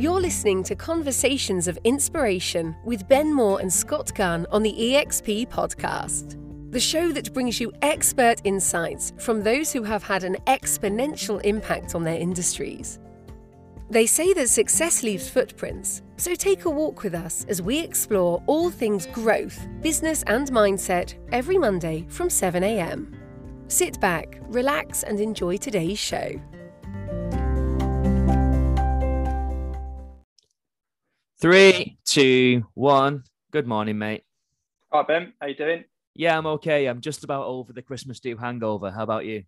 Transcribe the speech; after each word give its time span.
You're 0.00 0.18
listening 0.18 0.62
to 0.62 0.74
Conversations 0.74 1.68
of 1.68 1.78
Inspiration 1.84 2.74
with 2.86 3.06
Ben 3.06 3.34
Moore 3.34 3.60
and 3.60 3.70
Scott 3.70 4.10
Gunn 4.14 4.46
on 4.50 4.62
the 4.62 4.72
EXP 4.72 5.48
podcast, 5.48 6.38
the 6.72 6.80
show 6.80 7.12
that 7.12 7.34
brings 7.34 7.60
you 7.60 7.70
expert 7.82 8.40
insights 8.44 9.12
from 9.18 9.42
those 9.42 9.74
who 9.74 9.82
have 9.82 10.02
had 10.02 10.24
an 10.24 10.38
exponential 10.46 11.38
impact 11.42 11.94
on 11.94 12.02
their 12.02 12.18
industries. 12.18 12.98
They 13.90 14.06
say 14.06 14.32
that 14.32 14.48
success 14.48 15.02
leaves 15.02 15.28
footprints, 15.28 16.00
so 16.16 16.34
take 16.34 16.64
a 16.64 16.70
walk 16.70 17.02
with 17.02 17.14
us 17.14 17.44
as 17.50 17.60
we 17.60 17.78
explore 17.80 18.42
all 18.46 18.70
things 18.70 19.04
growth, 19.04 19.68
business, 19.82 20.22
and 20.22 20.50
mindset 20.50 21.12
every 21.30 21.58
Monday 21.58 22.06
from 22.08 22.28
7am. 22.28 23.18
Sit 23.68 24.00
back, 24.00 24.38
relax, 24.44 25.02
and 25.02 25.20
enjoy 25.20 25.58
today's 25.58 25.98
show. 25.98 26.40
Three, 31.40 31.96
two, 32.04 32.66
one. 32.74 33.24
Good 33.50 33.66
morning, 33.66 33.96
mate. 33.96 34.24
Hi 34.92 35.02
Ben, 35.04 35.32
how 35.40 35.46
you 35.46 35.54
doing? 35.54 35.84
Yeah, 36.14 36.36
I'm 36.36 36.46
okay. 36.46 36.84
I'm 36.84 37.00
just 37.00 37.24
about 37.24 37.46
over 37.46 37.72
the 37.72 37.80
Christmas 37.80 38.20
do 38.20 38.36
hangover. 38.36 38.90
How 38.90 39.04
about 39.04 39.24
you? 39.24 39.44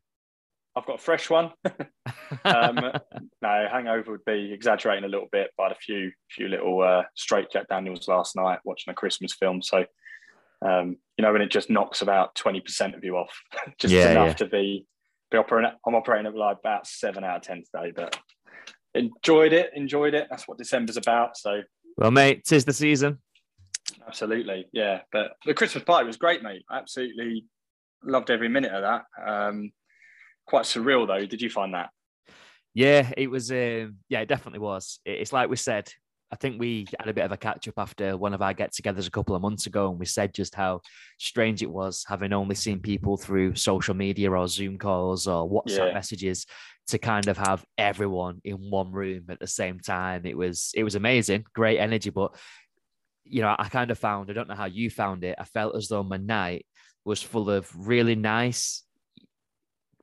I've 0.74 0.86
got 0.86 0.95
a 0.95 1.02
fresh 1.02 1.28
one. 1.28 1.52
um, 2.47 2.77
no, 3.42 3.66
hangover 3.70 4.12
would 4.12 4.24
be 4.24 4.55
exaggerating 4.55 5.05
a 5.05 5.09
little 5.09 5.28
bit, 5.30 5.50
but 5.59 5.64
I 5.64 5.66
had 5.69 5.77
a 5.77 5.80
few 5.80 6.12
few 6.30 6.48
little 6.48 6.80
uh, 6.80 7.02
straight 7.14 7.50
Jack 7.52 7.69
Daniels 7.69 8.09
last 8.09 8.36
night 8.36 8.61
watching 8.64 8.91
a 8.91 8.95
Christmas 8.95 9.34
film. 9.34 9.61
So, 9.61 9.84
um, 10.62 10.97
you 11.19 11.22
know, 11.22 11.33
when 11.33 11.42
it 11.42 11.50
just 11.50 11.69
knocks 11.69 12.00
about 12.00 12.34
twenty 12.34 12.62
percent 12.62 12.95
of 12.95 13.05
you 13.05 13.19
off, 13.19 13.38
just 13.78 13.92
Yeah, 13.92 14.12
enough 14.12 14.28
yeah. 14.28 14.34
to 14.34 14.47
be 14.47 14.86
be 15.30 15.36
operating. 15.36 15.72
I'm 15.86 15.95
operating 15.95 16.27
at 16.27 16.34
like 16.34 16.59
about 16.61 16.86
seven 16.86 17.22
out 17.22 17.36
of 17.36 17.42
ten 17.42 17.64
today, 17.70 17.92
but 17.95 18.19
enjoyed 18.95 19.52
it. 19.52 19.72
Enjoyed 19.74 20.14
it. 20.14 20.28
That's 20.30 20.48
what 20.48 20.56
December's 20.56 20.97
about. 20.97 21.36
So, 21.36 21.61
well, 21.96 22.10
mate, 22.10 22.44
tis 22.44 22.64
the 22.64 22.72
season. 22.72 23.18
absolutely, 24.06 24.66
yeah. 24.72 25.00
But 25.12 25.32
the 25.44 25.54
Christmas 25.54 25.84
party 25.84 26.06
was 26.06 26.16
great, 26.16 26.42
mate. 26.42 26.64
I 26.70 26.78
absolutely 26.78 27.44
loved 28.04 28.30
every 28.30 28.48
minute 28.48 28.72
of 28.72 28.82
that. 28.82 29.04
Um, 29.24 29.72
quite 30.46 30.64
surreal 30.64 31.06
though. 31.06 31.26
Did 31.26 31.42
you 31.42 31.50
find 31.50 31.74
that? 31.74 31.90
Yeah, 32.74 33.10
it 33.16 33.30
was. 33.30 33.50
Um, 33.50 33.96
yeah, 34.08 34.20
it 34.20 34.28
definitely 34.28 34.60
was. 34.60 34.98
It's 35.04 35.32
like 35.32 35.50
we 35.50 35.56
said. 35.56 35.92
I 36.33 36.36
think 36.36 36.58
we 36.58 36.86
had 36.98 37.08
a 37.11 37.12
bit 37.12 37.27
of 37.27 37.33
a 37.33 37.36
catch 37.36 37.69
up 37.69 37.75
after 37.77 38.16
one 38.16 38.33
of 38.33 38.41
our 38.41 38.55
get-togethers 38.55 39.06
a 39.06 39.11
couple 39.11 39.36
of 39.36 39.42
months 39.42 39.66
ago, 39.66 39.91
and 39.91 39.98
we 39.98 40.06
said 40.06 40.33
just 40.33 40.55
how 40.55 40.80
strange 41.19 41.62
it 41.62 41.70
was 41.70 42.06
having 42.08 42.33
only 42.33 42.55
seen 42.55 42.80
people 42.80 43.19
through 43.19 43.55
social 43.55 43.92
media 43.94 44.30
or 44.30 44.48
Zoom 44.48 44.78
calls 44.78 45.27
or 45.28 45.47
WhatsApp 45.48 45.88
Yeah. 45.88 45.92
messages 45.92 46.47
to 46.88 46.98
kind 46.98 47.28
of 47.28 47.36
have 47.36 47.64
everyone 47.77 48.41
in 48.44 48.56
one 48.56 48.91
room 48.91 49.27
at 49.28 49.41
the 49.41 49.47
same 49.47 49.78
time. 49.78 50.25
It 50.25 50.36
was 50.36 50.70
it 50.75 50.84
was 50.84 50.94
amazing, 50.94 51.44
great 51.55 51.78
energy, 51.78 52.08
but 52.10 52.34
you 53.25 53.42
know, 53.42 53.55
I 53.58 53.69
kind 53.69 53.91
of 53.91 53.98
found 53.98 54.30
I 54.30 54.33
don't 54.33 54.48
know 54.48 54.55
how 54.55 54.64
you 54.64 54.88
found 54.91 55.25
it. 55.25 55.36
I 55.38 55.44
felt 55.44 55.77
as 55.77 55.88
though 55.88 56.03
my 56.03 56.16
night 56.16 56.64
was 57.05 57.22
full 57.22 57.50
of 57.50 57.70
really 57.77 58.14
nice 58.14 58.84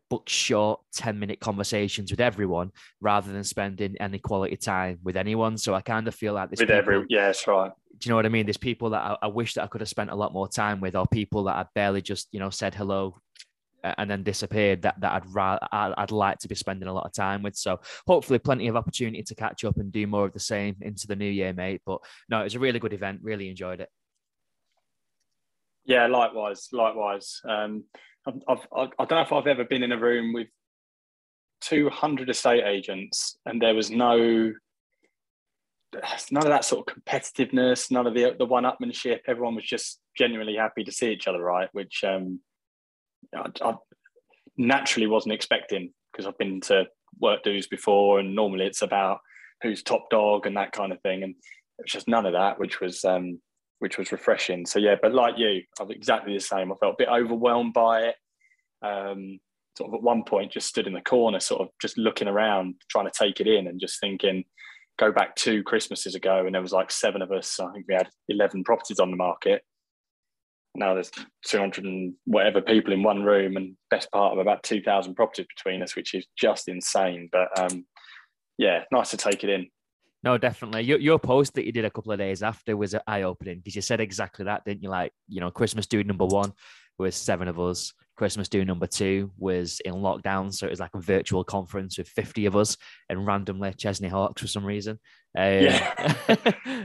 but 0.10 0.28
short 0.28 0.82
10 0.94 1.20
minute 1.20 1.40
conversations 1.40 2.12
with 2.12 2.20
everyone 2.20 2.72
rather 3.00 3.32
than 3.32 3.44
spending 3.44 3.96
any 4.00 4.20
quality 4.20 4.56
time 4.56 5.00
with 5.04 5.16
anyone. 5.16 5.58
So 5.58 5.76
I 5.76 5.82
kind 5.82 6.08
of 6.08 6.16
feel 6.16 6.34
like 6.34 6.50
this. 6.50 6.60
With 6.60 6.70
people, 6.70 6.78
every, 6.78 7.06
yeah, 7.10 7.28
that's 7.28 7.48
right. 7.48 7.72
do 8.00 8.08
you 8.08 8.10
know 8.10 8.16
what 8.16 8.26
I 8.26 8.30
mean? 8.30 8.46
There's 8.46 8.58
people 8.58 8.90
that 8.92 9.02
I, 9.02 9.18
I 9.24 9.28
wish 9.28 9.54
that 9.54 9.64
I 9.64 9.68
could 9.68 9.82
have 9.82 9.90
spent 9.90 10.10
a 10.10 10.16
lot 10.16 10.34
more 10.34 10.48
time 10.48 10.82
with, 10.82 10.96
or 10.96 11.06
people 11.08 11.44
that 11.46 11.56
I 11.56 11.66
barely 11.76 12.02
just, 12.02 12.28
you 12.32 12.40
know, 12.40 12.50
said 12.50 12.74
hello 12.74 13.20
uh, 13.84 13.94
and 13.98 14.10
then 14.10 14.24
disappeared 14.24 14.82
that, 14.82 15.00
that 15.00 15.12
I'd, 15.12 15.34
ra- 15.34 15.60
I'd 15.72 15.94
I'd 15.98 16.12
like 16.12 16.40
to 16.40 16.48
be 16.48 16.56
spending 16.56 16.90
a 16.90 16.94
lot 16.94 17.06
of 17.06 17.14
time 17.14 17.44
with. 17.44 17.56
So 17.56 17.80
hopefully 18.08 18.40
plenty 18.40 18.68
of 18.68 18.76
opportunity 18.76 19.24
to 19.24 19.36
catch 19.36 19.64
up 19.64 19.78
and 19.78 19.92
do 19.92 20.08
more 20.08 20.26
of 20.26 20.34
the 20.34 20.40
same 20.40 20.76
into 20.82 21.08
the 21.08 21.16
new 21.16 21.30
year, 21.30 21.54
mate. 21.54 21.82
But 21.86 22.00
no, 22.30 22.42
it 22.42 22.46
was 22.46 22.56
a 22.56 22.60
really 22.60 22.80
good 22.80 22.94
event. 22.94 23.20
Really 23.22 23.50
enjoyed 23.50 23.80
it. 23.80 23.90
Yeah, 25.86 26.08
likewise, 26.08 26.68
likewise. 26.72 27.42
Um, 27.48 27.86
I've, 28.48 28.68
I 28.76 28.82
I 29.00 29.06
don't 29.06 29.12
know 29.12 29.22
if 29.22 29.34
I've 29.34 29.48
ever 29.48 29.64
been 29.64 29.84
in 29.84 29.92
a 29.92 29.98
room 29.98 30.34
with 30.34 30.48
200 31.62 32.30
estate 32.30 32.64
agents 32.64 33.38
and 33.46 33.62
there 33.62 33.76
was 33.76 33.92
no 33.92 34.54
none 36.32 36.44
of 36.44 36.50
that 36.50 36.66
sort 36.66 36.88
of 36.88 36.96
competitiveness, 36.96 37.92
none 37.92 38.08
of 38.08 38.14
the 38.14 38.36
the 38.38 38.46
one-upmanship. 38.46 39.22
Everyone 39.28 39.56
was 39.56 39.66
just 39.66 40.00
genuinely 40.18 40.56
happy 40.56 40.84
to 40.84 40.92
see 40.92 41.12
each 41.12 41.28
other, 41.28 41.42
right? 41.42 41.70
Which 41.72 42.04
um, 42.04 42.40
I, 43.36 43.50
I 43.62 43.76
naturally 44.58 45.08
wasn't 45.08 45.34
expecting 45.34 45.94
because 46.12 46.26
I've 46.26 46.38
been 46.38 46.62
to 46.62 46.86
work 47.20 47.44
dues 47.44 47.68
before, 47.68 48.20
and 48.20 48.36
normally 48.36 48.66
it's 48.66 48.82
about 48.82 49.20
who's 49.62 49.84
top 49.84 50.10
dog 50.10 50.46
and 50.46 50.58
that 50.58 50.72
kind 50.72 50.92
of 50.92 51.02
thing, 51.02 51.24
and 51.24 51.34
it 51.34 51.84
was 51.84 51.92
just 51.92 52.08
none 52.08 52.26
of 52.26 52.34
that, 52.34 52.60
which 52.60 52.80
was 52.80 53.04
um, 53.04 53.42
which 53.80 53.98
was 53.98 54.12
refreshing. 54.12 54.66
So 54.66 54.80
yeah, 54.80 54.96
but 55.02 55.14
like 55.14 55.38
you, 55.38 55.64
I 55.80 55.84
was 55.84 55.96
exactly 55.96 56.34
the 56.34 56.40
same. 56.40 56.72
I 56.72 56.76
felt 56.76 56.96
a 56.96 57.04
bit 57.04 57.10
overwhelmed 57.10 57.74
by 57.74 58.04
it. 58.04 58.16
Um, 58.82 59.40
sort 59.78 59.90
of 59.90 59.96
at 59.96 60.04
one 60.04 60.24
point, 60.24 60.52
just 60.52 60.68
stood 60.68 60.88
in 60.88 60.94
the 60.94 61.02
corner, 61.02 61.40
sort 61.40 61.62
of 61.62 61.70
just 61.82 61.98
looking 61.98 62.28
around, 62.28 62.76
trying 62.90 63.06
to 63.06 63.18
take 63.18 63.40
it 63.40 63.48
in, 63.48 63.68
and 63.68 63.80
just 63.80 64.00
thinking. 64.00 64.44
Go 64.98 65.14
back 65.14 65.34
two 65.38 65.64
Christmases 65.64 66.14
ago, 66.14 66.46
and 66.46 66.54
there 66.54 66.62
was 66.62 66.74
like 66.74 66.92
seven 66.92 67.22
of 67.22 67.32
us. 67.32 67.58
I 67.60 67.72
think 67.72 67.86
we 67.88 67.94
had 67.94 68.10
eleven 68.28 68.64
properties 68.66 69.00
on 69.00 69.12
the 69.12 69.18
market. 69.18 69.64
Now 70.76 70.94
there's 70.94 71.12
200 71.46 71.84
and 71.84 72.14
whatever 72.26 72.62
people 72.62 72.94
in 72.94 73.02
one 73.02 73.24
room, 73.24 73.58
and 73.58 73.76
best 73.90 74.12
part 74.12 74.34
of 74.34 74.40
about 74.40 74.64
2,000 74.64 75.16
properties 75.16 75.48
between 75.56 75.82
us, 75.82 75.96
which 75.96 76.14
is 76.14 76.26
just 76.38 76.68
insane. 76.68 77.30
But 77.32 77.48
um, 77.58 77.86
yeah, 78.58 78.84
nice 78.92 79.10
to 79.12 79.18
take 79.18 79.44
it 79.44 79.50
in. 79.50 79.68
No, 80.24 80.38
definitely. 80.38 80.82
Your, 80.82 81.00
your 81.00 81.20
post 81.20 81.54
that 81.54 81.66
you 81.66 81.72
did 81.72 81.86
a 81.86 81.90
couple 81.90 82.12
of 82.12 82.20
days 82.20 82.44
after 82.44 82.76
was 82.76 82.96
eye 83.08 83.22
opening 83.22 83.60
because 83.60 83.76
you 83.76 83.82
said 83.82 84.02
exactly 84.02 84.46
that, 84.46 84.66
didn't 84.66 84.84
you? 84.84 84.90
Like, 84.90 85.14
you 85.28 85.40
know, 85.40 85.52
Christmas 85.52 85.88
do 85.88 86.04
number 86.04 86.26
one 86.26 86.52
was 86.98 87.16
seven 87.16 87.48
of 87.48 87.60
us. 87.60 87.94
Christmas 88.18 88.50
do 88.50 88.66
number 88.66 88.86
two 88.86 89.32
was 89.38 89.80
in 89.86 89.94
lockdown. 89.94 90.54
So 90.54 90.68
it 90.68 90.72
was 90.72 90.82
like 90.82 90.94
a 90.94 91.00
virtual 91.00 91.46
conference 91.46 91.98
with 91.98 92.10
50 92.10 92.48
of 92.48 92.58
us 92.58 92.76
and 93.08 93.26
randomly 93.26 93.74
Chesney 93.74 94.10
Hawks 94.10 94.42
for 94.42 94.48
some 94.50 94.66
reason. 94.66 95.00
Um, 95.38 95.44
Yeah. 95.64 96.16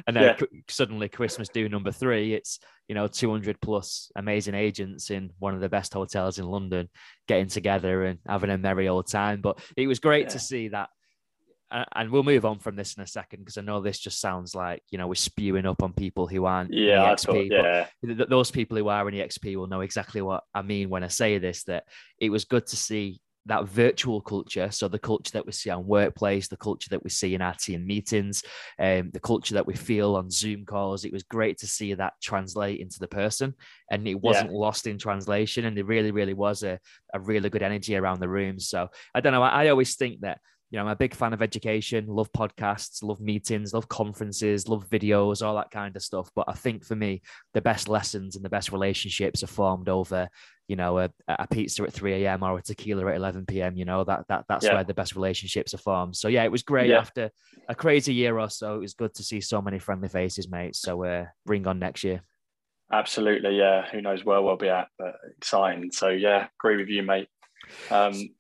and 0.07 0.17
then 0.17 0.23
Yeah. 0.23 0.37
suddenly 0.71 1.09
Christmas 1.09 1.49
do 1.49 1.69
number 1.69 1.91
three, 1.91 2.35
it's, 2.35 2.61
you 2.87 2.95
know, 2.95 3.09
200 3.09 3.61
plus 3.61 4.13
amazing 4.15 4.55
agents 4.55 5.11
in 5.11 5.31
one 5.41 5.55
of 5.55 5.61
the 5.61 5.69
best 5.69 5.93
hotels 5.93 6.39
in 6.39 6.45
London 6.45 6.89
getting 7.27 7.49
together 7.49 8.05
and 8.05 8.21
having 8.29 8.51
a 8.51 8.59
merry 8.59 8.87
old 8.87 9.09
time. 9.09 9.41
But 9.41 9.59
it 9.77 9.89
was 9.89 9.99
great 9.99 10.29
to 10.31 10.39
see 10.39 10.69
that 10.69 10.91
and 11.71 12.11
we'll 12.11 12.23
move 12.23 12.45
on 12.45 12.59
from 12.59 12.77
this 12.77 12.95
in 12.95 13.03
a 13.03 13.07
second 13.07 13.41
because 13.41 13.59
I 13.59 13.63
know 13.63 13.81
this 13.81 13.99
just 13.99 14.21
sounds 14.21 14.55
like 14.55 14.83
you 14.91 14.99
know 14.99 15.07
we're 15.07 15.15
spewing 15.15 15.67
up 15.67 15.83
on 15.83 15.93
people 15.93 16.27
who 16.27 16.45
aren't 16.45 16.73
Yeah, 16.73 17.15
EXP, 17.15 17.25
thought, 17.25 17.49
but 17.51 17.51
yeah, 17.51 18.15
th- 18.17 18.29
those 18.29 18.51
people 18.51 18.77
who 18.77 18.89
are 18.89 19.09
in 19.09 19.15
EXP 19.15 19.57
will 19.57 19.67
know 19.67 19.81
exactly 19.81 20.23
what 20.23 20.45
I 20.55 20.63
mean 20.63 20.91
when 20.91 21.05
I 21.05 21.09
say 21.09 21.39
this. 21.39 21.65
That 21.65 21.85
it 22.19 22.31
was 22.31 22.45
good 22.45 22.67
to 22.69 22.77
see 22.77 23.21
that 23.47 23.69
virtual 23.69 24.21
culture, 24.23 24.71
so 24.71 24.89
the 24.89 24.99
culture 24.99 25.33
that 25.33 25.45
we 25.45 25.53
see 25.53 25.69
on 25.71 25.87
workplace, 25.87 26.49
the 26.49 26.57
culture 26.57 26.89
that 26.91 27.05
we 27.05 27.11
see 27.11 27.35
in 27.35 27.43
our 27.43 27.55
team 27.55 27.87
meetings, 27.87 28.43
um, 28.79 29.11
the 29.13 29.21
culture 29.21 29.55
that 29.55 29.67
we 29.67 29.75
feel 29.75 30.17
on 30.17 30.31
Zoom 30.31 30.65
calls. 30.65 31.05
It 31.05 31.13
was 31.13 31.25
great 31.25 31.59
to 31.59 31.67
see 31.67 31.93
that 31.95 32.15
translate 32.23 32.81
into 32.81 32.99
the 33.01 33.09
person, 33.09 33.55
and 33.91 34.07
it 34.07 34.21
wasn't 34.21 34.53
lost 34.53 34.87
in 34.87 34.99
translation. 34.99 35.65
And 35.65 35.77
there 35.77 35.85
really, 35.85 36.11
really 36.11 36.35
was 36.35 36.63
a, 36.63 36.79
a 37.13 37.21
really 37.21 37.51
good 37.51 37.63
energy 37.63 37.97
around 37.97 38.21
the 38.21 38.29
room. 38.29 38.61
So 38.61 38.89
I 39.15 39.21
don't 39.21 39.33
know. 39.33 39.43
I, 39.43 39.65
I 39.65 39.69
always 39.69 39.97
think 39.97 40.21
that 40.21 40.39
you 40.75 40.81
know, 40.81 40.87
I'm 40.87 40.91
a 40.91 40.97
big 40.97 41.15
fan 41.15 41.33
of 41.33 41.41
education, 41.41 42.09
love 42.09 42.33
podcasts, 42.33 43.01
love 43.05 43.21
meetings, 43.21 43.73
love 43.73 43.87
conferences, 43.87 44.67
love 44.67 44.91
videos, 44.91 45.41
all 45.41 45.55
that 45.55 45.71
kind 45.71 45.95
of 45.95 46.03
stuff. 46.03 46.33
But 46.35 46.47
I 46.49 46.55
think 46.55 46.85
for 46.85 46.97
me, 46.97 47.23
the 47.53 47.61
best 47.61 47.89
lessons 47.89 48.35
and 48.35 48.45
the 48.45 48.49
best 48.49 48.73
relationships 48.73 49.45
are 49.45 49.47
formed 49.47 49.89
over, 49.89 50.29
you 50.67 50.75
know, 50.75 50.99
a, 50.99 51.11
a 51.29 51.47
pizza 51.47 51.85
at 51.85 51.93
3 51.93 52.25
a.m. 52.25 52.43
or 52.43 52.59
a 52.59 52.63
tequila 52.63 53.07
at 53.07 53.15
11 53.15 53.47
p.m. 53.47 53.77
You 53.77 53.85
know, 53.85 54.03
that 54.03 54.25
that 54.29 54.47
that's 54.49 54.65
Yeah. 54.65 54.75
where 54.75 54.83
the 54.83 54.95
best 54.95 55.15
relationships 55.15 55.75
are 55.75 55.79
formed. 55.79 56.17
So 56.17 56.27
yeah, 56.27 56.43
it 56.43 56.51
was 56.51 56.65
great 56.65 56.91
Yeah. 56.91 56.99
after 56.99 57.31
a 57.69 57.75
crazy 57.77 58.13
year 58.13 58.37
or 58.41 58.51
so. 58.51 58.75
It 58.75 58.81
was 58.81 58.95
good 58.95 59.15
to 59.15 59.23
see 59.23 59.41
so 59.41 59.63
many 59.63 59.79
friendly 59.79 60.09
faces, 60.09 60.51
mate. 60.51 60.75
So 60.75 61.05
uh, 61.05 61.27
bring 61.47 61.69
on 61.69 61.79
next 61.79 62.03
year. 62.03 62.25
absolutely. 62.91 63.59
Yeah, 63.59 63.87
who 63.93 64.03
knows 64.03 64.25
where 64.25 64.43
we'll 64.43 64.57
be 64.57 64.71
at, 64.71 64.89
but 64.99 65.15
exciting. 65.37 65.93
So 65.93 66.09
yeah, 66.09 66.49
agree 66.59 66.79
with 66.79 66.89
you, 66.89 67.05
mate. 67.05 67.29
Um, 67.93 68.35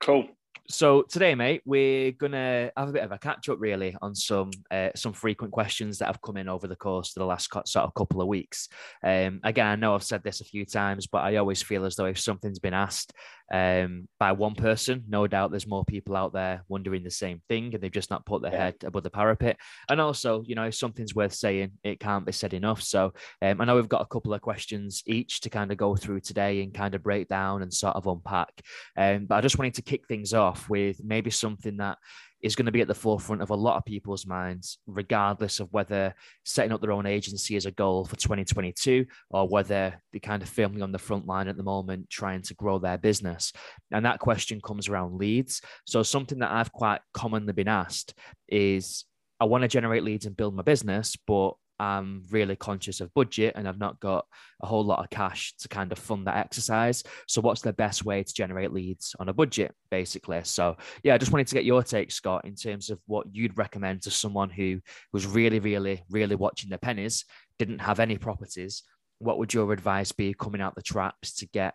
cool. 0.00 0.26
So 0.68 1.02
today, 1.02 1.36
mate, 1.36 1.62
we're 1.64 2.10
gonna 2.10 2.72
have 2.76 2.88
a 2.88 2.92
bit 2.92 3.04
of 3.04 3.12
a 3.12 3.18
catch 3.18 3.48
up, 3.48 3.60
really, 3.60 3.96
on 4.02 4.16
some 4.16 4.50
uh, 4.70 4.88
some 4.96 5.12
frequent 5.12 5.52
questions 5.52 5.98
that 5.98 6.06
have 6.06 6.20
come 6.22 6.36
in 6.36 6.48
over 6.48 6.66
the 6.66 6.74
course 6.74 7.10
of 7.10 7.20
the 7.20 7.26
last 7.26 7.48
co- 7.48 7.62
sort 7.64 7.84
of 7.84 7.94
couple 7.94 8.20
of 8.20 8.26
weeks. 8.26 8.68
Um, 9.04 9.40
again, 9.44 9.66
I 9.66 9.76
know 9.76 9.94
I've 9.94 10.02
said 10.02 10.24
this 10.24 10.40
a 10.40 10.44
few 10.44 10.64
times, 10.64 11.06
but 11.06 11.18
I 11.18 11.36
always 11.36 11.62
feel 11.62 11.84
as 11.84 11.94
though 11.94 12.06
if 12.06 12.18
something's 12.18 12.58
been 12.58 12.74
asked 12.74 13.12
um, 13.52 14.08
by 14.18 14.32
one 14.32 14.54
person, 14.54 15.04
no 15.08 15.26
doubt 15.26 15.50
there's 15.50 15.66
more 15.66 15.84
people 15.84 16.16
out 16.16 16.32
there 16.32 16.62
wondering 16.68 17.04
the 17.04 17.10
same 17.10 17.42
thing, 17.48 17.74
and 17.74 17.82
they've 17.82 17.92
just 17.92 18.10
not 18.10 18.26
put 18.26 18.42
their 18.42 18.52
Yeah. 18.52 18.64
head 18.64 18.76
above 18.84 19.02
the 19.02 19.10
parapet. 19.10 19.58
And 19.90 20.00
also, 20.00 20.42
you 20.46 20.54
know, 20.54 20.64
if 20.64 20.74
something's 20.74 21.14
worth 21.14 21.34
saying, 21.34 21.72
it 21.84 22.00
can't 22.00 22.26
be 22.26 22.32
said 22.32 22.54
enough. 22.54 22.82
So 22.82 23.12
um, 23.42 23.60
I 23.60 23.64
know 23.66 23.76
we've 23.76 23.88
got 23.88 24.02
a 24.02 24.06
couple 24.06 24.32
of 24.32 24.40
questions 24.40 25.02
each 25.06 25.40
to 25.42 25.50
kind 25.50 25.70
of 25.70 25.76
go 25.76 25.96
through 25.96 26.20
today 26.20 26.62
and 26.62 26.72
kind 26.72 26.94
of 26.94 27.02
break 27.02 27.28
down 27.28 27.62
and 27.62 27.72
sort 27.72 27.96
of 27.96 28.06
unpack. 28.06 28.52
Um, 28.96 29.26
but 29.26 29.36
I 29.36 29.40
just 29.42 29.58
wanted 29.58 29.74
to 29.74 29.82
kick 29.82 30.08
things 30.08 30.32
off 30.32 30.46
off 30.46 30.68
with 30.70 31.02
maybe 31.04 31.30
something 31.30 31.76
that 31.78 31.98
is 32.42 32.54
going 32.54 32.66
to 32.66 32.72
be 32.72 32.80
at 32.80 32.88
the 32.88 32.94
forefront 32.94 33.42
of 33.42 33.50
a 33.50 33.54
lot 33.54 33.76
of 33.76 33.84
people's 33.84 34.26
minds, 34.26 34.78
regardless 34.86 35.60
of 35.60 35.72
whether 35.72 36.14
setting 36.44 36.72
up 36.72 36.80
their 36.80 36.92
own 36.92 37.06
agency 37.06 37.56
is 37.56 37.66
a 37.66 37.70
goal 37.70 38.04
for 38.04 38.16
2022 38.16 39.06
or 39.30 39.48
whether 39.48 39.94
they're 40.12 40.20
kind 40.20 40.42
of 40.42 40.48
firmly 40.48 40.82
on 40.82 40.92
the 40.92 40.98
front 40.98 41.26
line 41.26 41.48
at 41.48 41.56
the 41.56 41.62
moment 41.62 42.10
trying 42.10 42.42
to 42.42 42.54
grow 42.54 42.78
their 42.78 42.98
business. 42.98 43.52
And 43.90 44.04
that 44.04 44.20
question 44.20 44.60
comes 44.60 44.88
around 44.88 45.18
leads. 45.18 45.62
So, 45.86 46.02
something 46.02 46.38
that 46.40 46.52
I've 46.52 46.72
quite 46.72 47.00
commonly 47.14 47.52
been 47.52 47.68
asked 47.68 48.14
is 48.48 49.04
I 49.40 49.44
want 49.44 49.62
to 49.62 49.68
generate 49.68 50.04
leads 50.04 50.26
and 50.26 50.36
build 50.36 50.54
my 50.54 50.62
business, 50.62 51.16
but 51.26 51.52
I'm 51.78 52.22
really 52.30 52.56
conscious 52.56 53.00
of 53.00 53.12
budget 53.14 53.54
and 53.56 53.68
I've 53.68 53.78
not 53.78 54.00
got 54.00 54.26
a 54.62 54.66
whole 54.66 54.84
lot 54.84 55.00
of 55.00 55.10
cash 55.10 55.54
to 55.58 55.68
kind 55.68 55.92
of 55.92 55.98
fund 55.98 56.26
that 56.26 56.36
exercise. 56.36 57.02
So, 57.26 57.40
what's 57.40 57.60
the 57.60 57.72
best 57.72 58.04
way 58.04 58.22
to 58.22 58.34
generate 58.34 58.72
leads 58.72 59.14
on 59.18 59.28
a 59.28 59.32
budget, 59.32 59.74
basically? 59.90 60.40
So, 60.44 60.76
yeah, 61.02 61.14
I 61.14 61.18
just 61.18 61.32
wanted 61.32 61.48
to 61.48 61.54
get 61.54 61.64
your 61.64 61.82
take, 61.82 62.10
Scott, 62.10 62.44
in 62.44 62.54
terms 62.54 62.90
of 62.90 62.98
what 63.06 63.26
you'd 63.32 63.58
recommend 63.58 64.02
to 64.02 64.10
someone 64.10 64.50
who 64.50 64.80
was 65.12 65.26
really, 65.26 65.58
really, 65.58 66.02
really 66.10 66.36
watching 66.36 66.70
the 66.70 66.78
pennies, 66.78 67.24
didn't 67.58 67.80
have 67.80 68.00
any 68.00 68.18
properties. 68.18 68.82
What 69.18 69.38
would 69.38 69.54
your 69.54 69.72
advice 69.72 70.12
be 70.12 70.34
coming 70.34 70.60
out 70.60 70.74
the 70.74 70.82
traps 70.82 71.34
to 71.36 71.46
get 71.46 71.74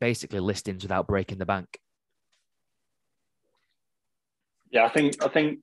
basically 0.00 0.40
listings 0.40 0.82
without 0.82 1.06
breaking 1.06 1.38
the 1.38 1.46
bank? 1.46 1.78
Yeah, 4.70 4.84
I 4.84 4.88
think 4.88 5.22
I 5.22 5.28
think 5.28 5.60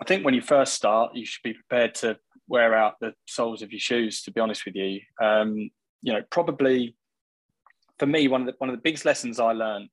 I 0.00 0.04
think 0.04 0.24
when 0.24 0.34
you 0.34 0.40
first 0.40 0.74
start, 0.74 1.14
you 1.14 1.24
should 1.24 1.42
be 1.42 1.54
prepared 1.54 1.94
to 1.96 2.18
wear 2.48 2.74
out 2.74 2.94
the 3.00 3.14
soles 3.26 3.62
of 3.62 3.72
your 3.72 3.80
shoes. 3.80 4.22
To 4.22 4.32
be 4.32 4.40
honest 4.40 4.64
with 4.64 4.74
you, 4.74 5.00
um, 5.22 5.70
you 6.02 6.12
know, 6.12 6.22
probably 6.30 6.96
for 7.98 8.06
me, 8.06 8.28
one 8.28 8.42
of 8.42 8.46
the 8.46 8.54
one 8.58 8.70
of 8.70 8.76
the 8.76 8.82
biggest 8.82 9.04
lessons 9.04 9.38
I 9.38 9.52
learned 9.52 9.88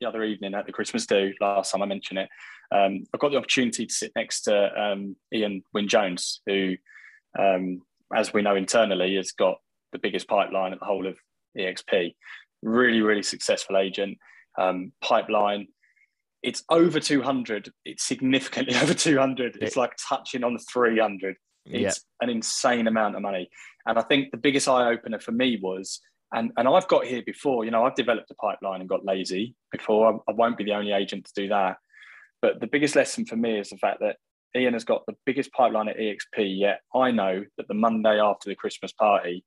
the 0.00 0.06
other 0.06 0.24
evening 0.24 0.54
at 0.54 0.66
the 0.66 0.72
Christmas 0.72 1.06
do 1.06 1.32
last 1.40 1.72
time 1.72 1.82
I 1.82 1.86
mentioned 1.86 2.18
it. 2.18 2.28
Um, 2.74 3.04
I 3.14 3.18
got 3.18 3.30
the 3.30 3.38
opportunity 3.38 3.86
to 3.86 3.94
sit 3.94 4.12
next 4.16 4.42
to 4.42 4.80
um, 4.80 5.16
Ian 5.32 5.62
Wynne 5.72 5.88
Jones, 5.88 6.42
who, 6.46 6.74
um, 7.38 7.80
as 8.14 8.32
we 8.32 8.42
know 8.42 8.56
internally, 8.56 9.14
has 9.16 9.32
got 9.32 9.58
the 9.92 9.98
biggest 9.98 10.28
pipeline 10.28 10.72
at 10.72 10.80
the 10.80 10.84
whole 10.86 11.06
of 11.06 11.16
EXP. 11.56 12.14
Really, 12.62 13.00
really 13.00 13.22
successful 13.22 13.76
agent. 13.76 14.18
Um, 14.58 14.92
pipeline 15.02 15.68
it's 16.42 16.62
over 16.70 17.00
200 17.00 17.70
it's 17.84 18.04
significantly 18.04 18.74
over 18.82 18.94
200 18.94 19.58
it's 19.60 19.76
like 19.76 19.92
touching 20.08 20.44
on 20.44 20.56
300 20.72 21.36
it's 21.66 22.04
an 22.20 22.30
insane 22.30 22.86
amount 22.86 23.16
of 23.16 23.22
money. 23.22 23.48
And 23.86 23.98
i 23.98 24.02
think 24.02 24.30
the 24.30 24.36
biggest 24.36 24.68
eye 24.68 24.90
opener 24.90 25.20
for 25.20 25.32
me 25.32 25.58
was 25.62 26.00
and 26.32 26.50
and 26.56 26.66
i've 26.66 26.88
got 26.88 27.06
here 27.06 27.22
before 27.24 27.64
you 27.64 27.70
know 27.70 27.84
i've 27.84 27.94
developed 27.94 28.32
a 28.32 28.34
pipeline 28.34 28.80
and 28.80 28.88
got 28.88 29.04
lazy 29.04 29.54
before. 29.70 30.14
I, 30.28 30.30
I 30.30 30.34
won't 30.34 30.58
be 30.58 30.64
the 30.64 30.74
only 30.74 30.92
agent 30.92 31.26
to 31.26 31.32
do 31.42 31.48
that. 31.48 31.76
But 32.42 32.60
the 32.60 32.66
biggest 32.66 32.96
lesson 32.96 33.24
for 33.24 33.36
me 33.36 33.58
is 33.58 33.70
the 33.70 33.78
fact 33.78 34.00
that 34.00 34.16
ian 34.56 34.72
has 34.72 34.84
got 34.84 35.04
the 35.06 35.16
biggest 35.24 35.52
pipeline 35.52 35.88
at 35.88 35.98
exp 35.98 36.36
yet 36.36 36.80
i 36.94 37.10
know 37.10 37.44
that 37.58 37.68
the 37.68 37.74
monday 37.74 38.18
after 38.18 38.48
the 38.48 38.54
christmas 38.54 38.92
party 38.92 39.44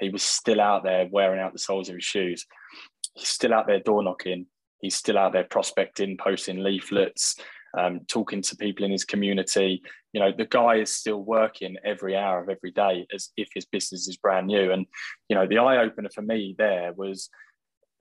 he 0.00 0.08
was 0.08 0.22
still 0.22 0.60
out 0.60 0.82
there 0.82 1.06
wearing 1.10 1.40
out 1.40 1.52
the 1.52 1.58
soles 1.58 1.88
of 1.88 1.94
his 1.94 2.04
shoes. 2.04 2.46
He's 3.14 3.28
still 3.28 3.54
out 3.54 3.66
there 3.66 3.80
door 3.80 4.02
knocking. 4.02 4.46
He's 4.80 4.96
still 4.96 5.18
out 5.18 5.32
there 5.32 5.44
prospecting, 5.44 6.16
posting 6.16 6.62
leaflets, 6.62 7.36
um, 7.76 8.00
talking 8.08 8.42
to 8.42 8.56
people 8.56 8.84
in 8.84 8.90
his 8.90 9.04
community. 9.04 9.82
You 10.12 10.20
know, 10.20 10.32
the 10.36 10.46
guy 10.46 10.76
is 10.76 10.94
still 10.94 11.22
working 11.22 11.76
every 11.84 12.16
hour 12.16 12.42
of 12.42 12.48
every 12.48 12.72
day 12.72 13.06
as 13.14 13.30
if 13.36 13.48
his 13.54 13.64
business 13.64 14.08
is 14.08 14.16
brand 14.16 14.48
new. 14.48 14.72
And, 14.72 14.86
you 15.28 15.36
know, 15.36 15.46
the 15.46 15.58
eye 15.58 15.78
opener 15.78 16.10
for 16.14 16.22
me 16.22 16.54
there 16.58 16.92
was 16.92 17.28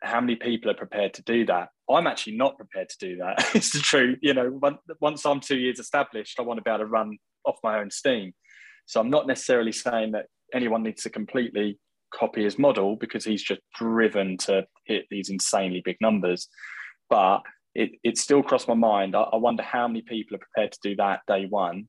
how 0.01 0.21
many 0.21 0.35
people 0.35 0.71
are 0.71 0.75
prepared 0.75 1.13
to 1.15 1.23
do 1.23 1.45
that? 1.45 1.69
I'm 1.89 2.07
actually 2.07 2.37
not 2.37 2.57
prepared 2.57 2.89
to 2.89 2.97
do 2.99 3.17
that. 3.17 3.49
it's 3.55 3.71
the 3.71 3.79
truth. 3.79 4.19
You 4.21 4.33
know, 4.33 4.59
once 4.99 5.25
I'm 5.25 5.39
two 5.39 5.57
years 5.57 5.79
established, 5.79 6.39
I 6.39 6.43
want 6.43 6.57
to 6.57 6.63
be 6.63 6.69
able 6.69 6.79
to 6.79 6.85
run 6.85 7.17
off 7.45 7.57
my 7.63 7.79
own 7.79 7.91
steam. 7.91 8.33
So 8.85 8.99
I'm 8.99 9.09
not 9.09 9.27
necessarily 9.27 9.71
saying 9.71 10.13
that 10.13 10.27
anyone 10.53 10.83
needs 10.83 11.03
to 11.03 11.09
completely 11.09 11.77
copy 12.13 12.43
his 12.43 12.57
model 12.57 12.95
because 12.95 13.23
he's 13.23 13.43
just 13.43 13.61
driven 13.75 14.37
to 14.37 14.65
hit 14.85 15.05
these 15.11 15.29
insanely 15.29 15.81
big 15.83 15.97
numbers. 16.01 16.47
But 17.09 17.41
it, 17.79 17.91
it 18.03 18.17
still 18.17 18.43
crossed 18.43 18.67
my 18.67 18.73
mind. 18.73 19.15
I, 19.15 19.21
I 19.21 19.37
wonder 19.37 19.63
how 19.63 19.87
many 19.87 20.01
people 20.01 20.35
are 20.35 20.39
prepared 20.39 20.73
to 20.73 20.79
do 20.83 20.95
that 20.97 21.21
day 21.27 21.45
one 21.45 21.87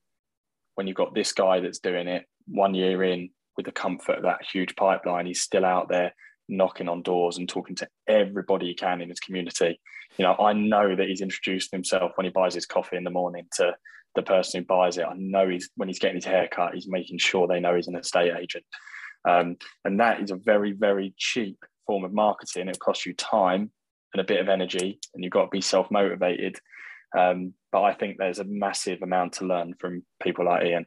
when 0.76 0.86
you've 0.86 0.96
got 0.96 1.14
this 1.14 1.32
guy 1.32 1.58
that's 1.58 1.80
doing 1.80 2.06
it 2.06 2.26
one 2.46 2.74
year 2.74 3.02
in 3.02 3.30
with 3.56 3.66
the 3.66 3.72
comfort 3.72 4.18
of 4.18 4.22
that 4.22 4.44
huge 4.52 4.76
pipeline. 4.76 5.26
He's 5.26 5.40
still 5.40 5.64
out 5.64 5.88
there 5.88 6.14
knocking 6.48 6.88
on 6.88 7.02
doors 7.02 7.38
and 7.38 7.48
talking 7.48 7.74
to 7.76 7.88
everybody 8.06 8.66
he 8.66 8.74
can 8.74 9.00
in 9.00 9.08
his 9.08 9.18
community. 9.18 9.80
You 10.16 10.24
know, 10.24 10.36
I 10.36 10.52
know 10.52 10.94
that 10.94 11.08
he's 11.08 11.22
introduced 11.22 11.72
himself 11.72 12.12
when 12.14 12.24
he 12.24 12.30
buys 12.30 12.54
his 12.54 12.66
coffee 12.66 12.96
in 12.96 13.04
the 13.04 13.10
morning 13.10 13.46
to 13.56 13.74
the 14.14 14.22
person 14.22 14.60
who 14.60 14.66
buys 14.66 14.96
it. 14.96 15.06
I 15.06 15.14
know 15.16 15.48
he's 15.48 15.70
when 15.74 15.88
he's 15.88 15.98
getting 15.98 16.16
his 16.16 16.24
haircut, 16.24 16.74
he's 16.74 16.88
making 16.88 17.18
sure 17.18 17.48
they 17.48 17.60
know 17.60 17.74
he's 17.74 17.88
an 17.88 17.96
estate 17.96 18.32
agent. 18.40 18.64
Um, 19.28 19.56
and 19.84 19.98
that 19.98 20.20
is 20.20 20.30
a 20.30 20.36
very, 20.36 20.70
very 20.70 21.14
cheap 21.16 21.58
form 21.86 22.04
of 22.04 22.12
marketing. 22.12 22.68
It 22.68 22.78
costs 22.78 23.06
you 23.06 23.14
time 23.14 23.72
and 24.12 24.20
a 24.20 24.24
bit 24.24 24.40
of 24.40 24.48
energy, 24.48 25.00
and 25.14 25.22
you've 25.22 25.32
got 25.32 25.44
to 25.44 25.50
be 25.50 25.60
self 25.60 25.90
motivated. 25.90 26.58
Um, 27.16 27.54
but 27.72 27.82
I 27.82 27.94
think 27.94 28.18
there's 28.18 28.38
a 28.38 28.44
massive 28.44 29.02
amount 29.02 29.34
to 29.34 29.46
learn 29.46 29.74
from 29.78 30.04
people 30.22 30.44
like 30.44 30.64
Ian. 30.64 30.86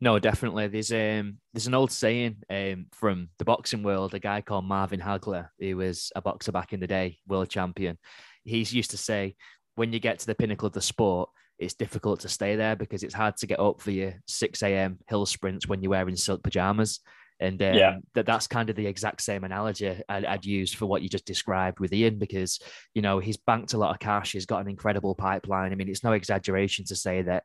No, 0.00 0.18
definitely. 0.18 0.68
There's 0.68 0.92
um 0.92 1.38
there's 1.52 1.66
an 1.66 1.74
old 1.74 1.90
saying 1.90 2.36
um 2.50 2.86
from 2.92 3.30
the 3.38 3.44
boxing 3.44 3.82
world. 3.82 4.14
A 4.14 4.20
guy 4.20 4.40
called 4.40 4.64
Marvin 4.64 5.00
Hagler, 5.00 5.48
who 5.58 5.76
was 5.76 6.12
a 6.14 6.22
boxer 6.22 6.52
back 6.52 6.72
in 6.72 6.80
the 6.80 6.86
day, 6.86 7.18
world 7.26 7.48
champion. 7.48 7.98
He's 8.44 8.72
used 8.72 8.92
to 8.92 8.96
say, 8.96 9.34
when 9.74 9.92
you 9.92 9.98
get 9.98 10.20
to 10.20 10.26
the 10.26 10.34
pinnacle 10.34 10.66
of 10.66 10.72
the 10.72 10.80
sport, 10.80 11.30
it's 11.58 11.74
difficult 11.74 12.20
to 12.20 12.28
stay 12.28 12.54
there 12.54 12.76
because 12.76 13.02
it's 13.02 13.14
hard 13.14 13.36
to 13.38 13.46
get 13.46 13.58
up 13.58 13.80
for 13.80 13.90
your 13.90 14.14
6 14.28 14.62
a.m. 14.62 14.98
hill 15.08 15.26
sprints 15.26 15.66
when 15.66 15.82
you're 15.82 15.90
wearing 15.90 16.16
silk 16.16 16.42
pajamas. 16.42 17.00
And 17.40 17.62
um, 17.62 17.74
yeah. 17.74 17.98
that 18.14 18.26
that's 18.26 18.46
kind 18.46 18.68
of 18.68 18.76
the 18.76 18.86
exact 18.86 19.22
same 19.22 19.44
analogy 19.44 20.02
I'd, 20.08 20.24
I'd 20.24 20.44
use 20.44 20.72
for 20.72 20.86
what 20.86 21.02
you 21.02 21.08
just 21.08 21.24
described 21.24 21.78
with 21.78 21.92
Ian, 21.92 22.18
because 22.18 22.58
you 22.94 23.02
know 23.02 23.18
he's 23.18 23.36
banked 23.36 23.74
a 23.74 23.78
lot 23.78 23.92
of 23.92 24.00
cash, 24.00 24.32
he's 24.32 24.46
got 24.46 24.60
an 24.60 24.68
incredible 24.68 25.14
pipeline. 25.14 25.72
I 25.72 25.76
mean, 25.76 25.88
it's 25.88 26.04
no 26.04 26.12
exaggeration 26.12 26.84
to 26.86 26.96
say 26.96 27.22
that 27.22 27.44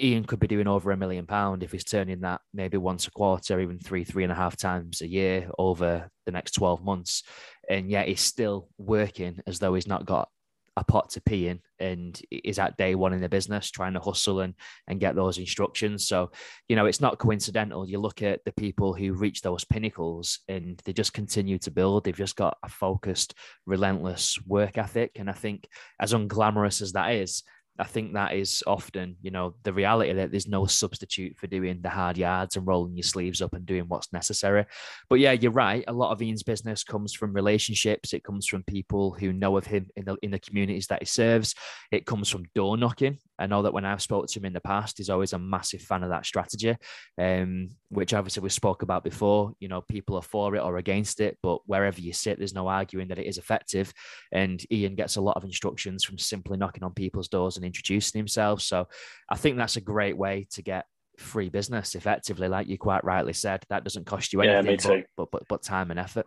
Ian 0.00 0.24
could 0.24 0.40
be 0.40 0.46
doing 0.46 0.66
over 0.66 0.90
a 0.90 0.96
million 0.96 1.26
pound 1.26 1.62
if 1.62 1.72
he's 1.72 1.84
turning 1.84 2.20
that 2.20 2.40
maybe 2.54 2.76
once 2.76 3.06
a 3.06 3.10
quarter, 3.10 3.60
even 3.60 3.78
three, 3.78 4.04
three 4.04 4.22
and 4.22 4.32
a 4.32 4.36
half 4.36 4.56
times 4.56 5.02
a 5.02 5.08
year 5.08 5.50
over 5.58 6.10
the 6.26 6.32
next 6.32 6.52
12 6.52 6.82
months. 6.82 7.22
And 7.68 7.90
yet 7.90 8.08
he's 8.08 8.20
still 8.20 8.68
working 8.78 9.40
as 9.46 9.58
though 9.58 9.74
he's 9.74 9.86
not 9.86 10.06
got 10.06 10.28
a 10.76 10.84
pot 10.84 11.10
to 11.10 11.20
pee 11.20 11.48
in 11.48 11.60
and 11.78 12.20
is 12.30 12.58
at 12.58 12.76
day 12.76 12.94
one 12.94 13.12
in 13.12 13.20
the 13.20 13.28
business 13.28 13.70
trying 13.70 13.94
to 13.94 14.00
hustle 14.00 14.40
and 14.40 14.54
and 14.86 15.00
get 15.00 15.14
those 15.14 15.38
instructions. 15.38 16.06
So 16.06 16.30
you 16.68 16.76
know 16.76 16.86
it's 16.86 17.00
not 17.00 17.18
coincidental. 17.18 17.88
You 17.88 17.98
look 17.98 18.22
at 18.22 18.44
the 18.44 18.52
people 18.52 18.94
who 18.94 19.12
reach 19.12 19.42
those 19.42 19.64
pinnacles 19.64 20.40
and 20.48 20.80
they 20.84 20.92
just 20.92 21.12
continue 21.12 21.58
to 21.58 21.70
build. 21.70 22.04
They've 22.04 22.14
just 22.14 22.36
got 22.36 22.58
a 22.62 22.68
focused 22.68 23.34
relentless 23.66 24.38
work 24.46 24.78
ethic. 24.78 25.12
And 25.16 25.28
i 25.28 25.32
think 25.32 25.68
as 26.00 26.12
unglamorous 26.12 26.82
as 26.82 26.92
that 26.92 27.14
is 27.14 27.42
I 27.80 27.84
think 27.84 28.12
that 28.12 28.34
is 28.34 28.62
often, 28.66 29.16
you 29.22 29.30
know, 29.30 29.54
the 29.62 29.72
reality 29.72 30.12
that 30.12 30.30
there's 30.30 30.46
no 30.46 30.66
substitute 30.66 31.36
for 31.38 31.46
doing 31.46 31.80
the 31.80 31.88
hard 31.88 32.18
yards 32.18 32.56
and 32.56 32.66
rolling 32.66 32.96
your 32.96 33.04
sleeves 33.04 33.40
up 33.40 33.54
and 33.54 33.64
doing 33.64 33.84
what's 33.88 34.12
necessary. 34.12 34.66
But 35.08 35.20
yeah, 35.20 35.32
you're 35.32 35.50
right. 35.50 35.82
A 35.88 35.92
lot 35.92 36.12
of 36.12 36.20
Ian's 36.20 36.42
business 36.42 36.84
comes 36.84 37.14
from 37.14 37.32
relationships. 37.32 38.12
It 38.12 38.22
comes 38.22 38.46
from 38.46 38.62
people 38.64 39.12
who 39.12 39.32
know 39.32 39.56
of 39.56 39.66
him 39.66 39.88
in 39.96 40.04
the 40.04 40.16
in 40.22 40.30
the 40.30 40.38
communities 40.38 40.88
that 40.88 41.02
he 41.02 41.06
serves. 41.06 41.54
It 41.90 42.06
comes 42.06 42.28
from 42.28 42.44
door 42.54 42.76
knocking. 42.76 43.18
I 43.40 43.46
know 43.46 43.62
that 43.62 43.72
when 43.72 43.84
I've 43.84 44.02
spoke 44.02 44.26
to 44.28 44.38
him 44.38 44.44
in 44.44 44.52
the 44.52 44.60
past, 44.60 44.98
he's 44.98 45.10
always 45.10 45.32
a 45.32 45.38
massive 45.38 45.80
fan 45.80 46.02
of 46.02 46.10
that 46.10 46.26
strategy, 46.26 46.76
um, 47.18 47.70
which 47.88 48.14
obviously 48.14 48.42
we 48.42 48.50
spoke 48.50 48.82
about 48.82 49.02
before. 49.02 49.52
You 49.58 49.68
know, 49.68 49.80
people 49.80 50.16
are 50.16 50.22
for 50.22 50.54
it 50.54 50.60
or 50.60 50.76
against 50.76 51.20
it, 51.20 51.38
but 51.42 51.60
wherever 51.66 52.00
you 52.00 52.12
sit, 52.12 52.38
there's 52.38 52.54
no 52.54 52.68
arguing 52.68 53.08
that 53.08 53.18
it 53.18 53.26
is 53.26 53.38
effective. 53.38 53.92
And 54.30 54.62
Ian 54.70 54.94
gets 54.94 55.16
a 55.16 55.20
lot 55.20 55.36
of 55.36 55.44
instructions 55.44 56.04
from 56.04 56.18
simply 56.18 56.58
knocking 56.58 56.84
on 56.84 56.92
people's 56.92 57.28
doors 57.28 57.56
and 57.56 57.64
introducing 57.64 58.18
himself. 58.18 58.60
So 58.60 58.88
I 59.28 59.36
think 59.36 59.56
that's 59.56 59.76
a 59.76 59.80
great 59.80 60.16
way 60.16 60.46
to 60.52 60.62
get 60.62 60.84
free 61.18 61.48
business 61.48 61.94
effectively, 61.94 62.48
like 62.48 62.68
you 62.68 62.78
quite 62.78 63.04
rightly 63.04 63.32
said. 63.32 63.64
That 63.70 63.84
doesn't 63.84 64.06
cost 64.06 64.32
you 64.32 64.42
anything 64.42 64.78
yeah, 64.92 65.02
but, 65.16 65.30
but, 65.30 65.30
but, 65.30 65.48
but 65.48 65.62
time 65.62 65.90
and 65.90 66.00
effort. 66.00 66.26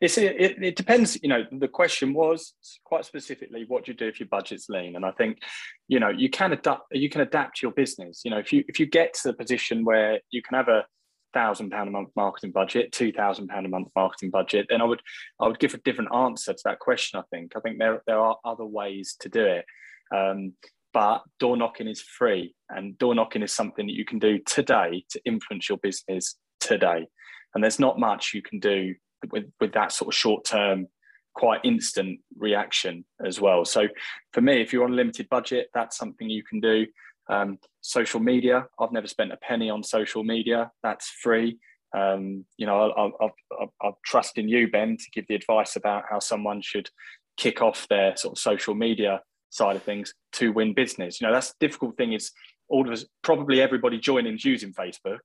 It's, 0.00 0.18
it, 0.18 0.62
it 0.62 0.76
depends. 0.76 1.18
You 1.22 1.28
know, 1.28 1.44
the 1.50 1.68
question 1.68 2.14
was 2.14 2.54
quite 2.84 3.04
specifically, 3.04 3.64
what 3.66 3.84
do 3.84 3.92
you 3.92 3.96
do 3.96 4.08
if 4.08 4.20
your 4.20 4.28
budget's 4.28 4.68
lean? 4.68 4.96
And 4.96 5.04
I 5.04 5.10
think, 5.12 5.38
you 5.88 5.98
know, 5.98 6.08
you 6.08 6.30
can 6.30 6.52
adapt. 6.52 6.82
You 6.92 7.10
can 7.10 7.20
adapt 7.20 7.62
your 7.62 7.72
business. 7.72 8.22
You 8.24 8.30
know, 8.30 8.38
if 8.38 8.52
you 8.52 8.64
if 8.68 8.78
you 8.78 8.86
get 8.86 9.14
to 9.14 9.28
the 9.28 9.34
position 9.34 9.84
where 9.84 10.20
you 10.30 10.42
can 10.42 10.56
have 10.56 10.68
a 10.68 10.84
thousand 11.34 11.70
pound 11.70 11.88
a 11.88 11.92
month 11.92 12.10
marketing 12.16 12.52
budget, 12.52 12.92
two 12.92 13.12
thousand 13.12 13.48
pound 13.48 13.66
a 13.66 13.68
month 13.68 13.88
marketing 13.96 14.30
budget, 14.30 14.66
then 14.70 14.80
I 14.80 14.84
would 14.84 15.02
I 15.40 15.48
would 15.48 15.58
give 15.58 15.74
a 15.74 15.78
different 15.78 16.14
answer 16.14 16.52
to 16.52 16.62
that 16.64 16.78
question. 16.78 17.18
I 17.18 17.24
think 17.30 17.52
I 17.56 17.60
think 17.60 17.78
there 17.78 18.02
there 18.06 18.20
are 18.20 18.36
other 18.44 18.64
ways 18.64 19.16
to 19.20 19.28
do 19.28 19.44
it. 19.44 19.64
Um, 20.14 20.54
but 20.94 21.22
door 21.38 21.56
knocking 21.56 21.88
is 21.88 22.00
free, 22.00 22.54
and 22.70 22.96
door 22.98 23.14
knocking 23.14 23.42
is 23.42 23.52
something 23.52 23.86
that 23.86 23.94
you 23.94 24.04
can 24.04 24.18
do 24.18 24.38
today 24.46 25.04
to 25.10 25.20
influence 25.24 25.68
your 25.68 25.78
business 25.78 26.36
today. 26.60 27.08
And 27.54 27.64
there's 27.64 27.78
not 27.78 27.98
much 27.98 28.32
you 28.34 28.42
can 28.42 28.58
do 28.58 28.94
with 29.30 29.44
with 29.60 29.72
that 29.72 29.92
sort 29.92 30.08
of 30.08 30.14
short 30.14 30.44
term 30.44 30.88
quite 31.34 31.60
instant 31.62 32.18
reaction 32.36 33.04
as 33.24 33.40
well. 33.40 33.64
So 33.64 33.86
for 34.32 34.40
me, 34.40 34.60
if 34.60 34.72
you're 34.72 34.84
on 34.84 34.92
a 34.92 34.96
limited 34.96 35.28
budget, 35.28 35.68
that's 35.72 35.96
something 35.96 36.28
you 36.28 36.42
can 36.42 36.58
do. 36.58 36.86
Um, 37.30 37.58
social 37.80 38.18
media, 38.18 38.66
I've 38.80 38.90
never 38.90 39.06
spent 39.06 39.32
a 39.32 39.36
penny 39.36 39.70
on 39.70 39.84
social 39.84 40.24
media. 40.24 40.72
That's 40.82 41.08
free. 41.08 41.58
Um, 41.96 42.44
you 42.56 42.66
know, 42.66 42.90
I, 42.90 43.24
I, 43.24 43.28
I, 43.62 43.88
I 43.88 43.90
trust 44.04 44.36
in 44.36 44.48
you, 44.48 44.68
Ben, 44.68 44.96
to 44.96 45.10
give 45.12 45.26
the 45.28 45.36
advice 45.36 45.76
about 45.76 46.04
how 46.10 46.18
someone 46.18 46.60
should 46.60 46.90
kick 47.36 47.62
off 47.62 47.86
their 47.88 48.16
sort 48.16 48.32
of 48.36 48.38
social 48.40 48.74
media 48.74 49.22
side 49.50 49.76
of 49.76 49.82
things 49.82 50.12
to 50.32 50.52
win 50.52 50.74
business. 50.74 51.20
You 51.20 51.28
know, 51.28 51.32
that's 51.32 51.50
the 51.50 51.66
difficult 51.66 51.96
thing 51.96 52.14
is 52.14 52.32
all 52.68 52.86
of 52.86 52.92
us, 52.92 53.04
probably 53.22 53.60
everybody 53.60 53.98
joining 53.98 54.34
is 54.34 54.44
using 54.44 54.72
Facebook. 54.72 55.20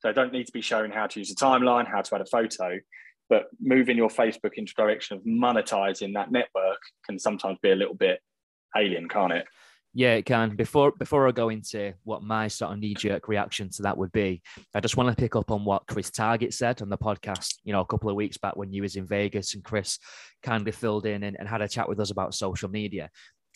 So 0.00 0.08
I 0.10 0.12
don't 0.12 0.32
need 0.32 0.46
to 0.46 0.52
be 0.52 0.60
showing 0.60 0.92
how 0.92 1.06
to 1.06 1.18
use 1.18 1.30
a 1.30 1.34
timeline, 1.34 1.90
how 1.90 2.02
to 2.02 2.14
add 2.14 2.20
a 2.20 2.26
photo, 2.26 2.78
but 3.28 3.46
moving 3.60 3.96
your 3.96 4.08
Facebook 4.08 4.54
into 4.54 4.74
direction 4.74 5.16
of 5.16 5.24
monetizing 5.24 6.14
that 6.14 6.30
network 6.30 6.78
can 7.06 7.18
sometimes 7.18 7.58
be 7.62 7.70
a 7.70 7.76
little 7.76 7.94
bit 7.94 8.20
alien, 8.76 9.08
can't 9.08 9.32
it? 9.32 9.46
Yeah, 9.96 10.14
it 10.14 10.26
can. 10.26 10.56
Before 10.56 10.90
before 10.90 11.28
I 11.28 11.30
go 11.30 11.50
into 11.50 11.94
what 12.02 12.24
my 12.24 12.48
sort 12.48 12.72
of 12.72 12.80
knee 12.80 12.94
jerk 12.94 13.28
reaction 13.28 13.70
to 13.70 13.82
that 13.82 13.96
would 13.96 14.10
be, 14.10 14.42
I 14.74 14.80
just 14.80 14.96
want 14.96 15.08
to 15.08 15.14
pick 15.14 15.36
up 15.36 15.52
on 15.52 15.64
what 15.64 15.86
Chris 15.86 16.10
Target 16.10 16.52
said 16.52 16.82
on 16.82 16.88
the 16.88 16.98
podcast. 16.98 17.54
You 17.62 17.72
know, 17.72 17.80
a 17.80 17.86
couple 17.86 18.10
of 18.10 18.16
weeks 18.16 18.36
back 18.36 18.56
when 18.56 18.72
you 18.72 18.82
was 18.82 18.96
in 18.96 19.06
Vegas 19.06 19.54
and 19.54 19.62
Chris 19.62 20.00
kindly 20.42 20.72
filled 20.72 21.06
in 21.06 21.22
and, 21.22 21.36
and 21.38 21.48
had 21.48 21.62
a 21.62 21.68
chat 21.68 21.88
with 21.88 22.00
us 22.00 22.10
about 22.10 22.34
social 22.34 22.68
media. 22.68 23.08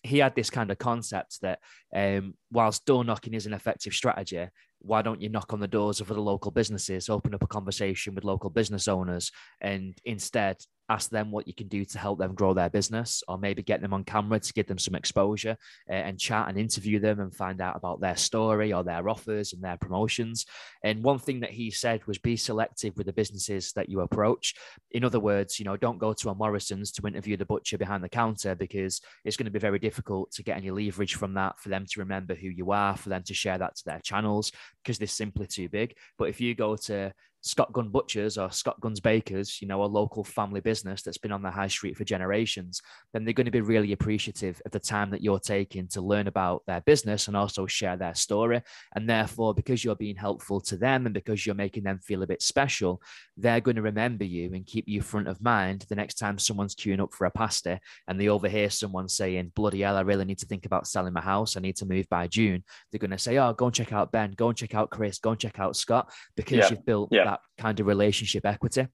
He 0.04 0.18
had 0.18 0.36
this 0.36 0.48
kind 0.48 0.70
of 0.70 0.78
concept 0.78 1.40
that 1.42 1.58
um, 1.92 2.34
whilst 2.52 2.86
door 2.86 3.02
knocking 3.02 3.34
is 3.34 3.46
an 3.46 3.52
effective 3.52 3.92
strategy, 3.92 4.46
why 4.80 5.02
don't 5.02 5.20
you 5.20 5.28
knock 5.28 5.52
on 5.52 5.60
the 5.60 5.68
doors 5.68 6.00
of 6.00 6.10
other 6.10 6.20
local 6.20 6.50
businesses, 6.50 7.08
open 7.08 7.34
up 7.34 7.42
a 7.42 7.46
conversation 7.46 8.14
with 8.14 8.24
local 8.24 8.50
business 8.50 8.88
owners, 8.88 9.30
and 9.60 9.98
instead 10.04 10.56
ask 10.88 11.10
them 11.10 11.30
what 11.30 11.46
you 11.46 11.54
can 11.54 11.68
do 11.68 11.84
to 11.84 11.98
help 11.98 12.18
them 12.18 12.34
grow 12.34 12.54
their 12.54 12.70
business, 12.70 13.22
or 13.28 13.38
maybe 13.38 13.62
get 13.62 13.80
them 13.80 13.92
on 13.92 14.04
camera 14.04 14.40
to 14.40 14.52
give 14.52 14.66
them 14.66 14.78
some 14.78 14.94
exposure 14.94 15.56
uh, 15.88 15.92
and 15.92 16.18
chat 16.18 16.48
and 16.48 16.58
interview 16.58 16.98
them 16.98 17.20
and 17.20 17.34
find 17.34 17.60
out 17.60 17.76
about 17.76 18.00
their 18.00 18.16
story 18.16 18.72
or 18.72 18.82
their 18.82 19.08
offers 19.08 19.52
and 19.52 19.62
their 19.62 19.76
promotions. 19.76 20.46
And 20.82 21.02
one 21.02 21.18
thing 21.18 21.40
that 21.40 21.50
he 21.50 21.70
said 21.70 22.06
was 22.06 22.18
be 22.18 22.36
selective 22.36 22.96
with 22.96 23.06
the 23.06 23.12
businesses 23.12 23.72
that 23.72 23.88
you 23.88 24.00
approach. 24.00 24.54
In 24.92 25.04
other 25.04 25.20
words, 25.20 25.58
you 25.58 25.64
know, 25.64 25.76
don't 25.76 25.98
go 25.98 26.12
to 26.12 26.30
a 26.30 26.34
Morrison's 26.34 26.92
to 26.92 27.06
interview 27.06 27.36
the 27.36 27.44
butcher 27.44 27.78
behind 27.78 28.02
the 28.02 28.08
counter 28.08 28.54
because 28.54 29.00
it's 29.24 29.36
going 29.36 29.46
to 29.46 29.50
be 29.50 29.58
very 29.58 29.78
difficult 29.78 30.30
to 30.32 30.42
get 30.42 30.56
any 30.56 30.70
leverage 30.70 31.14
from 31.14 31.34
that 31.34 31.58
for 31.60 31.68
them 31.68 31.84
to 31.86 32.00
remember 32.00 32.34
who 32.34 32.48
you 32.48 32.72
are, 32.72 32.96
for 32.96 33.08
them 33.08 33.22
to 33.24 33.34
share 33.34 33.58
that 33.58 33.76
to 33.76 33.84
their 33.84 34.00
channels 34.00 34.52
because 34.82 34.98
they're 34.98 35.06
simply 35.06 35.46
too 35.46 35.68
big. 35.68 35.94
But 36.16 36.28
if 36.28 36.40
you 36.40 36.54
go 36.54 36.76
to 36.76 37.12
Scott 37.42 37.72
Gunn 37.72 37.88
Butchers 37.88 38.36
or 38.36 38.50
Scott 38.50 38.80
Gunn's 38.80 39.00
Bakers, 39.00 39.62
you 39.62 39.68
know, 39.68 39.82
a 39.82 39.86
local 39.86 40.24
family 40.24 40.60
business 40.60 41.02
that's 41.02 41.18
been 41.18 41.32
on 41.32 41.42
the 41.42 41.50
high 41.50 41.68
street 41.68 41.96
for 41.96 42.04
generations, 42.04 42.80
then 43.12 43.24
they're 43.24 43.32
going 43.32 43.44
to 43.44 43.50
be 43.50 43.60
really 43.60 43.92
appreciative 43.92 44.60
of 44.64 44.72
the 44.72 44.80
time 44.80 45.10
that 45.10 45.22
you're 45.22 45.38
taking 45.38 45.86
to 45.88 46.00
learn 46.00 46.26
about 46.26 46.62
their 46.66 46.80
business 46.80 47.28
and 47.28 47.36
also 47.36 47.66
share 47.66 47.96
their 47.96 48.14
story. 48.14 48.60
And 48.94 49.08
therefore, 49.08 49.54
because 49.54 49.84
you're 49.84 49.94
being 49.94 50.16
helpful 50.16 50.60
to 50.62 50.76
them 50.76 51.06
and 51.06 51.14
because 51.14 51.46
you're 51.46 51.54
making 51.54 51.84
them 51.84 52.00
feel 52.00 52.22
a 52.22 52.26
bit 52.26 52.42
special, 52.42 53.00
they're 53.36 53.60
going 53.60 53.76
to 53.76 53.82
remember 53.82 54.24
you 54.24 54.52
and 54.54 54.66
keep 54.66 54.88
you 54.88 55.00
front 55.00 55.28
of 55.28 55.40
mind 55.40 55.86
the 55.88 55.94
next 55.94 56.14
time 56.14 56.38
someone's 56.38 56.74
queuing 56.74 57.00
up 57.00 57.14
for 57.14 57.26
a 57.26 57.30
pasta 57.30 57.78
and 58.08 58.20
they 58.20 58.28
overhear 58.28 58.68
someone 58.68 59.08
saying, 59.08 59.52
Bloody 59.54 59.82
hell, 59.82 59.96
I 59.96 60.00
really 60.00 60.24
need 60.24 60.38
to 60.38 60.46
think 60.46 60.66
about 60.66 60.88
selling 60.88 61.12
my 61.12 61.20
house. 61.20 61.56
I 61.56 61.60
need 61.60 61.76
to 61.76 61.86
move 61.86 62.08
by 62.08 62.26
June. 62.26 62.64
They're 62.90 62.98
going 62.98 63.12
to 63.12 63.18
say, 63.18 63.38
Oh, 63.38 63.52
go 63.52 63.66
and 63.66 63.74
check 63.74 63.92
out 63.92 64.10
Ben, 64.10 64.32
go 64.32 64.48
and 64.48 64.58
check 64.58 64.74
out 64.74 64.90
Chris, 64.90 65.18
go 65.18 65.30
and 65.30 65.40
check 65.40 65.58
out 65.60 65.76
Scott, 65.76 66.10
because 66.36 66.58
yeah. 66.58 66.70
you've 66.70 66.84
built 66.84 67.08
yeah 67.12 67.27
that 67.28 67.40
kind 67.58 67.78
of 67.78 67.86
relationship 67.86 68.46
equity. 68.46 68.86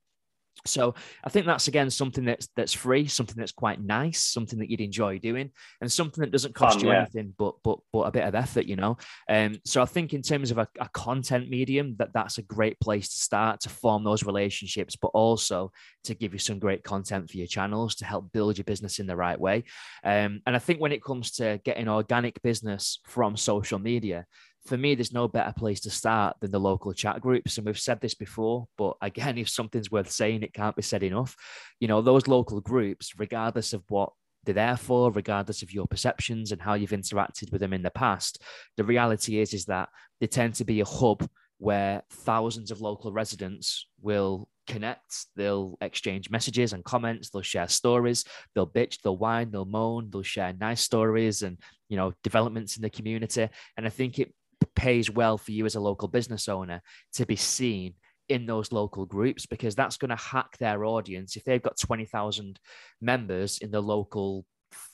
So 0.67 0.95
I 1.23 1.29
think 1.29 1.47
that's 1.47 1.69
again 1.69 1.91
something 1.91 2.25
that's 2.25 2.49
that's 2.57 2.73
free, 2.73 3.07
something 3.07 3.37
that's 3.37 3.53
quite 3.53 3.83
nice, 3.83 4.23
something 4.23 4.59
that 4.61 4.71
you'd 4.71 4.81
enjoy 4.81 5.19
doing, 5.19 5.51
and 5.81 5.93
something 5.93 6.23
that 6.23 6.31
doesn't 6.31 6.55
cost 6.55 6.77
Fun, 6.77 6.85
you 6.85 6.93
yeah. 6.93 7.03
anything 7.03 7.35
but 7.37 7.57
but 7.63 7.81
but 7.93 8.03
a 8.03 8.13
bit 8.13 8.25
of 8.25 8.35
effort, 8.35 8.65
you 8.65 8.77
know. 8.77 8.97
Um, 9.29 9.57
so 9.67 9.83
I 9.83 9.85
think 9.85 10.15
in 10.15 10.23
terms 10.23 10.51
of 10.51 10.59
a, 10.59 10.69
a, 10.81 10.89
content 10.91 11.51
medium, 11.51 11.97
that 11.99 12.15
that's 12.15 12.39
a 12.39 12.43
great 12.43 12.79
place 12.81 13.09
to 13.11 13.17
start 13.17 13.61
to 13.63 13.69
form 13.69 14.05
those 14.05 14.25
relationships, 14.25 14.97
but 14.97 15.09
also 15.09 15.71
to 16.05 16.15
give 16.15 16.33
you 16.33 16.39
some 16.39 16.59
great 16.59 16.83
content 16.83 17.31
for 17.31 17.37
your 17.37 17.47
channels 17.47 17.97
to 17.97 18.07
help 18.07 18.33
build 18.33 18.57
your 18.57 18.65
business 18.65 18.99
in 19.01 19.07
the 19.07 19.17
right 19.17 19.39
way. 19.39 19.65
Um, 20.03 20.41
and 20.47 20.57
I 20.57 20.61
think 20.61 20.81
when 20.81 20.93
it 20.93 21.05
comes 21.05 21.33
to 21.33 21.61
getting 21.65 21.89
organic 21.89 22.41
business 22.43 23.01
from 23.05 23.37
social 23.37 23.79
media, 23.79 24.25
for 24.67 24.79
me, 24.79 24.95
there's 24.95 25.13
no 25.13 25.29
better 25.29 25.53
place 25.53 25.81
to 25.81 25.91
start 25.91 26.37
than 26.41 26.51
the 26.51 26.59
local 26.59 26.93
chat 26.93 27.21
groups. 27.21 27.59
And 27.59 27.67
we've 27.67 27.79
said 27.79 28.01
this 28.01 28.15
before, 28.15 28.67
but 28.79 28.97
again, 29.03 29.39
if 29.39 29.49
something's 29.49 29.91
worth 29.91 30.11
saying, 30.11 30.43
it 30.43 30.55
can't 30.55 30.77
be 30.77 30.83
said 30.83 31.03
enough. 31.03 31.37
You 31.81 31.89
know, 31.89 32.01
those 32.01 32.29
local 32.29 32.61
groups, 32.61 33.19
regardless 33.19 33.73
of 33.73 33.85
what 33.89 34.13
they're 34.45 34.55
there 34.55 34.77
for, 34.77 35.11
regardless 35.11 35.63
of 35.63 35.73
your 35.73 35.87
perceptions 35.87 36.53
and 36.53 36.61
how 36.61 36.75
you've 36.75 36.91
interacted 36.91 37.51
with 37.51 37.61
them 37.61 37.73
in 37.73 37.83
the 37.83 37.91
past, 37.91 38.43
the 38.77 38.85
reality 38.85 39.39
is, 39.39 39.55
is 39.55 39.67
that 39.67 39.89
they 40.21 40.27
tend 40.27 40.55
to 40.55 40.65
be 40.65 40.81
a 40.81 40.85
hub 40.85 41.29
where 41.59 42.03
thousands 42.11 42.71
of 42.71 42.81
local 42.81 43.13
residents 43.13 43.87
will 44.03 44.49
connect, 44.67 45.27
they'll 45.37 45.77
exchange 45.81 46.31
messages 46.31 46.73
and 46.73 46.85
comments, 46.85 47.31
they'll 47.31 47.43
share 47.43 47.69
stories, 47.69 48.25
they'll 48.55 48.67
bitch, 48.67 48.99
they'll 49.03 49.17
whine, 49.17 49.51
they'll 49.51 49.65
moan, 49.65 50.09
they'll 50.11 50.23
share 50.23 50.53
nice 50.53 50.81
stories 50.81 51.43
and 51.43 51.59
you 51.89 51.97
know 51.97 52.13
developments 52.23 52.77
in 52.77 52.83
the 52.83 52.91
community. 52.91 53.49
And 53.77 53.87
I 53.87 53.91
think 53.91 54.19
it 54.19 54.35
pays 54.75 55.11
well 55.11 55.39
for 55.39 55.53
you 55.53 55.67
as 55.67 55.75
a 55.75 55.81
local 55.81 56.09
business 56.09 56.49
owner 56.49 56.81
to 57.15 57.27
be 57.27 57.37
seen 57.37 57.95
in 58.29 58.47
those 58.47 58.73
local 58.73 59.05
groups 59.05 59.47
because 59.47 59.75
that's 59.75 59.97
going 59.97 60.11
to 60.11 60.17
hack 60.17 60.57
their 60.59 60.85
audience. 60.85 61.37
If 61.37 61.45
they've 61.45 61.63
got 61.63 61.79
20,000 61.79 62.59
members 63.01 63.59
in 63.59 63.71
the 63.71 63.83
local 63.83 64.47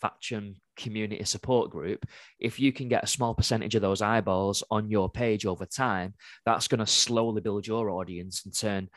Thatcham 0.02 0.56
community 0.76 1.24
support 1.24 1.70
group, 1.70 2.06
if 2.38 2.58
you 2.58 2.72
can 2.72 2.88
get 2.88 3.04
a 3.04 3.08
small 3.08 3.34
percentage 3.34 3.74
of 3.74 3.82
those 3.82 4.02
eyeballs 4.02 4.62
on 4.70 4.90
your 4.90 5.08
page 5.08 5.46
over 5.46 5.64
time, 5.64 6.14
that's 6.44 6.68
going 6.68 6.80
to 6.80 6.86
slowly 6.86 7.40
build 7.40 7.66
your 7.66 7.90
audience 7.90 8.44
and 8.44 8.56
turn 8.56 8.88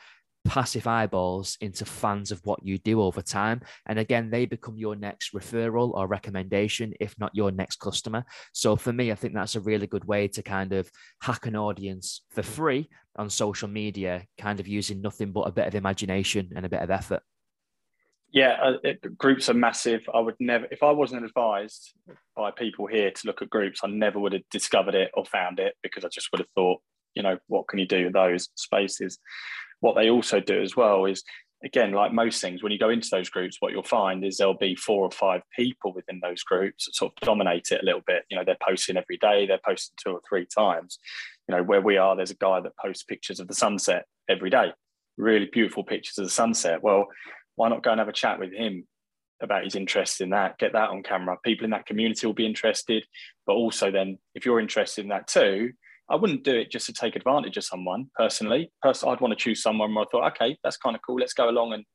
passive 0.46 0.88
eyeballs 0.88 1.58
into 1.62 1.86
fans 1.86 2.32
of 2.32 2.46
what 2.46 2.64
you 2.64 2.78
do 2.78 3.02
over 3.02 3.22
time. 3.22 3.62
And 3.86 4.00
again, 4.00 4.30
they 4.30 4.46
become 4.46 4.78
your 4.78 4.96
next 4.96 5.34
referral 5.34 5.94
or 5.94 6.08
recommendation, 6.08 6.94
if 7.00 7.18
not 7.18 7.34
your 7.34 7.52
next 7.52 7.80
customer. 7.80 8.26
So 8.52 8.76
for 8.76 8.94
me, 8.94 9.12
I 9.12 9.16
think 9.16 9.34
that's 9.34 9.56
a 9.56 9.62
really 9.62 9.88
good 9.88 10.06
way 10.06 10.28
to 10.30 10.44
kind 10.44 10.74
of 10.74 10.92
hack 11.22 11.46
an 11.46 11.56
audience 11.56 12.22
for 12.30 12.44
free 12.44 12.90
on 13.16 13.30
social 13.30 13.68
media, 13.68 14.26
kind 14.38 14.60
of 14.60 14.68
using 14.68 15.02
nothing 15.02 15.32
but 15.32 15.48
a 15.48 15.52
bit 15.52 15.68
of 15.68 15.76
imagination 15.76 16.52
and 16.56 16.66
a 16.66 16.70
bit 16.70 16.82
of 16.82 16.92
effort. 16.92 17.24
Yeah, 18.32 18.58
uh, 18.64 18.78
it, 18.84 19.18
groups 19.18 19.48
are 19.50 19.54
massive. 19.54 20.02
I 20.12 20.20
would 20.20 20.36
never, 20.40 20.66
if 20.72 20.82
I 20.82 20.90
wasn't 20.90 21.24
advised 21.24 21.94
by 22.36 22.50
people 22.50 22.88
here 22.88 23.12
to 23.12 23.28
look 23.28 23.44
at 23.44 23.50
groups, 23.50 23.82
I 23.84 23.88
never 23.88 24.20
would 24.20 24.34
have 24.34 24.42
discovered 24.50 24.96
it 24.96 25.12
or 25.14 25.24
found 25.26 25.60
it 25.60 25.76
because 25.84 26.04
I 26.04 26.08
just 26.10 26.30
would 26.32 26.40
have 26.40 26.50
thought, 26.56 26.82
you 27.14 27.22
know, 27.22 27.38
what 27.46 27.68
can 27.68 27.78
you 27.78 27.86
do 27.86 28.06
with 28.06 28.14
those 28.14 28.50
spaces? 28.56 29.20
What 29.84 29.96
they 29.96 30.10
also 30.10 30.40
do 30.40 30.62
as 30.62 30.78
well 30.78 31.04
is 31.04 31.24
again 31.66 31.92
like 31.92 32.14
most 32.14 32.42
things 32.42 32.64
when 32.64 32.72
you 32.72 32.80
go 32.80 32.90
into 32.90 33.10
those 33.12 33.30
groups 33.30 33.58
what 33.60 33.74
you'll 33.74 33.84
find 33.84 34.24
is 34.24 34.38
there'll 34.38 34.54
be 34.54 34.76
four 34.76 35.04
or 35.04 35.12
five 35.12 35.42
people 35.54 35.92
within 35.94 36.22
those 36.24 36.42
groups 36.42 36.86
that 36.86 36.96
sort 36.96 37.12
of 37.12 37.26
dominate 37.26 37.68
it 37.70 37.82
a 37.82 37.86
little 37.86 38.02
bit. 38.08 38.24
You 38.30 38.38
know 38.38 38.46
they're 38.46 38.56
posting 38.66 38.96
every 38.96 39.18
day 39.18 39.46
they're 39.46 39.60
posting 39.66 39.96
two 40.02 40.12
or 40.12 40.22
three 40.28 40.46
times. 40.46 41.00
You 41.48 41.56
know 41.56 41.64
where 41.64 41.82
we 41.82 41.98
are 41.98 42.16
there's 42.16 42.32
a 42.32 42.36
guy 42.36 42.62
that 42.62 42.78
posts 42.78 43.04
pictures 43.04 43.42
of 43.42 43.50
the 43.50 43.54
sunset 43.54 44.06
every 44.30 44.50
day. 44.50 44.72
Really 45.18 45.50
beautiful 45.52 45.84
pictures 45.84 46.18
of 46.18 46.24
the 46.24 46.32
sunset. 46.32 46.82
Well 46.82 47.08
why 47.56 47.68
not 47.68 47.84
go 47.84 47.92
and 47.92 48.00
have 48.00 48.08
a 48.08 48.14
chat 48.14 48.40
with 48.40 48.54
him 48.54 48.88
about 49.42 49.66
his 49.66 49.76
interest 49.76 50.22
in 50.22 50.30
that? 50.30 50.58
Get 50.60 50.72
that 50.74 50.92
on 50.92 51.04
camera. 51.04 51.38
People 51.44 51.66
in 51.66 51.72
that 51.72 51.86
community 51.86 52.26
will 52.26 52.34
be 52.34 52.46
interested 52.46 53.04
but 53.46 53.54
also 53.54 53.92
then 53.92 54.18
if 54.34 54.46
you're 54.46 54.62
interested 54.62 55.04
in 55.04 55.10
that 55.10 55.28
too 55.28 55.74
I 56.10 56.16
wouldn't 56.16 56.44
do 56.44 56.56
it 56.56 56.72
just 56.72 56.86
to 56.88 56.94
take 56.94 57.16
advantage 57.16 57.58
of 57.58 57.64
someone 57.64 58.08
personally. 58.16 58.72
Personally, 58.82 59.16
I'd 59.16 59.22
want 59.22 59.32
to 59.32 59.44
choose 59.44 59.62
someone 59.62 59.94
where 59.94 60.04
I 60.04 60.08
thought, 60.12 60.32
okay, 60.34 60.58
that's 60.64 60.78
kind 60.78 60.96
of 60.96 61.02
cool. 61.02 61.16
Let's 61.20 61.34
go 61.34 61.50
along 61.50 61.74
and 61.74 61.86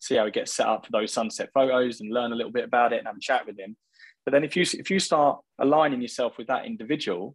see 0.00 0.14
how 0.14 0.24
he 0.26 0.30
gets 0.30 0.54
set 0.54 0.66
up 0.66 0.86
for 0.86 0.92
those 0.92 1.12
sunset 1.12 1.50
photos 1.52 2.00
and 2.00 2.12
learn 2.12 2.32
a 2.32 2.36
little 2.36 2.52
bit 2.52 2.64
about 2.64 2.92
it 2.92 2.98
and 2.98 3.06
have 3.06 3.16
a 3.16 3.20
chat 3.20 3.46
with 3.46 3.58
him. 3.58 3.76
But 4.24 4.32
then 4.32 4.44
if 4.44 4.56
you 4.56 4.64
if 4.74 4.90
you 4.90 5.00
start 5.00 5.40
aligning 5.58 6.02
yourself 6.02 6.38
with 6.38 6.46
that 6.48 6.66
individual, 6.66 7.34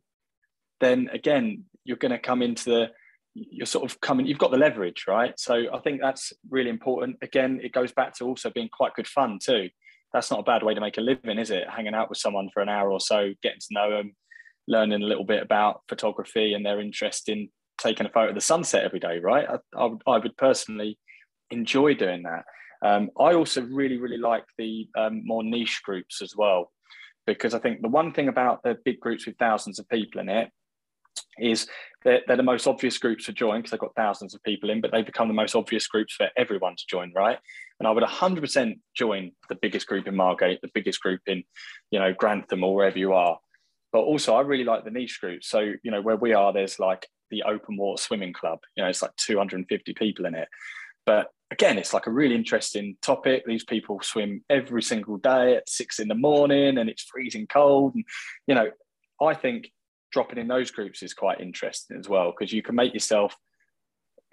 then 0.79 1.09
again 1.11 1.63
you're 1.85 1.97
going 1.97 2.11
to 2.11 2.19
come 2.19 2.41
into 2.41 2.69
the 2.69 2.87
you're 3.33 3.65
sort 3.65 3.89
of 3.89 3.99
coming 3.99 4.27
you've 4.27 4.37
got 4.37 4.51
the 4.51 4.57
leverage 4.57 5.05
right 5.07 5.39
so 5.39 5.65
i 5.73 5.79
think 5.79 5.99
that's 5.99 6.33
really 6.51 6.69
important 6.69 7.17
again 7.23 7.59
it 7.63 7.71
goes 7.71 7.91
back 7.91 8.13
to 8.13 8.25
also 8.25 8.51
being 8.51 8.69
quite 8.71 8.93
good 8.93 9.07
fun 9.07 9.39
too 9.43 9.69
that's 10.13 10.29
not 10.29 10.39
a 10.39 10.43
bad 10.43 10.61
way 10.61 10.75
to 10.75 10.81
make 10.81 10.99
a 10.99 11.01
living 11.01 11.39
is 11.39 11.49
it 11.49 11.67
hanging 11.67 11.95
out 11.95 12.09
with 12.09 12.19
someone 12.19 12.47
for 12.53 12.61
an 12.61 12.69
hour 12.69 12.91
or 12.91 12.99
so 12.99 13.33
getting 13.41 13.59
to 13.59 13.67
know 13.71 13.89
them 13.89 14.15
learning 14.67 15.01
a 15.01 15.05
little 15.05 15.25
bit 15.25 15.41
about 15.41 15.81
photography 15.89 16.53
and 16.53 16.65
their 16.65 16.79
interest 16.79 17.29
in 17.29 17.49
taking 17.79 18.05
a 18.05 18.09
photo 18.09 18.29
of 18.29 18.35
the 18.35 18.41
sunset 18.41 18.83
every 18.83 18.99
day, 18.99 19.19
right? 19.19 19.47
I, 19.49 19.57
I, 19.77 19.85
would, 19.85 20.01
I 20.07 20.17
would, 20.17 20.37
personally 20.37 20.97
enjoy 21.51 21.95
doing 21.95 22.23
that. 22.23 22.45
Um, 22.85 23.09
I 23.19 23.33
also 23.33 23.61
really, 23.61 23.97
really 23.97 24.17
like 24.17 24.45
the 24.57 24.87
um, 24.97 25.21
more 25.25 25.43
niche 25.43 25.81
groups 25.83 26.21
as 26.21 26.35
well, 26.35 26.71
because 27.25 27.53
I 27.53 27.59
think 27.59 27.81
the 27.81 27.89
one 27.89 28.13
thing 28.13 28.27
about 28.27 28.63
the 28.63 28.77
big 28.83 28.99
groups 28.99 29.25
with 29.25 29.37
thousands 29.37 29.79
of 29.79 29.87
people 29.89 30.21
in 30.21 30.29
it 30.29 30.49
is 31.39 31.67
they're, 32.03 32.21
they're 32.27 32.37
the 32.37 32.43
most 32.43 32.67
obvious 32.67 32.97
groups 32.97 33.25
to 33.25 33.33
join 33.33 33.59
because 33.59 33.71
they've 33.71 33.79
got 33.79 33.95
thousands 33.95 34.33
of 34.33 34.43
people 34.43 34.69
in, 34.69 34.81
but 34.81 34.91
they 34.91 35.01
become 35.01 35.27
the 35.27 35.33
most 35.33 35.55
obvious 35.55 35.87
groups 35.87 36.13
for 36.13 36.29
everyone 36.37 36.75
to 36.75 36.83
join, 36.89 37.11
right? 37.15 37.39
And 37.79 37.87
I 37.87 37.91
would 37.91 38.03
100% 38.03 38.79
join 38.95 39.31
the 39.49 39.55
biggest 39.55 39.87
group 39.87 40.07
in 40.07 40.15
Margate, 40.15 40.61
the 40.61 40.71
biggest 40.73 41.01
group 41.01 41.21
in, 41.27 41.43
you 41.91 41.99
know, 41.99 42.13
Grantham 42.13 42.63
or 42.63 42.75
wherever 42.75 42.97
you 42.97 43.13
are. 43.13 43.39
But 43.93 43.99
also, 43.99 44.35
I 44.35 44.41
really 44.41 44.63
like 44.63 44.83
the 44.83 44.91
niche 44.91 45.21
groups. 45.21 45.47
So, 45.47 45.59
you 45.83 45.91
know, 45.91 46.01
where 46.01 46.17
we 46.17 46.33
are, 46.33 46.51
there's 46.51 46.79
like 46.79 47.07
the 47.29 47.43
open 47.43 47.77
water 47.77 48.01
swimming 48.01 48.33
club. 48.33 48.59
You 48.75 48.83
know, 48.83 48.89
it's 48.89 49.03
like 49.03 49.15
250 49.17 49.93
people 49.93 50.25
in 50.25 50.35
it. 50.35 50.47
But 51.05 51.27
again, 51.51 51.77
it's 51.77 51.93
like 51.93 52.07
a 52.07 52.11
really 52.11 52.35
interesting 52.35 52.97
topic. 53.01 53.43
These 53.45 53.63
people 53.63 53.99
swim 54.01 54.43
every 54.49 54.81
single 54.81 55.17
day 55.17 55.55
at 55.55 55.69
six 55.69 55.99
in 55.99 56.07
the 56.07 56.15
morning 56.15 56.77
and 56.79 56.89
it's 56.89 57.03
freezing 57.03 57.47
cold. 57.47 57.93
And, 57.95 58.03
you 58.47 58.55
know, 58.55 58.71
I 59.21 59.35
think 59.35 59.71
dropping 60.11 60.39
in 60.39 60.47
those 60.47 60.71
groups 60.71 61.03
is 61.03 61.13
quite 61.13 61.39
interesting 61.39 61.97
as 61.97 62.09
well 62.09 62.31
because 62.31 62.51
you 62.51 62.61
can 62.61 62.75
make 62.75 62.93
yourself 62.93 63.35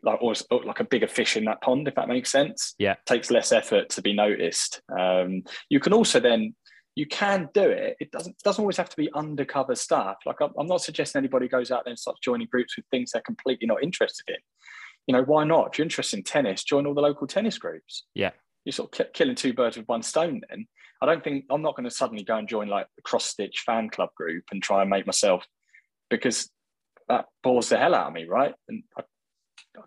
like 0.03 0.21
like 0.51 0.81
a 0.81 0.85
bigger 0.85 1.07
fish 1.07 1.37
in 1.37 1.45
that 1.45 1.61
pond, 1.61 1.87
if 1.87 1.95
that 1.95 2.09
makes 2.09 2.31
sense. 2.31 2.75
Yeah. 2.79 2.93
It 2.93 3.07
takes 3.07 3.31
less 3.31 3.53
effort 3.53 3.91
to 3.91 4.03
be 4.03 4.13
noticed. 4.13 4.81
Um, 4.99 5.43
you 5.69 5.81
can 5.81 5.93
also 5.93 6.21
then 6.21 6.55
you 6.97 7.07
can 7.07 7.49
do 7.55 7.63
it. 7.63 7.97
It 8.01 8.11
doesn't 8.11 8.39
doesn't 8.39 8.63
always 8.63 8.77
have 8.77 8.91
to 8.91 8.97
be 8.97 9.11
undercover 9.15 9.75
stuff. 9.75 10.19
Like 10.27 10.41
I'm, 10.41 10.51
I'm 10.59 10.67
not 10.67 10.83
suggesting 10.83 11.21
anybody 11.21 11.49
goes 11.49 11.71
out 11.71 11.85
there 11.85 11.91
and 11.93 11.99
starts 11.99 12.21
joining 12.21 12.49
groups 12.49 12.77
with 12.77 12.87
things 12.91 13.13
they're 13.13 13.23
completely 13.23 13.67
not 13.67 13.83
interested 13.83 14.29
in. 14.29 14.37
You 15.07 15.15
know, 15.15 15.23
why 15.23 15.45
not? 15.45 15.69
If 15.69 15.79
you're 15.79 15.85
interested 15.85 16.19
in 16.19 16.25
tennis, 16.25 16.65
join 16.65 16.87
all 16.87 16.95
the 16.95 17.01
local 17.01 17.27
tennis 17.27 17.59
groups. 17.59 18.05
Yeah. 18.15 18.31
You're 18.65 18.73
sort 18.73 18.99
of 19.01 19.13
killing 19.13 19.35
two 19.35 19.55
birds 19.55 19.77
with 19.77 19.89
one 19.89 20.03
stone 20.03 20.43
then. 20.49 20.67
I 21.03 21.07
don't 21.07 21.25
think 21.25 21.47
I'm 21.51 21.63
not 21.63 21.77
going 21.77 21.89
to 21.89 21.95
suddenly 21.95 22.23
go 22.23 22.37
and 22.37 22.47
join 22.47 22.69
like 22.69 22.87
the 22.97 23.03
cross 23.03 23.25
stitch 23.25 23.61
fan 23.65 23.89
club 23.89 24.11
group 24.15 24.45
and 24.53 24.63
try 24.63 24.83
and 24.83 24.91
make 24.91 25.07
myself 25.07 25.47
because 26.11 26.51
that 27.09 27.27
bores 27.43 27.71
the 27.71 27.79
hell 27.79 27.95
out 27.95 28.09
of 28.09 28.13
me, 28.13 28.25
right? 28.25 28.55
And 28.69 28.83
I, 28.99 29.03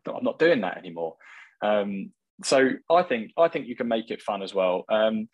I'm 0.07 0.23
not 0.23 0.39
doing 0.39 0.61
that 0.61 0.77
anymore. 0.77 1.15
Um, 1.61 2.11
so 2.43 2.71
I 2.89 3.03
think 3.03 3.31
I 3.37 3.47
think 3.47 3.67
you 3.67 3.75
can 3.75 3.87
make 3.87 4.09
it 4.09 4.21
fun 4.21 4.41
as 4.41 4.53
well. 4.53 4.85
Um, 4.89 5.29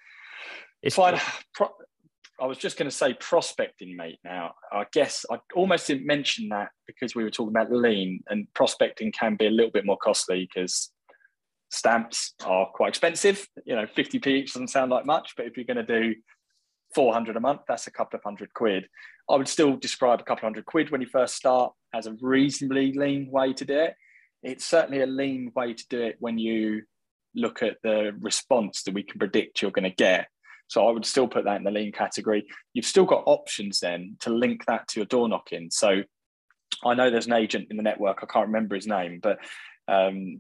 it's 0.82 0.96
fine. 0.96 1.20
Pro- 1.54 1.74
I 2.42 2.46
was 2.46 2.58
just 2.58 2.78
going 2.78 2.90
to 2.90 2.96
say 2.96 3.14
prospecting, 3.14 3.96
mate. 3.98 4.20
Now, 4.24 4.54
I 4.72 4.86
guess 4.94 5.26
I 5.30 5.40
almost 5.56 5.88
didn't 5.88 6.06
mention 6.06 6.50
that 6.50 6.70
because 6.88 7.14
we 7.14 7.24
were 7.24 7.30
talking 7.30 7.54
about 7.56 7.72
lean 7.72 8.24
and 8.30 8.48
prospecting 8.54 9.12
can 9.12 9.36
be 9.36 9.48
a 9.48 9.52
little 9.52 9.72
bit 9.72 9.86
more 9.86 9.98
costly 9.98 10.48
because 10.54 10.92
stamps 11.70 12.34
are 12.46 12.68
quite 12.74 12.90
expensive. 12.90 13.46
You 13.66 13.76
know, 13.76 13.86
50p 13.86 14.28
each 14.28 14.54
doesn't 14.54 14.70
sound 14.70 14.92
like 14.92 15.06
much, 15.06 15.34
but 15.36 15.48
if 15.48 15.58
you're 15.58 15.66
going 15.66 15.86
to 15.86 16.02
do 16.02 16.16
400 16.96 17.36
a 17.36 17.40
month, 17.40 17.62
that's 17.68 17.88
a 17.88 17.92
couple 17.92 18.18
of 18.18 18.24
hundred 18.24 18.54
quid. 18.54 18.88
I 19.30 19.36
would 19.36 19.48
still 19.48 19.76
describe 19.76 20.22
a 20.22 20.24
couple 20.24 20.40
of 20.48 20.54
hundred 20.54 20.66
quid 20.66 20.92
when 20.92 21.02
you 21.02 21.08
first 21.08 21.36
start 21.36 21.74
as 21.94 22.08
a 22.08 22.16
reasonably 22.22 22.94
lean 22.94 23.30
way 23.32 23.54
to 23.54 23.66
do 23.66 23.78
it. 23.78 23.96
It's 24.42 24.66
certainly 24.66 25.02
a 25.02 25.06
lean 25.06 25.52
way 25.56 25.74
to 25.74 25.86
do 25.90 26.02
it 26.02 26.16
when 26.20 26.38
you 26.38 26.84
look 27.36 27.62
at 27.62 27.78
the 27.84 28.16
response 28.22 28.84
that 28.84 28.94
we 28.94 29.04
can 29.04 29.20
predict 29.20 29.62
you're 29.62 29.72
going 29.72 29.84
to 29.84 29.96
get. 29.96 30.28
So 30.70 30.88
I 30.88 30.92
would 30.92 31.06
still 31.06 31.28
put 31.28 31.46
that 31.46 31.58
in 31.58 31.64
the 31.64 31.72
lean 31.72 31.92
category. 31.92 32.46
You've 32.74 32.86
still 32.86 33.06
got 33.06 33.24
options 33.26 33.80
then 33.80 34.16
to 34.22 34.30
link 34.30 34.66
that 34.68 34.88
to 34.90 35.00
your 35.00 35.08
door 35.08 35.28
knocking. 35.28 35.70
So 35.72 36.04
I 36.86 36.94
know 36.94 37.10
there's 37.10 37.28
an 37.28 37.34
agent 37.34 37.68
in 37.72 37.78
the 37.78 37.84
network, 37.84 38.20
I 38.22 38.32
can't 38.32 38.48
remember 38.48 38.76
his 38.76 38.88
name, 38.88 39.20
but 39.22 39.40
because 39.88 40.10
um, 40.10 40.40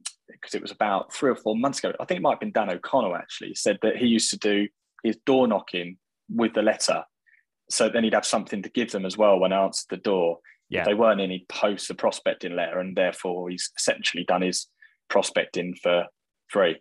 it 0.53 0.61
was 0.61 0.71
about 0.71 1.11
three 1.11 1.31
or 1.31 1.35
four 1.35 1.55
months 1.55 1.79
ago, 1.79 1.91
I 1.99 2.05
think 2.05 2.19
it 2.19 2.21
might 2.21 2.33
have 2.33 2.39
been 2.39 2.51
Dan 2.51 2.69
O'Connell 2.69 3.15
actually, 3.15 3.55
said 3.55 3.79
that 3.81 3.97
he 3.97 4.05
used 4.05 4.29
to 4.29 4.37
do 4.37 4.67
his 5.03 5.17
door 5.25 5.47
knocking 5.47 5.97
with 6.29 6.53
the 6.53 6.61
letter. 6.61 7.03
So 7.71 7.89
then 7.89 8.03
he'd 8.03 8.13
have 8.13 8.25
something 8.25 8.61
to 8.61 8.69
give 8.69 8.91
them 8.91 9.05
as 9.05 9.17
well 9.17 9.39
when 9.39 9.51
I 9.51 9.63
answered 9.63 9.87
the 9.89 9.97
door. 9.97 10.39
Yeah. 10.69 10.81
If 10.81 10.85
they 10.85 10.93
weren't 10.93 11.21
in, 11.21 11.31
he'd 11.31 11.49
post 11.49 11.87
the 11.87 11.95
prospecting 11.95 12.55
letter, 12.55 12.79
and 12.79 12.95
therefore 12.95 13.49
he's 13.49 13.71
essentially 13.75 14.23
done 14.23 14.43
his 14.43 14.67
prospecting 15.09 15.73
for 15.81 16.05
free. 16.49 16.79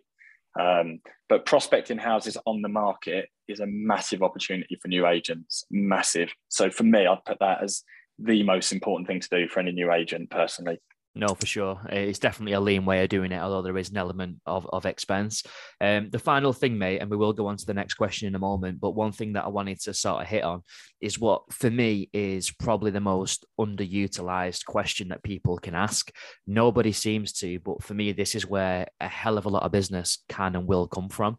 Um, 0.59 0.99
but 1.29 1.45
prospecting 1.45 1.97
houses 1.97 2.37
on 2.45 2.61
the 2.61 2.69
market 2.69 3.29
is 3.47 3.61
a 3.61 3.65
massive 3.65 4.21
opportunity 4.21 4.77
for 4.81 4.89
new 4.89 5.07
agents, 5.07 5.63
massive. 5.71 6.33
So 6.49 6.69
for 6.69 6.83
me, 6.83 7.07
I'd 7.07 7.23
put 7.25 7.39
that 7.39 7.63
as 7.63 7.83
the 8.17 8.43
most 8.43 8.73
important 8.73 9.07
thing 9.07 9.21
to 9.21 9.29
do 9.29 9.47
for 9.47 9.61
any 9.61 9.71
new 9.71 9.93
agent 9.93 10.29
personally. 10.29 10.79
No, 11.15 11.29
for 11.29 11.45
sure. 11.47 11.81
It's 11.89 12.19
definitely 12.19 12.53
a 12.53 12.59
lean 12.59 12.85
way 12.85 13.03
of 13.03 13.09
doing 13.09 13.31
it, 13.31 13.39
although 13.39 13.63
there 13.63 13.77
is 13.77 13.89
an 13.89 13.97
element 13.97 14.37
of, 14.45 14.67
of 14.71 14.85
expense. 14.85 15.43
Um, 15.81 16.09
the 16.11 16.19
final 16.19 16.53
thing, 16.53 16.77
mate, 16.77 16.99
and 16.99 17.09
we 17.09 17.17
will 17.17 17.33
go 17.33 17.47
on 17.47 17.57
to 17.57 17.65
the 17.65 17.73
next 17.73 17.95
question 17.95 18.27
in 18.27 18.35
a 18.35 18.39
moment, 18.39 18.79
but 18.79 18.91
one 18.91 19.11
thing 19.11 19.33
that 19.33 19.43
I 19.43 19.47
wanted 19.47 19.81
to 19.81 19.93
sort 19.93 20.21
of 20.21 20.27
hit 20.27 20.43
on 20.43 20.61
is 21.01 21.19
what 21.19 21.51
for 21.51 21.69
me 21.69 22.09
is 22.13 22.51
probably 22.51 22.91
the 22.91 22.99
most 22.99 23.45
underutilized 23.59 24.65
question 24.65 25.09
that 25.09 25.23
people 25.23 25.57
can 25.57 25.73
ask. 25.73 26.11
Nobody 26.45 26.91
seems 26.91 27.33
to, 27.33 27.59
but 27.59 27.83
for 27.83 27.95
me, 27.95 28.11
this 28.11 28.35
is 28.35 28.45
where 28.45 28.87
a 29.01 29.07
hell 29.07 29.37
of 29.37 29.45
a 29.45 29.49
lot 29.49 29.63
of 29.63 29.71
business 29.71 30.23
can 30.29 30.55
and 30.55 30.67
will 30.67 30.87
come 30.87 31.09
from. 31.09 31.37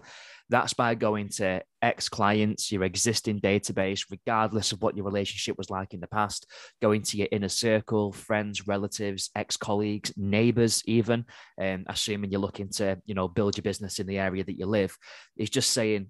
That's 0.51 0.75
by 0.75 0.97
going 0.97 1.29
to 1.37 1.63
ex 1.81 2.09
clients, 2.09 2.73
your 2.73 2.83
existing 2.83 3.41
database, 3.41 4.05
regardless 4.11 4.73
of 4.73 4.83
what 4.83 4.97
your 4.97 5.07
relationship 5.07 5.57
was 5.57 5.71
like 5.71 5.95
in 5.95 6.01
the 6.01 6.09
past, 6.09 6.47
going 6.83 7.03
to 7.03 7.17
your 7.17 7.29
inner 7.31 7.49
circle, 7.49 8.13
friends, 8.13 8.67
relatives, 8.67 9.31
ex 9.37 9.57
colleagues, 9.57 10.13
neighbors, 10.17 10.83
even, 10.87 11.25
um, 11.61 11.85
assuming 11.87 12.33
you're 12.33 12.41
looking 12.41 12.69
to, 12.71 13.01
you 13.07 13.15
know, 13.15 13.29
build 13.29 13.57
your 13.57 13.63
business 13.63 14.01
in 14.01 14.09
the 14.09 14.19
area 14.19 14.43
that 14.43 14.59
you 14.59 14.67
live, 14.67 14.99
is 15.37 15.51
just 15.51 15.71
saying, 15.71 16.09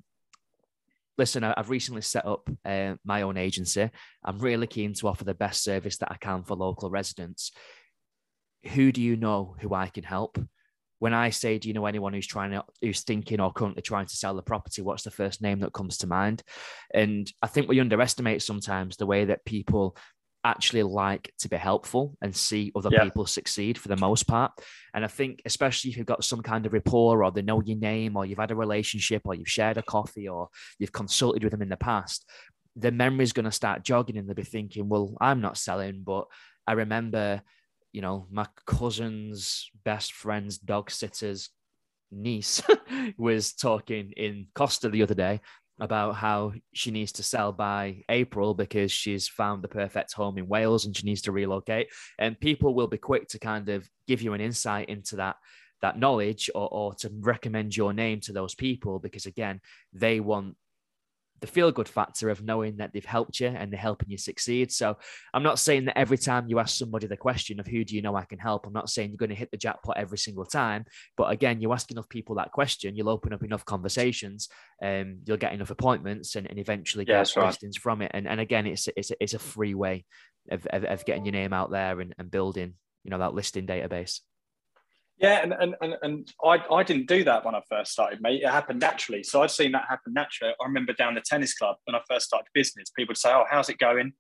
listen, 1.19 1.45
I've 1.45 1.69
recently 1.69 2.01
set 2.01 2.25
up 2.25 2.49
uh, 2.65 2.95
my 3.05 3.23
own 3.23 3.37
agency. 3.37 3.91
I'm 4.25 4.39
really 4.39 4.67
keen 4.67 4.95
to 4.95 5.09
offer 5.09 5.25
the 5.25 5.35
best 5.35 5.63
service 5.63 5.99
that 5.99 6.11
I 6.11 6.17
can 6.17 6.45
for 6.45 6.57
local 6.57 6.89
residents. 6.89 7.53
Who 8.73 8.91
do 8.91 9.03
you 9.03 9.17
know 9.17 9.55
who 9.61 9.75
I 9.75 9.89
can 9.89 10.05
help? 10.05 10.39
When 11.01 11.15
I 11.15 11.31
say, 11.31 11.59
do 11.59 11.67
you 11.67 11.75
know 11.75 11.87
anyone 11.87 12.13
who's 12.13 12.27
trying 12.27 12.53
to, 12.53 12.63
who's 12.81 13.01
thinking 13.01 13.41
or 13.41 13.53
currently 13.53 13.83
trying 13.83 14.07
to 14.07 14.17
sell 14.17 14.35
the 14.37 14.43
property? 14.43 14.83
What's 14.83 15.03
the 15.03 15.11
first 15.11 15.43
name 15.43 15.61
that 15.61 15.73
comes 15.73 15.97
to 15.99 16.07
mind? 16.07 16.43
And 16.95 17.31
I 17.43 17.49
think 17.49 17.69
we 17.69 17.81
underestimate 17.81 18.43
sometimes 18.43 18.97
the 18.97 19.07
way 19.07 19.25
that 19.25 19.45
people 19.45 19.97
actually 20.45 20.83
like 20.83 21.33
to 21.39 21.49
be 21.49 21.57
helpful 21.57 22.17
and 22.23 22.37
see 22.37 22.71
other 22.77 22.91
yeah. 22.93 23.03
people 23.03 23.25
succeed 23.27 23.79
for 23.79 23.89
the 23.89 23.97
most 23.97 24.27
part. 24.27 24.53
And 24.95 25.05
I 25.05 25.09
think, 25.09 25.41
especially 25.47 25.91
if 25.91 25.97
you've 25.97 26.07
got 26.07 26.25
some 26.25 26.43
kind 26.43 26.67
of 26.67 26.73
rapport 26.73 27.25
or 27.25 27.31
they 27.31 27.43
know 27.43 27.63
your 27.63 27.79
name 27.79 28.17
or 28.17 28.27
you've 28.27 28.39
had 28.39 28.51
a 28.51 28.57
relationship 28.57 29.23
or 29.25 29.35
you've 29.35 29.49
shared 29.49 29.79
a 29.79 29.83
coffee 29.83 30.29
or 30.29 30.49
you've 30.79 30.93
consulted 30.93 31.43
with 31.43 31.53
them 31.53 31.63
in 31.63 31.71
the 31.71 31.77
past, 31.77 32.29
the 32.77 32.93
memory's 32.93 33.33
going 33.33 33.45
to 33.45 33.53
start 33.53 33.85
jogging 33.85 34.19
and 34.19 34.29
they'll 34.29 34.35
be 34.35 34.43
thinking, 34.43 34.89
well, 34.89 35.17
I'm 35.21 35.41
not 35.41 35.59
selling, 35.59 36.03
but 36.05 36.27
I 36.67 36.73
remember 36.73 37.43
you 37.93 38.01
know, 38.01 38.27
my 38.31 38.47
cousin's 38.67 39.71
best 39.85 40.13
friend's 40.13 40.59
dog 40.59 40.91
sitter's 40.91 41.51
niece 42.11 42.63
was 43.19 43.53
talking 43.53 44.13
in 44.17 44.47
Costa 44.55 44.89
the 44.89 45.03
other 45.03 45.15
day 45.15 45.41
about 45.81 46.15
how 46.15 46.53
she 46.75 46.91
needs 46.91 47.13
to 47.13 47.23
sell 47.23 47.53
by 47.53 48.03
April 48.11 48.53
because 48.53 48.93
she's 48.93 49.27
found 49.27 49.63
the 49.63 49.69
perfect 49.69 50.13
home 50.13 50.37
in 50.37 50.47
Wales 50.47 50.85
and 50.85 50.95
she 50.95 51.07
needs 51.07 51.23
to 51.23 51.33
relocate. 51.33 51.89
And 52.19 52.39
people 52.39 52.75
will 52.75 52.87
be 52.87 52.99
quick 52.99 53.29
to 53.29 53.39
kind 53.39 53.69
of 53.71 53.89
give 54.07 54.21
you 54.21 54.35
an 54.35 54.41
insight 54.41 54.89
into 54.89 55.17
that 55.17 55.37
that 55.81 55.99
knowledge 55.99 56.51
or, 56.55 56.69
or 56.71 56.95
to 56.95 57.11
recommend 57.21 57.75
your 57.75 57.95
name 57.95 58.21
to 58.21 58.35
those 58.35 58.55
people 58.55 58.99
because 58.99 59.25
again 59.25 59.59
they 59.95 60.21
want 60.21 60.55
the 61.41 61.47
feel 61.47 61.73
good 61.73 61.89
factor 61.89 62.29
of 62.29 62.43
knowing 62.43 62.77
that 62.77 62.93
they've 62.93 63.05
helped 63.05 63.41
you 63.41 63.49
and 63.49 63.73
they're 63.73 63.81
helping 63.81 64.11
you 64.11 64.19
succeed. 64.19 64.71
So 64.71 64.97
I'm 65.33 65.43
not 65.43 65.59
saying 65.59 65.87
that 65.87 65.99
every 65.99 66.19
time 66.19 66.49
you 66.49 66.59
ask 66.59 66.77
somebody 66.77 67.07
the 67.07 67.17
question 67.17 67.61
of 67.61 67.67
who 67.67 67.85
do 67.85 67.95
you 67.95 68.03
know 68.03 68.15
I 68.15 68.25
can 68.25 68.39
help, 68.39 68.67
I'm 68.67 68.73
not 68.73 68.91
saying 68.91 69.11
you're 69.11 69.17
going 69.17 69.31
to 69.31 69.35
hit 69.37 69.51
the 69.51 69.57
jackpot 69.57 69.97
every 69.97 70.19
single 70.19 70.45
time. 70.45 70.85
But 71.17 71.31
again, 71.33 71.61
you 71.61 71.73
ask 71.73 71.91
enough 71.91 72.09
people 72.09 72.37
that 72.37 72.53
question, 72.53 72.95
you'll 72.95 73.09
open 73.09 73.33
up 73.33 73.43
enough 73.43 73.65
conversations, 73.65 74.49
and 74.83 75.03
um, 75.03 75.19
you'll 75.27 75.37
get 75.37 75.53
enough 75.53 75.71
appointments 75.71 76.37
and, 76.37 76.47
and 76.49 76.59
eventually 76.59 77.05
get 77.05 77.35
yeah, 77.35 77.47
listings 77.47 77.79
right. 77.79 77.83
from 77.83 78.03
it. 78.03 78.11
And, 78.15 78.29
and 78.29 78.41
again, 78.41 78.67
it's, 78.67 78.89
it's, 78.97 79.13
it's 79.21 79.35
a 79.35 79.39
free 79.39 79.75
way 79.75 80.05
of, 80.51 80.67
of, 80.67 80.85
of 80.85 81.05
getting 81.05 81.25
your 81.25 81.33
name 81.33 81.53
out 81.53 81.71
there 81.71 82.01
and, 82.01 82.15
and 82.19 82.31
building, 82.31 82.75
you 83.05 83.11
know, 83.11 83.19
that 83.19 83.35
listing 83.35 83.67
database. 83.67 84.21
Yeah, 85.21 85.43
and, 85.43 85.53
and, 85.53 85.75
and, 85.83 85.97
and 86.01 86.33
I, 86.43 86.59
I 86.73 86.83
didn't 86.83 87.07
do 87.07 87.25
that 87.25 87.45
when 87.45 87.55
I 87.55 87.61
first 87.69 87.93
started, 87.93 88.21
mate. 88.23 88.41
It 88.43 88.49
happened 88.49 88.81
naturally. 88.81 89.23
So 89.23 89.43
I'd 89.43 89.51
seen 89.51 89.73
that 89.73 89.85
happen 89.87 90.15
naturally. 90.15 90.55
I 90.59 90.67
remember 90.67 90.95
down 90.95 91.15
the 91.15 91.21
tennis 91.21 91.53
club 91.53 91.77
when 91.85 91.95
I 91.95 92.01
first 92.09 92.27
started 92.27 92.47
business, 92.55 92.91
people 92.97 93.11
would 93.11 93.19
say, 93.19 93.31
Oh, 93.31 93.45
how's 93.49 93.69
it 93.69 93.79
going? 93.79 94.13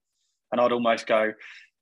And 0.52 0.60
I'd 0.60 0.72
almost 0.72 1.06
go, 1.06 1.32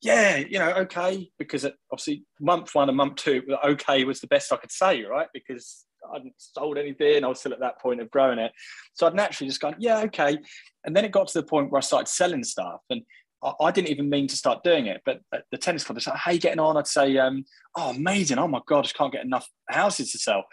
Yeah, 0.00 0.36
you 0.36 0.60
know, 0.60 0.70
okay. 0.70 1.28
Because 1.36 1.66
obviously, 1.90 2.24
month 2.40 2.76
one 2.76 2.88
and 2.88 2.96
month 2.96 3.16
two, 3.16 3.42
okay 3.64 4.04
was 4.04 4.20
the 4.20 4.28
best 4.28 4.52
I 4.52 4.56
could 4.56 4.70
say, 4.70 5.02
right? 5.02 5.26
Because 5.34 5.84
I 6.08 6.18
hadn't 6.18 6.34
sold 6.38 6.78
anything. 6.78 7.24
I 7.24 7.26
was 7.26 7.40
still 7.40 7.52
at 7.52 7.60
that 7.60 7.80
point 7.80 8.00
of 8.00 8.12
growing 8.12 8.38
it. 8.38 8.52
So 8.94 9.08
I'd 9.08 9.16
naturally 9.16 9.48
just 9.48 9.60
gone, 9.60 9.74
Yeah, 9.80 9.98
okay. 10.02 10.38
And 10.84 10.94
then 10.94 11.04
it 11.04 11.10
got 11.10 11.26
to 11.26 11.40
the 11.40 11.46
point 11.46 11.72
where 11.72 11.78
I 11.78 11.82
started 11.82 12.06
selling 12.06 12.44
stuff. 12.44 12.82
And 12.88 13.02
I, 13.42 13.70
didn't 13.70 13.90
even 13.90 14.10
mean 14.10 14.26
to 14.28 14.36
start 14.36 14.64
doing 14.64 14.86
it, 14.86 15.02
but 15.04 15.20
the 15.50 15.58
tennis 15.58 15.84
club, 15.84 15.96
they 15.96 16.00
said, 16.00 16.14
"How 16.14 16.32
you 16.32 16.40
getting 16.40 16.58
on?" 16.60 16.76
I'd 16.76 16.86
say, 16.86 17.16
um, 17.18 17.44
"Oh, 17.76 17.90
amazing! 17.90 18.38
Oh 18.38 18.48
my 18.48 18.60
god, 18.66 18.80
I 18.80 18.82
just 18.82 18.96
can't 18.96 19.12
get 19.12 19.24
enough 19.24 19.48
houses 19.68 20.12
to 20.12 20.18
sell," 20.18 20.44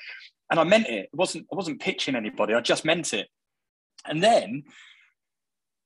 and 0.51 0.59
I 0.59 0.63
meant 0.63 0.87
it. 0.87 1.05
It 1.05 1.09
wasn't 1.13 1.47
I 1.51 1.55
wasn't 1.55 1.81
pitching 1.81 2.15
anybody. 2.15 2.53
I 2.53 2.61
just 2.61 2.85
meant 2.85 3.13
it. 3.13 3.27
And 4.05 4.21
then 4.21 4.63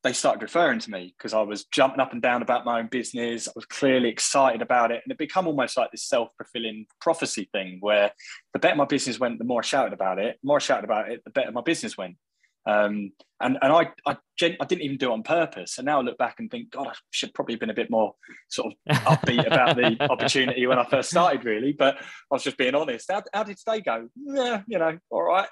they 0.04 0.14
started 0.14 0.42
referring 0.42 0.80
to 0.80 0.92
me 0.92 1.14
because 1.18 1.34
I 1.34 1.42
was 1.42 1.66
jumping 1.66 2.00
up 2.00 2.14
and 2.14 2.22
down 2.22 2.42
about 2.42 2.66
my 2.66 2.80
own 2.80 2.88
business. 2.88 3.48
I 3.48 3.52
was 3.56 3.66
clearly 3.66 4.10
excited 4.10 4.62
about 4.62 4.92
it. 4.92 5.02
And 5.04 5.12
it 5.12 5.18
become 5.18 5.46
almost 5.46 5.78
like 5.78 5.92
this 5.92 6.04
self-fulfilling 6.06 6.86
prophecy 7.02 7.50
thing 7.52 7.78
where 7.82 8.12
the 8.54 8.60
better 8.60 8.78
my 8.78 8.86
business 8.86 9.20
went, 9.20 9.40
the 9.40 9.46
more 9.46 9.62
I 9.62 9.66
shouted 9.66 9.94
about 9.94 10.20
it. 10.20 10.40
The 10.42 10.48
more 10.48 10.58
I 10.58 10.60
shouted 10.60 10.86
about 10.86 11.12
it, 11.12 11.22
the 11.26 11.32
better 11.32 11.52
my 11.52 11.62
business 11.62 11.98
went. 11.98 12.16
Um, 12.66 13.12
and 13.42 13.58
and 13.62 13.72
I, 13.72 13.90
I, 14.06 14.18
I 14.42 14.66
didn't 14.66 14.82
even 14.82 14.98
do 14.98 15.10
it 15.10 15.14
on 15.14 15.24
purpose. 15.24 15.78
And 15.78 15.86
now 15.86 16.00
I 16.00 16.04
look 16.04 16.18
back 16.18 16.36
and 16.40 16.52
think, 16.52 16.72
God, 16.72 16.88
I 16.88 16.94
should 17.12 17.34
probably 17.34 17.54
have 17.54 17.60
been 17.60 17.70
a 17.70 17.76
bit 17.76 17.90
more 17.90 18.14
sort 18.50 18.74
of 18.74 18.98
upbeat 18.98 19.48
about 19.48 19.78
the 19.78 19.96
opportunity 20.10 20.68
when 20.68 20.78
I 20.78 20.86
first 20.90 21.10
started, 21.10 21.46
really. 21.46 21.72
But 21.72 21.98
I 21.98 22.04
was 22.32 22.44
just 22.44 22.58
being 22.58 22.76
honest. 22.76 23.10
How, 23.10 23.24
how 23.34 23.44
did 23.44 23.58
today 23.58 23.82
go? 23.82 24.10
Yeah, 24.16 24.62
you 24.68 24.78
know, 24.78 24.98
all 25.10 25.24
right. 25.24 25.48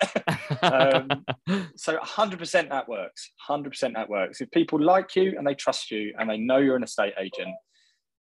um, 0.62 1.26
so 1.76 1.98
100% 1.98 2.70
that 2.70 2.89
works. 2.89 3.32
100% 3.50 3.93
that 3.93 4.10
works. 4.10 4.41
If 4.41 4.52
people 4.52 4.84
like 4.84 5.15
you 5.15 5.36
and 5.38 5.48
they 5.48 5.56
trust 5.56 5.89
you 5.89 6.13
and 6.17 6.30
they 6.30 6.38
know 6.38 6.58
you're 6.58 6.76
an 6.76 6.84
estate 6.84 7.13
agent, 7.17 7.56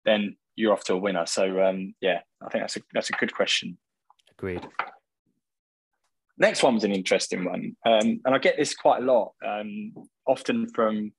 then 0.03 0.35
you're 0.55 0.73
off 0.73 0.83
to 0.85 0.93
a 0.93 0.97
winner. 0.97 1.25
So 1.25 1.61
um, 1.63 1.95
yeah, 2.01 2.19
I 2.45 2.49
think 2.49 2.63
that's 2.63 2.77
a 2.77 2.81
that's 2.93 3.09
a 3.09 3.13
good 3.13 3.33
question. 3.33 3.77
Agreed. 4.37 4.67
Next 6.37 6.63
one 6.63 6.73
was 6.73 6.83
an 6.83 6.91
interesting 6.91 7.45
one, 7.45 7.75
um, 7.85 8.19
and 8.25 8.35
I 8.35 8.37
get 8.39 8.57
this 8.57 8.75
quite 8.75 9.01
a 9.01 9.05
lot, 9.05 9.33
um, 9.45 9.93
often 10.27 10.67
from, 10.73 11.13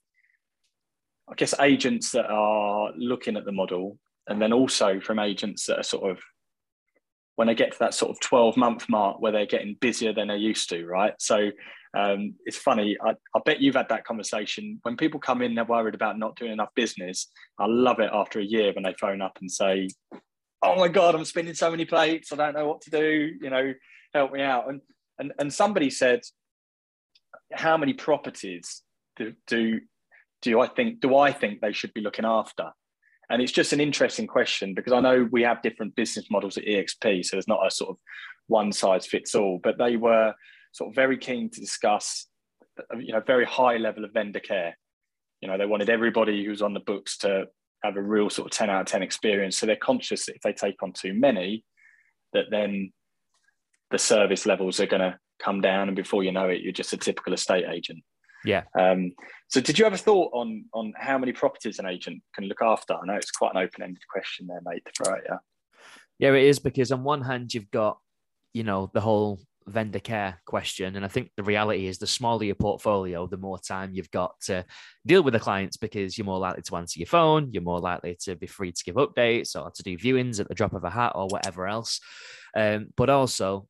I 1.31 1.35
guess, 1.37 1.55
agents 1.59 2.13
that 2.13 2.27
are 2.27 2.93
looking 2.97 3.37
at 3.37 3.47
the 3.47 3.53
model, 3.53 3.99
and 4.29 4.43
then 4.43 4.53
also 4.53 5.01
from 5.01 5.19
agents 5.19 5.67
that 5.67 5.79
are 5.79 5.85
sort 5.85 6.11
of, 6.11 6.19
when 7.37 7.49
they 7.49 7.55
get 7.55 7.73
to 7.73 7.79
that 7.79 7.95
sort 7.95 8.11
of 8.11 8.21
twelve 8.21 8.59
month 8.59 8.89
mark 8.91 9.21
where 9.21 9.33
they're 9.33 9.47
getting 9.47 9.77
busier 9.81 10.13
than 10.13 10.29
they 10.29 10.37
used 10.37 10.69
to, 10.69 10.85
right? 10.87 11.15
So 11.19 11.51
um, 11.97 12.35
it's 12.45 12.59
funny. 12.59 12.97
I, 13.03 13.13
I, 13.35 13.41
bet 13.45 13.63
you've 13.63 13.75
had 13.75 13.89
that 13.89 14.05
conversation 14.05 14.81
when 14.83 14.99
people 14.99 15.19
come 15.19 15.41
in, 15.41 15.55
they're 15.55 15.65
worried 15.65 15.95
about 15.95 16.19
not 16.19 16.37
doing 16.37 16.53
enough 16.53 16.75
business. 16.75 17.31
I 17.59 17.65
love 17.67 18.01
it 18.01 18.11
after 18.13 18.39
a 18.39 18.45
year 18.45 18.73
when 18.75 18.85
they 18.85 18.95
phone 19.01 19.23
up 19.23 19.39
and 19.41 19.51
say, 19.51 19.89
"Oh 20.63 20.77
my 20.77 20.89
god, 20.89 21.15
I'm 21.15 21.25
spinning 21.25 21.55
so 21.55 21.71
many 21.71 21.87
plates. 21.87 22.33
I 22.33 22.37
don't 22.37 22.55
know 22.55 22.69
what 22.69 22.83
to 22.83 22.91
do. 22.91 23.31
You 23.41 23.49
know, 23.49 23.73
help 24.13 24.33
me 24.33 24.43
out." 24.43 24.69
And 24.69 24.83
and 25.19 25.33
and 25.39 25.53
somebody 25.53 25.91
said, 25.91 26.21
how 27.53 27.77
many 27.77 27.93
properties 27.93 28.83
do 29.17 29.35
do 29.47 29.81
do 30.43 30.61
I 30.61 30.67
think 30.67 31.01
do 31.01 31.17
I 31.17 31.33
think 31.33 31.61
they 31.61 31.73
should 31.73 31.95
be 31.95 32.01
looking 32.01 32.25
after? 32.25 32.71
And 33.29 33.43
it's 33.43 33.53
just 33.53 33.73
an 33.73 33.81
interesting 33.81 34.27
question 34.27 34.75
because 34.75 34.93
I 34.93 35.01
know 35.01 35.29
we 35.33 35.43
have 35.43 35.63
different 35.63 35.97
business 35.97 36.31
models 36.31 36.57
at 36.57 36.65
EXP, 36.65 37.25
so 37.25 37.37
there's 37.37 37.49
not 37.49 37.67
a 37.67 37.71
sort 37.71 37.91
of 37.91 37.99
one 38.47 38.73
size 38.73 39.07
fits 39.07 39.35
all. 39.35 39.59
But 39.63 39.79
they 39.79 39.97
were 39.97 40.35
sort 40.73 40.91
of 40.91 40.95
very 40.95 41.19
keen 41.19 41.51
to 41.51 41.61
discuss, 41.61 42.27
you 42.99 43.13
know, 43.13 43.21
very 43.21 43.45
high 43.45 43.79
level 43.79 44.05
of 44.05 44.13
vendor 44.13 44.41
care. 44.41 44.79
You 45.41 45.49
know, 45.49 45.59
they 45.59 45.67
wanted 45.67 45.91
everybody 45.91 46.45
who's 46.45 46.63
on 46.63 46.75
the 46.75 46.81
books 46.81 47.19
to 47.19 47.47
have 47.83 47.97
a 47.97 48.03
real 48.03 48.31
sort 48.31 48.47
of 48.47 48.57
10 48.57 48.71
out 48.71 48.83
of 48.83 48.87
10 48.87 49.03
experience. 49.03 49.57
So 49.57 49.67
they're 49.67 49.77
conscious 49.77 50.27
that 50.27 50.37
if 50.37 50.43
they 50.43 50.53
take 50.53 50.83
on 50.83 50.93
too 50.93 51.13
many, 51.13 51.65
that 52.33 52.47
then 52.51 52.93
the 53.90 53.99
service 53.99 54.46
levels 54.46 54.81
are 54.81 54.87
going 54.87 55.03
to 55.03 55.18
come 55.38 55.61
down, 55.61 55.88
and 55.88 55.96
before 55.96 56.25
you 56.25 56.33
know 56.33 56.49
it, 56.49 56.62
you're 56.62 56.72
just 56.72 56.92
a 56.92 56.96
typical 56.96 57.33
estate 57.33 57.64
agent. 57.70 58.03
Yeah. 58.44 58.62
Um, 58.79 59.12
so, 59.49 59.61
did 59.61 59.79
you 59.79 59.85
have 59.85 59.94
a 59.94 59.99
thought 59.99 60.31
on 60.33 60.64
on 60.72 60.92
how 60.96 61.18
many 61.18 61.33
properties 61.33 61.79
an 61.79 61.87
agent 61.87 62.22
can 62.35 62.44
look 62.44 62.62
after? 62.62 62.94
I 62.94 63.05
know 63.05 63.14
it's 63.14 63.31
quite 63.31 63.53
an 63.55 63.62
open 63.62 63.83
ended 63.83 64.03
question 64.11 64.46
there, 64.46 64.61
mate. 64.64 64.83
At 65.01 65.22
you. 65.29 65.38
Yeah, 66.18 66.33
it 66.33 66.44
is 66.44 66.59
because 66.59 66.92
on 66.92 67.05
one 67.05 67.22
hand 67.22 67.53
you've 67.53 67.70
got, 67.70 67.99
you 68.55 68.64
know, 68.64 68.90
the 68.94 69.01
whole 69.01 69.38
vendor 69.66 69.99
care 69.99 70.40
question, 70.46 70.96
and 70.96 71.05
I 71.05 71.09
think 71.09 71.31
the 71.37 71.42
reality 71.42 71.87
is 71.87 71.99
the 71.99 72.07
smaller 72.07 72.44
your 72.44 72.55
portfolio, 72.55 73.27
the 73.27 73.37
more 73.37 73.59
time 73.59 73.90
you've 73.92 74.11
got 74.11 74.40
to 74.42 74.64
deal 75.05 75.22
with 75.22 75.35
the 75.35 75.40
clients 75.40 75.77
because 75.77 76.16
you're 76.16 76.25
more 76.25 76.38
likely 76.38 76.62
to 76.62 76.77
answer 76.77 76.99
your 76.99 77.09
phone, 77.09 77.51
you're 77.53 77.62
more 77.62 77.81
likely 77.81 78.16
to 78.22 78.37
be 78.37 78.46
free 78.46 78.72
to 78.72 78.85
give 78.85 78.94
updates 78.94 79.57
or 79.57 79.70
to 79.72 79.83
do 79.83 79.99
viewings 79.99 80.40
at 80.40 80.49
the 80.49 80.55
drop 80.55 80.72
of 80.72 80.85
a 80.85 80.90
hat 80.90 81.12
or 81.14 81.27
whatever 81.27 81.66
else. 81.66 82.01
Um, 82.57 82.88
but 82.96 83.11
also 83.11 83.66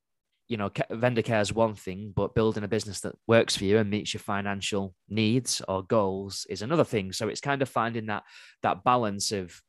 you 0.49 0.57
know, 0.57 0.71
vendor 0.91 1.23
care 1.23 1.41
is 1.41 1.53
one 1.53 1.75
thing, 1.75 2.13
but 2.15 2.35
building 2.35 2.65
a 2.65 2.69
business 2.69 3.01
that 3.01 3.17
works 3.27 3.57
for 3.57 3.65
you 3.65 3.79
and 3.79 3.91
meets 3.91 4.15
your 4.15 4.21
financial 4.21 4.95
needs 5.09 5.61
or 5.69 5.83
goals 5.83 6.47
is 6.49 6.63
another 6.63 6.85
thing. 6.85 7.13
So 7.13 7.29
it's 7.29 7.41
kind 7.41 7.63
of 7.63 7.69
finding 7.69 8.07
that 8.07 8.23
that 8.63 8.85
balance 8.85 9.33
of 9.33 9.61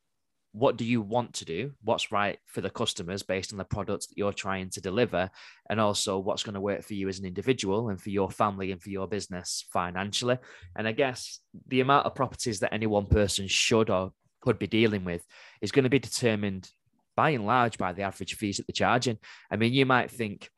what 0.52 0.76
do 0.76 0.84
you 0.84 1.02
want 1.02 1.34
to 1.34 1.44
do, 1.44 1.72
what's 1.82 2.10
right 2.10 2.38
for 2.46 2.60
the 2.60 2.70
customers 2.70 3.22
based 3.22 3.52
on 3.52 3.58
the 3.58 3.64
products 3.64 4.06
that 4.06 4.16
you're 4.16 4.32
trying 4.32 4.70
to 4.70 4.80
deliver, 4.80 5.30
and 5.68 5.80
also 5.80 6.18
what's 6.18 6.42
going 6.42 6.54
to 6.54 6.60
work 6.60 6.82
for 6.82 6.94
you 6.94 7.08
as 7.08 7.18
an 7.18 7.26
individual 7.26 7.90
and 7.90 8.00
for 8.00 8.10
your 8.10 8.30
family 8.30 8.72
and 8.72 8.82
for 8.82 8.90
your 8.90 9.06
business 9.06 9.64
financially. 9.72 10.38
And 10.76 10.88
I 10.88 10.92
guess 10.92 11.40
the 11.66 11.80
amount 11.80 12.06
of 12.06 12.14
properties 12.14 12.60
that 12.60 12.72
any 12.72 12.86
one 12.86 13.06
person 13.06 13.46
should 13.46 13.90
or 13.90 14.12
could 14.40 14.58
be 14.58 14.66
dealing 14.66 15.04
with 15.04 15.24
is 15.60 15.72
going 15.72 15.84
to 15.84 15.90
be 15.90 15.98
determined 15.98 16.70
by 17.16 17.30
and 17.30 17.46
large 17.46 17.78
by 17.78 17.92
the 17.92 18.02
average 18.02 18.34
fees 18.36 18.56
that 18.56 18.66
they're 18.66 18.72
charging. 18.72 19.18
I 19.50 19.56
mean, 19.56 19.72
you 19.72 19.84
might 19.84 20.10
think 20.10 20.48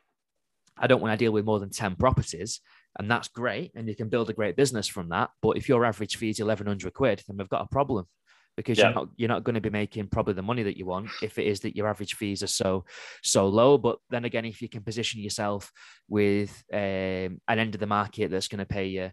I 0.81 0.87
don't 0.87 1.01
want 1.01 1.13
to 1.13 1.23
deal 1.23 1.33
with 1.33 1.45
more 1.45 1.61
than 1.61 1.71
10 1.71 1.97
properties. 1.97 2.61
And 2.99 3.11
that's 3.11 3.29
great. 3.29 3.71
And 3.75 3.89
you 3.89 3.95
can 3.95 4.09
build 4.09 4.31
a 4.31 4.35
great 4.35 4.57
business 4.57 4.89
from 4.89 5.11
that. 5.11 5.31
But 5.43 5.57
if 5.57 5.69
your 5.69 5.85
average 5.85 6.17
fee 6.17 6.31
is 6.31 6.41
1100 6.41 6.93
quid, 6.93 7.23
then 7.27 7.37
we've 7.37 7.49
got 7.49 7.63
a 7.63 7.69
problem 7.69 8.07
because 8.57 8.79
yeah. 8.79 8.87
you're 8.87 8.95
not 8.95 9.09
you're 9.17 9.29
not 9.29 9.45
going 9.45 9.55
to 9.55 9.61
be 9.61 9.71
making 9.71 10.09
probably 10.09 10.35
the 10.35 10.43
money 10.43 10.63
that 10.63 10.77
you 10.77 10.85
want 10.85 11.09
if 11.23 11.39
it 11.39 11.47
is 11.47 11.61
that 11.61 11.77
your 11.77 11.87
average 11.87 12.15
fees 12.15 12.43
are 12.43 12.49
so 12.49 12.85
so 13.23 13.49
low. 13.49 13.79
But 13.79 13.99
then 14.11 14.25
again, 14.25 14.45
if 14.45 14.61
you 14.61 14.69
can 14.69 14.83
position 14.83 15.21
yourself 15.21 15.71
with 16.09 16.51
um, 16.73 17.41
an 17.49 17.59
end 17.59 17.75
of 17.75 17.81
the 17.81 17.87
market 17.87 18.31
that's 18.31 18.49
going 18.49 18.59
to 18.59 18.67
pay 18.67 18.87
you 18.87 19.11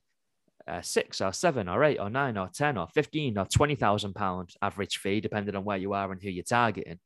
uh, 0.68 0.82
six 0.82 1.22
or 1.22 1.32
seven 1.32 1.70
or 1.70 1.84
eight 1.84 2.00
or 2.00 2.10
nine 2.10 2.38
or 2.38 2.50
ten 2.54 2.78
or 2.78 2.88
fifteen 2.94 3.38
or 3.38 3.46
twenty 3.46 3.76
thousand 3.76 4.14
pound 4.14 4.50
average 4.62 4.98
fee, 4.98 5.22
depending 5.22 5.56
on 5.56 5.64
where 5.64 5.78
you 5.78 5.94
are 5.94 6.12
and 6.12 6.22
who 6.22 6.30
you're 6.30 6.44
targeting, 6.44 7.00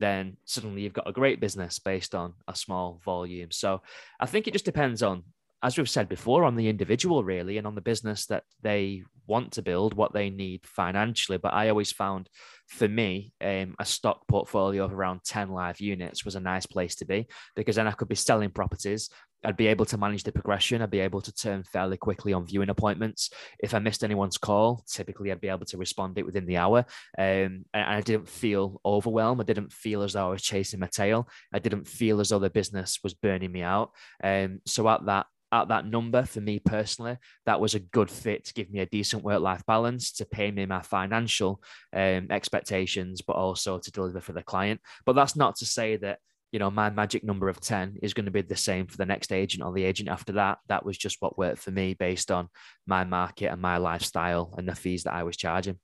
then 0.00 0.36
suddenly 0.44 0.82
you've 0.82 0.92
got 0.92 1.08
a 1.08 1.12
great 1.12 1.40
business 1.40 1.78
based 1.78 2.14
on 2.14 2.34
a 2.46 2.54
small 2.54 3.00
volume. 3.04 3.50
So 3.50 3.82
I 4.20 4.26
think 4.26 4.46
it 4.46 4.52
just 4.52 4.64
depends 4.64 5.02
on, 5.02 5.24
as 5.62 5.76
we've 5.76 5.88
said 5.88 6.08
before, 6.08 6.44
on 6.44 6.56
the 6.56 6.68
individual 6.68 7.24
really 7.24 7.58
and 7.58 7.66
on 7.66 7.74
the 7.74 7.80
business 7.80 8.26
that 8.26 8.44
they 8.62 9.02
want 9.26 9.52
to 9.52 9.62
build, 9.62 9.94
what 9.94 10.12
they 10.12 10.30
need 10.30 10.66
financially. 10.66 11.38
But 11.38 11.52
I 11.52 11.68
always 11.68 11.92
found 11.92 12.28
for 12.68 12.88
me, 12.88 13.32
um, 13.40 13.74
a 13.78 13.84
stock 13.84 14.26
portfolio 14.28 14.84
of 14.84 14.92
around 14.92 15.24
10 15.24 15.50
live 15.50 15.80
units 15.80 16.24
was 16.24 16.34
a 16.34 16.40
nice 16.40 16.66
place 16.66 16.96
to 16.96 17.04
be 17.04 17.26
because 17.56 17.76
then 17.76 17.86
I 17.86 17.92
could 17.92 18.08
be 18.08 18.14
selling 18.14 18.50
properties 18.50 19.10
I'd 19.44 19.56
be 19.56 19.68
able 19.68 19.84
to 19.86 19.98
manage 19.98 20.24
the 20.24 20.32
progression. 20.32 20.82
I'd 20.82 20.90
be 20.90 21.00
able 21.00 21.20
to 21.20 21.32
turn 21.32 21.62
fairly 21.62 21.96
quickly 21.96 22.32
on 22.32 22.46
viewing 22.46 22.70
appointments. 22.70 23.30
If 23.60 23.72
I 23.72 23.78
missed 23.78 24.02
anyone's 24.02 24.38
call, 24.38 24.84
typically 24.88 25.30
I'd 25.30 25.40
be 25.40 25.48
able 25.48 25.66
to 25.66 25.78
respond 25.78 26.18
it 26.18 26.26
within 26.26 26.46
the 26.46 26.56
hour. 26.56 26.84
Um, 27.16 27.64
and 27.72 27.84
I 27.84 28.00
didn't 28.00 28.28
feel 28.28 28.80
overwhelmed. 28.84 29.40
I 29.40 29.44
didn't 29.44 29.72
feel 29.72 30.02
as 30.02 30.14
though 30.14 30.26
I 30.26 30.30
was 30.30 30.42
chasing 30.42 30.80
my 30.80 30.88
tail. 30.88 31.28
I 31.52 31.60
didn't 31.60 31.86
feel 31.86 32.20
as 32.20 32.30
though 32.30 32.40
the 32.40 32.50
business 32.50 32.98
was 33.02 33.14
burning 33.14 33.52
me 33.52 33.62
out. 33.62 33.92
Um, 34.22 34.60
so 34.66 34.88
at 34.88 35.06
that 35.06 35.26
at 35.50 35.68
that 35.68 35.86
number 35.86 36.24
for 36.24 36.40
me 36.40 36.58
personally, 36.58 37.16
that 37.46 37.60
was 37.60 37.74
a 37.74 37.80
good 37.80 38.10
fit 38.10 38.44
to 38.44 38.52
give 38.52 38.70
me 38.70 38.80
a 38.80 38.86
decent 38.86 39.22
work 39.22 39.40
life 39.40 39.62
balance, 39.66 40.12
to 40.12 40.26
pay 40.26 40.50
me 40.50 40.66
my 40.66 40.82
financial 40.82 41.62
um, 41.94 42.26
expectations, 42.30 43.22
but 43.22 43.36
also 43.36 43.78
to 43.78 43.90
deliver 43.90 44.20
for 44.20 44.32
the 44.32 44.42
client. 44.42 44.80
But 45.06 45.14
that's 45.14 45.36
not 45.36 45.56
to 45.56 45.64
say 45.64 45.96
that 45.96 46.18
you 46.52 46.58
know, 46.58 46.70
my 46.70 46.90
magic 46.90 47.24
number 47.24 47.48
of 47.48 47.60
10 47.60 47.98
is 48.02 48.14
going 48.14 48.24
to 48.24 48.30
be 48.30 48.42
the 48.42 48.56
same 48.56 48.86
for 48.86 48.96
the 48.96 49.06
next 49.06 49.32
agent 49.32 49.62
or 49.62 49.72
the 49.72 49.84
agent 49.84 50.08
after 50.08 50.32
that. 50.32 50.58
That 50.68 50.84
was 50.84 50.96
just 50.96 51.18
what 51.20 51.38
worked 51.38 51.58
for 51.58 51.70
me 51.70 51.94
based 51.94 52.30
on 52.30 52.48
my 52.86 53.04
market 53.04 53.52
and 53.52 53.60
my 53.60 53.76
lifestyle 53.76 54.54
and 54.56 54.68
the 54.68 54.74
fees 54.74 55.04
that 55.04 55.12
I 55.12 55.24
was 55.24 55.36
charging. 55.36 55.78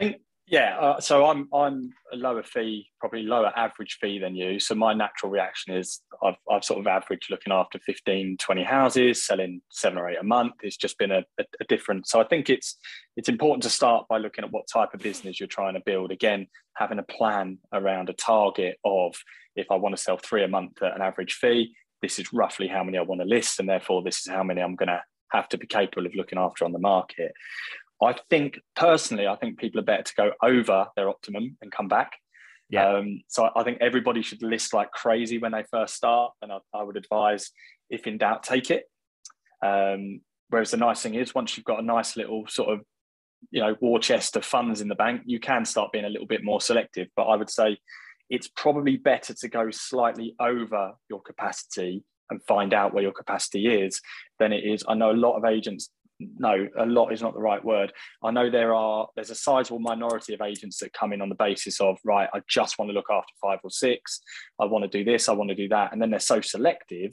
I 0.00 0.04
think, 0.04 0.22
yeah. 0.46 0.76
Uh, 0.78 1.00
so 1.00 1.26
I'm, 1.26 1.48
I'm 1.52 1.90
a 2.12 2.16
lower 2.16 2.42
fee, 2.42 2.88
probably 3.00 3.22
lower 3.22 3.52
average 3.56 3.98
fee 4.00 4.18
than 4.18 4.34
you. 4.34 4.58
So 4.58 4.74
my 4.74 4.92
natural 4.92 5.30
reaction 5.30 5.74
is 5.74 6.00
I've, 6.22 6.36
I've 6.50 6.64
sort 6.64 6.80
of 6.80 6.86
averaged 6.86 7.30
looking 7.30 7.52
after 7.52 7.78
15, 7.78 8.36
20 8.38 8.62
houses, 8.62 9.24
selling 9.24 9.62
seven 9.70 9.98
or 9.98 10.10
eight 10.10 10.18
a 10.20 10.24
month. 10.24 10.54
It's 10.62 10.76
just 10.76 10.98
been 10.98 11.12
a, 11.12 11.24
a, 11.38 11.44
a 11.60 11.64
different. 11.68 12.08
So 12.08 12.20
I 12.20 12.24
think 12.24 12.50
it's, 12.50 12.76
it's 13.16 13.28
important 13.28 13.62
to 13.62 13.70
start 13.70 14.08
by 14.08 14.18
looking 14.18 14.44
at 14.44 14.52
what 14.52 14.68
type 14.72 14.94
of 14.94 15.00
business 15.00 15.38
you're 15.38 15.46
trying 15.46 15.74
to 15.74 15.82
build. 15.84 16.10
Again, 16.10 16.48
having 16.76 16.98
a 16.98 17.04
plan 17.04 17.58
around 17.72 18.08
a 18.08 18.14
target 18.14 18.78
of, 18.84 19.14
if 19.54 19.70
I 19.70 19.76
want 19.76 19.96
to 19.96 20.02
sell 20.02 20.16
three 20.16 20.44
a 20.44 20.48
month 20.48 20.82
at 20.82 20.94
an 20.94 21.02
average 21.02 21.34
fee, 21.34 21.74
this 22.02 22.18
is 22.18 22.32
roughly 22.32 22.66
how 22.66 22.82
many 22.82 22.98
I 22.98 23.02
want 23.02 23.20
to 23.20 23.26
list, 23.26 23.60
and 23.60 23.68
therefore 23.68 24.02
this 24.02 24.18
is 24.18 24.28
how 24.28 24.42
many 24.42 24.60
I'm 24.60 24.74
going 24.74 24.88
to 24.88 25.02
have 25.30 25.48
to 25.48 25.58
be 25.58 25.66
capable 25.66 26.06
of 26.06 26.14
looking 26.14 26.38
after 26.38 26.64
on 26.64 26.72
the 26.72 26.78
market. 26.78 27.32
I 28.02 28.16
think 28.30 28.58
personally, 28.74 29.26
I 29.26 29.36
think 29.36 29.58
people 29.58 29.80
are 29.80 29.84
better 29.84 30.02
to 30.02 30.14
go 30.16 30.32
over 30.42 30.86
their 30.96 31.08
optimum 31.08 31.56
and 31.62 31.70
come 31.70 31.88
back. 31.88 32.12
Yeah. 32.68 32.88
Um, 32.88 33.20
so 33.28 33.50
I 33.54 33.62
think 33.64 33.78
everybody 33.80 34.22
should 34.22 34.42
list 34.42 34.72
like 34.72 34.90
crazy 34.92 35.38
when 35.38 35.52
they 35.52 35.64
first 35.70 35.94
start, 35.94 36.32
and 36.40 36.50
I, 36.50 36.58
I 36.74 36.82
would 36.82 36.96
advise, 36.96 37.50
if 37.90 38.06
in 38.06 38.18
doubt, 38.18 38.42
take 38.42 38.70
it. 38.70 38.84
Um, 39.62 40.22
whereas 40.48 40.70
the 40.70 40.78
nice 40.78 41.02
thing 41.02 41.14
is, 41.14 41.34
once 41.34 41.56
you've 41.56 41.66
got 41.66 41.80
a 41.80 41.84
nice 41.84 42.16
little 42.16 42.46
sort 42.48 42.70
of, 42.70 42.80
you 43.50 43.60
know, 43.60 43.76
war 43.80 43.98
chest 43.98 44.36
of 44.36 44.44
funds 44.44 44.80
in 44.80 44.88
the 44.88 44.94
bank, 44.94 45.22
you 45.26 45.38
can 45.38 45.64
start 45.64 45.92
being 45.92 46.06
a 46.06 46.08
little 46.08 46.26
bit 46.26 46.42
more 46.42 46.60
selective. 46.60 47.08
But 47.14 47.24
I 47.24 47.36
would 47.36 47.50
say 47.50 47.78
it's 48.30 48.48
probably 48.56 48.96
better 48.96 49.34
to 49.34 49.48
go 49.48 49.70
slightly 49.70 50.34
over 50.40 50.92
your 51.10 51.20
capacity 51.20 52.02
and 52.30 52.42
find 52.44 52.72
out 52.72 52.94
where 52.94 53.02
your 53.02 53.12
capacity 53.12 53.66
is 53.66 54.00
than 54.38 54.52
it 54.52 54.64
is. 54.64 54.82
I 54.88 54.94
know 54.94 55.10
a 55.10 55.12
lot 55.12 55.36
of 55.36 55.44
agents 55.44 55.90
no, 56.38 56.68
a 56.78 56.86
lot 56.86 57.12
is 57.12 57.22
not 57.22 57.34
the 57.34 57.40
right 57.40 57.64
word. 57.64 57.92
I 58.22 58.30
know 58.30 58.50
there 58.50 58.74
are 58.74 59.08
there's 59.14 59.30
a 59.30 59.34
sizable 59.34 59.80
minority 59.80 60.34
of 60.34 60.40
agents 60.40 60.78
that 60.78 60.92
come 60.92 61.12
in 61.12 61.20
on 61.20 61.28
the 61.28 61.34
basis 61.34 61.80
of 61.80 61.98
right, 62.04 62.28
I 62.32 62.40
just 62.48 62.78
want 62.78 62.90
to 62.90 62.94
look 62.94 63.10
after 63.10 63.32
five 63.40 63.58
or 63.62 63.70
six, 63.70 64.20
I 64.60 64.66
want 64.66 64.90
to 64.90 64.98
do 64.98 65.04
this, 65.04 65.28
I 65.28 65.32
want 65.32 65.50
to 65.50 65.56
do 65.56 65.68
that, 65.68 65.92
and 65.92 66.00
then 66.00 66.10
they're 66.10 66.20
so 66.20 66.40
selective 66.40 67.12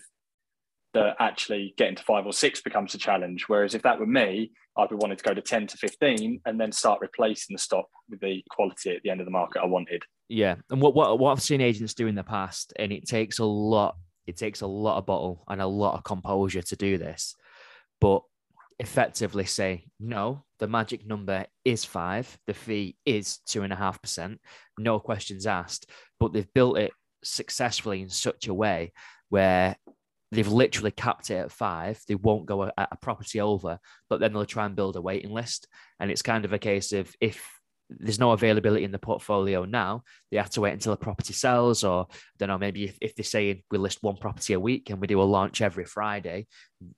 that 0.93 1.15
actually 1.19 1.73
getting 1.77 1.95
to 1.95 2.03
five 2.03 2.25
or 2.25 2.33
six 2.33 2.61
becomes 2.61 2.95
a 2.95 2.97
challenge. 2.97 3.45
Whereas 3.47 3.75
if 3.75 3.83
that 3.83 3.99
were 3.99 4.07
me, 4.07 4.51
I'd 4.77 4.89
be 4.89 4.95
wanting 4.95 5.17
to 5.17 5.23
go 5.23 5.33
to 5.33 5.41
10 5.41 5.67
to 5.67 5.77
15 5.77 6.41
and 6.45 6.59
then 6.59 6.71
start 6.71 6.99
replacing 7.01 7.53
the 7.53 7.59
stock 7.59 7.85
with 8.09 8.19
the 8.21 8.43
quality 8.49 8.95
at 8.95 9.03
the 9.03 9.09
end 9.09 9.21
of 9.21 9.25
the 9.25 9.31
market 9.31 9.61
I 9.61 9.67
wanted. 9.67 10.03
Yeah. 10.29 10.55
And 10.69 10.81
what, 10.81 10.95
what, 10.95 11.19
what 11.19 11.31
I've 11.31 11.41
seen 11.41 11.61
agents 11.61 11.93
do 11.93 12.07
in 12.07 12.15
the 12.15 12.23
past, 12.23 12.73
and 12.77 12.91
it 12.91 13.07
takes 13.07 13.39
a 13.39 13.45
lot, 13.45 13.97
it 14.25 14.37
takes 14.37 14.61
a 14.61 14.67
lot 14.67 14.97
of 14.97 15.05
bottle 15.05 15.43
and 15.47 15.61
a 15.61 15.67
lot 15.67 15.95
of 15.95 16.03
composure 16.03 16.61
to 16.61 16.75
do 16.75 16.97
this. 16.97 17.35
But 18.01 18.23
effectively 18.79 19.45
say, 19.45 19.85
no, 19.99 20.43
the 20.59 20.67
magic 20.67 21.05
number 21.05 21.45
is 21.65 21.83
five, 21.85 22.37
the 22.47 22.53
fee 22.53 22.95
is 23.05 23.39
two 23.45 23.63
and 23.63 23.73
a 23.73 23.75
half 23.75 24.01
percent, 24.01 24.39
no 24.77 24.99
questions 24.99 25.45
asked. 25.45 25.89
But 26.19 26.33
they've 26.33 26.53
built 26.53 26.77
it 26.77 26.91
successfully 27.23 28.01
in 28.01 28.09
such 28.09 28.47
a 28.47 28.53
way 28.53 28.93
where 29.29 29.75
they've 30.31 30.47
literally 30.47 30.91
capped 30.91 31.29
it 31.29 31.35
at 31.35 31.51
five. 31.51 32.01
They 32.07 32.15
won't 32.15 32.45
go 32.45 32.63
a, 32.63 32.71
a, 32.77 32.97
property 33.01 33.41
over, 33.41 33.79
but 34.09 34.19
then 34.19 34.33
they'll 34.33 34.45
try 34.45 34.65
and 34.65 34.75
build 34.75 34.95
a 34.95 35.01
waiting 35.01 35.31
list. 35.31 35.67
And 35.99 36.09
it's 36.09 36.21
kind 36.21 36.45
of 36.45 36.53
a 36.53 36.59
case 36.59 36.93
of 36.93 37.13
if 37.19 37.58
there's 37.89 38.19
no 38.19 38.31
availability 38.31 38.83
in 38.83 38.91
the 38.91 38.99
portfolio 38.99 39.65
now, 39.65 40.03
they 40.29 40.37
have 40.37 40.49
to 40.51 40.61
wait 40.61 40.73
until 40.73 40.93
the 40.93 40.97
property 40.97 41.33
sells, 41.33 41.83
or 41.83 42.07
I 42.09 42.15
don't 42.37 42.49
know, 42.49 42.57
maybe 42.57 42.85
if, 42.85 42.97
if 43.01 43.15
they're 43.15 43.23
saying 43.23 43.63
we 43.71 43.77
list 43.77 43.99
one 44.01 44.17
property 44.17 44.53
a 44.53 44.59
week 44.59 44.89
and 44.89 45.01
we 45.01 45.07
do 45.07 45.21
a 45.21 45.23
launch 45.23 45.61
every 45.61 45.85
Friday, 45.85 46.47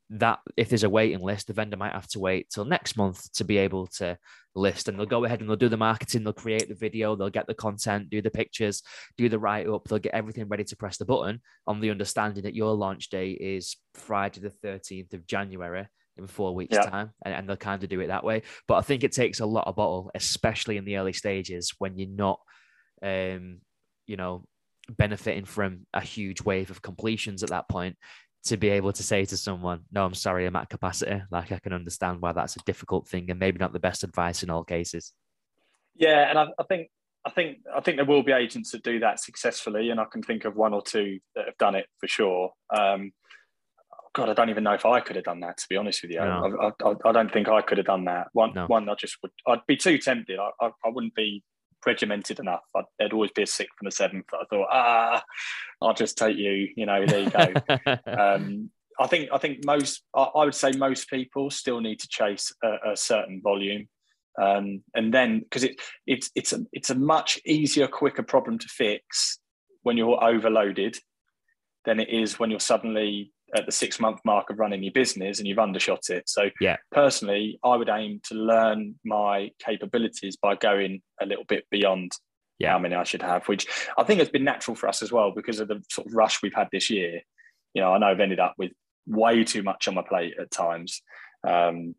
that 0.09 0.39
if 0.57 0.69
there's 0.69 0.83
a 0.83 0.89
waiting 0.89 1.21
list, 1.21 1.47
the 1.47 1.53
vendor 1.53 1.77
might 1.77 1.93
have 1.93 2.07
to 2.09 2.19
wait 2.19 2.49
till 2.49 2.65
next 2.65 2.97
month 2.97 3.31
to 3.33 3.43
be 3.43 3.57
able 3.57 3.87
to 3.87 4.17
list. 4.53 4.87
And 4.87 4.99
they'll 4.99 5.05
go 5.05 5.23
ahead 5.23 5.39
and 5.39 5.49
they'll 5.49 5.55
do 5.55 5.69
the 5.69 5.77
marketing, 5.77 6.23
they'll 6.23 6.33
create 6.33 6.67
the 6.67 6.75
video, 6.75 7.15
they'll 7.15 7.29
get 7.29 7.47
the 7.47 7.53
content, 7.53 8.09
do 8.09 8.21
the 8.21 8.29
pictures, 8.29 8.83
do 9.17 9.29
the 9.29 9.39
write 9.39 9.67
up, 9.67 9.85
they'll 9.87 9.99
get 9.99 10.13
everything 10.13 10.47
ready 10.47 10.65
to 10.65 10.75
press 10.75 10.97
the 10.97 11.05
button 11.05 11.41
on 11.67 11.79
the 11.79 11.89
understanding 11.89 12.43
that 12.43 12.55
your 12.55 12.73
launch 12.73 13.09
day 13.09 13.31
is 13.31 13.77
Friday 13.93 14.41
the 14.41 14.67
13th 14.67 15.13
of 15.13 15.25
January 15.25 15.87
in 16.17 16.27
four 16.27 16.53
weeks' 16.53 16.75
yeah. 16.75 16.89
time, 16.89 17.11
and, 17.23 17.33
and, 17.33 17.49
they'll 17.49 17.57
kind 17.57 17.83
of 17.83 17.89
do 17.89 17.99
it 17.99 18.07
that 18.07 18.23
way. 18.23 18.43
But 18.67 18.75
I 18.75 18.81
think 18.81 19.03
it 19.03 19.11
takes 19.11 19.39
a 19.39 19.45
lot 19.45 19.67
of 19.67 19.75
bottle, 19.75 20.11
especially 20.15 20.77
in 20.77 20.85
the 20.85 20.97
early 20.97 21.13
stages 21.13 21.73
when 21.77 21.97
you're 21.97 22.09
not, 22.09 22.39
um, 23.01 23.59
you 24.07 24.17
know, 24.17 24.45
benefiting 24.89 25.45
from 25.45 25.85
a 25.93 26.01
huge 26.01 26.41
wave 26.41 26.69
of 26.69 26.81
completions 26.81 27.43
at 27.43 27.49
that 27.49 27.69
point. 27.69 27.97
To 28.45 28.57
be 28.57 28.69
able 28.69 28.91
to 28.91 29.03
say 29.03 29.23
to 29.23 29.37
someone, 29.37 29.81
"No, 29.91 30.03
I'm 30.03 30.15
sorry, 30.15 30.47
I'm 30.47 30.55
at 30.55 30.69
capacity," 30.69 31.21
like 31.29 31.51
I 31.51 31.59
can 31.59 31.73
understand 31.73 32.21
why 32.21 32.31
that's 32.31 32.55
a 32.55 32.63
difficult 32.65 33.07
thing, 33.07 33.29
and 33.29 33.39
maybe 33.39 33.59
not 33.59 33.71
the 33.71 33.79
best 33.79 34.03
advice 34.03 34.41
in 34.41 34.49
all 34.49 34.63
cases. 34.63 35.13
Yeah, 35.95 36.27
and 36.27 36.39
I, 36.39 36.47
I 36.57 36.63
think 36.63 36.89
I 37.25 37.29
think 37.29 37.59
I 37.73 37.81
think 37.81 37.97
there 37.97 38.05
will 38.05 38.23
be 38.23 38.31
agents 38.31 38.71
that 38.71 38.83
do 38.83 38.99
that 38.99 39.19
successfully, 39.19 39.89
and 39.91 39.99
I 39.99 40.05
can 40.11 40.23
think 40.23 40.45
of 40.45 40.55
one 40.55 40.73
or 40.73 40.81
two 40.81 41.19
that 41.35 41.45
have 41.45 41.57
done 41.57 41.75
it 41.75 41.85
for 41.99 42.07
sure. 42.07 42.51
Um, 42.75 43.11
God, 44.13 44.29
I 44.29 44.33
don't 44.33 44.49
even 44.49 44.63
know 44.63 44.73
if 44.73 44.85
I 44.85 44.99
could 44.99 45.15
have 45.15 45.25
done 45.25 45.39
that. 45.39 45.57
To 45.57 45.65
be 45.69 45.77
honest 45.77 46.01
with 46.01 46.11
you, 46.11 46.19
no. 46.19 46.73
I, 46.81 46.85
I, 46.85 46.93
I, 47.05 47.11
don't 47.11 47.31
think 47.31 47.47
I 47.47 47.61
could 47.61 47.77
have 47.77 47.87
done 47.87 48.05
that. 48.05 48.27
One, 48.33 48.53
no. 48.53 48.65
one, 48.65 48.89
I 48.89 48.95
just 48.95 49.17
would. 49.21 49.31
I'd 49.47 49.65
be 49.67 49.77
too 49.77 49.97
tempted. 49.97 50.37
I, 50.37 50.49
I, 50.59 50.67
I 50.83 50.89
wouldn't 50.89 51.15
be 51.15 51.43
regimented 51.85 52.39
enough. 52.39 52.61
I'd, 52.75 52.83
there'd 52.99 53.13
always 53.13 53.31
be 53.31 53.43
a 53.43 53.47
sixth 53.47 53.75
and 53.79 53.87
a 53.87 53.91
seventh. 53.91 54.25
I 54.33 54.43
thought, 54.49 54.67
ah, 54.69 55.23
I'll 55.81 55.93
just 55.93 56.17
take 56.17 56.37
you. 56.37 56.69
You 56.75 56.85
know, 56.85 57.05
there 57.05 57.21
you 57.21 57.29
go. 57.29 57.53
um, 58.17 58.69
I 58.99 59.07
think 59.07 59.29
I 59.31 59.37
think 59.37 59.65
most. 59.65 60.03
I, 60.13 60.23
I, 60.23 60.45
would 60.45 60.55
say 60.55 60.71
most 60.73 61.09
people 61.09 61.49
still 61.49 61.79
need 61.79 61.99
to 61.99 62.07
chase 62.09 62.53
a, 62.63 62.91
a 62.91 62.97
certain 62.97 63.41
volume, 63.41 63.87
um, 64.41 64.83
and 64.93 65.13
then 65.13 65.39
because 65.39 65.63
it 65.63 65.79
it's 66.05 66.29
it's 66.35 66.51
a 66.51 66.65
it's 66.73 66.89
a 66.89 66.95
much 66.95 67.39
easier, 67.45 67.87
quicker 67.87 68.23
problem 68.23 68.59
to 68.59 68.67
fix 68.67 69.39
when 69.83 69.95
you're 69.95 70.21
overloaded 70.23 70.97
than 71.85 71.99
it 71.99 72.09
is 72.09 72.37
when 72.37 72.51
you're 72.51 72.59
suddenly 72.59 73.31
at 73.55 73.65
the 73.65 73.71
six 73.71 73.99
month 73.99 74.19
mark 74.25 74.49
of 74.49 74.59
running 74.59 74.83
your 74.83 74.93
business 74.93 75.39
and 75.39 75.47
you've 75.47 75.59
undershot 75.59 76.09
it. 76.09 76.29
So, 76.29 76.49
yeah, 76.59 76.77
personally, 76.91 77.59
I 77.63 77.75
would 77.75 77.89
aim 77.89 78.21
to 78.25 78.35
learn 78.35 78.95
my 79.03 79.51
capabilities 79.59 80.37
by 80.37 80.55
going 80.55 81.01
a 81.21 81.25
little 81.25 81.45
bit 81.45 81.65
beyond 81.69 82.13
yeah. 82.59 82.71
how 82.71 82.79
many 82.79 82.95
I 82.95 83.03
should 83.03 83.21
have, 83.21 83.47
which 83.47 83.67
I 83.97 84.03
think 84.03 84.19
has 84.19 84.29
been 84.29 84.43
natural 84.43 84.75
for 84.75 84.87
us 84.87 85.01
as 85.01 85.11
well 85.11 85.31
because 85.31 85.59
of 85.59 85.67
the 85.67 85.83
sort 85.89 86.07
of 86.07 86.13
rush 86.13 86.41
we've 86.41 86.53
had 86.53 86.69
this 86.71 86.89
year. 86.89 87.21
You 87.73 87.81
know, 87.81 87.93
I 87.93 87.97
know 87.97 88.07
I've 88.07 88.19
ended 88.19 88.39
up 88.39 88.55
with 88.57 88.71
way 89.07 89.43
too 89.43 89.63
much 89.63 89.87
on 89.87 89.95
my 89.95 90.03
plate 90.07 90.35
at 90.39 90.51
times. 90.51 91.01
Um, 91.47 91.95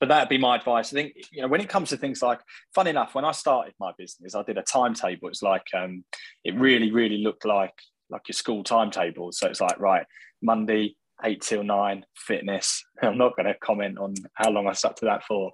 but 0.00 0.08
that'd 0.08 0.28
be 0.28 0.38
my 0.38 0.56
advice. 0.56 0.92
I 0.92 0.96
think 0.96 1.14
you 1.32 1.42
know 1.42 1.48
when 1.48 1.60
it 1.60 1.68
comes 1.68 1.88
to 1.90 1.96
things 1.96 2.22
like, 2.22 2.40
fun 2.74 2.86
enough, 2.86 3.14
when 3.14 3.24
I 3.24 3.32
started 3.32 3.74
my 3.80 3.92
business, 3.96 4.34
I 4.34 4.42
did 4.42 4.58
a 4.58 4.62
timetable. 4.62 5.28
It's 5.28 5.42
like 5.42 5.66
um, 5.74 6.04
it 6.44 6.54
really, 6.54 6.92
really 6.92 7.18
looked 7.18 7.44
like 7.44 7.74
like 8.10 8.28
your 8.28 8.34
school 8.34 8.64
timetable. 8.64 9.32
So 9.32 9.48
it's 9.48 9.60
like 9.60 9.78
right, 9.78 10.06
Monday, 10.42 10.96
eight 11.24 11.42
till 11.42 11.62
nine, 11.62 12.04
fitness. 12.16 12.84
I'm 13.02 13.18
not 13.18 13.36
going 13.36 13.46
to 13.46 13.54
comment 13.54 13.98
on 13.98 14.14
how 14.34 14.50
long 14.50 14.66
I 14.66 14.72
stuck 14.72 14.96
to 14.96 15.06
that 15.06 15.24
for. 15.24 15.52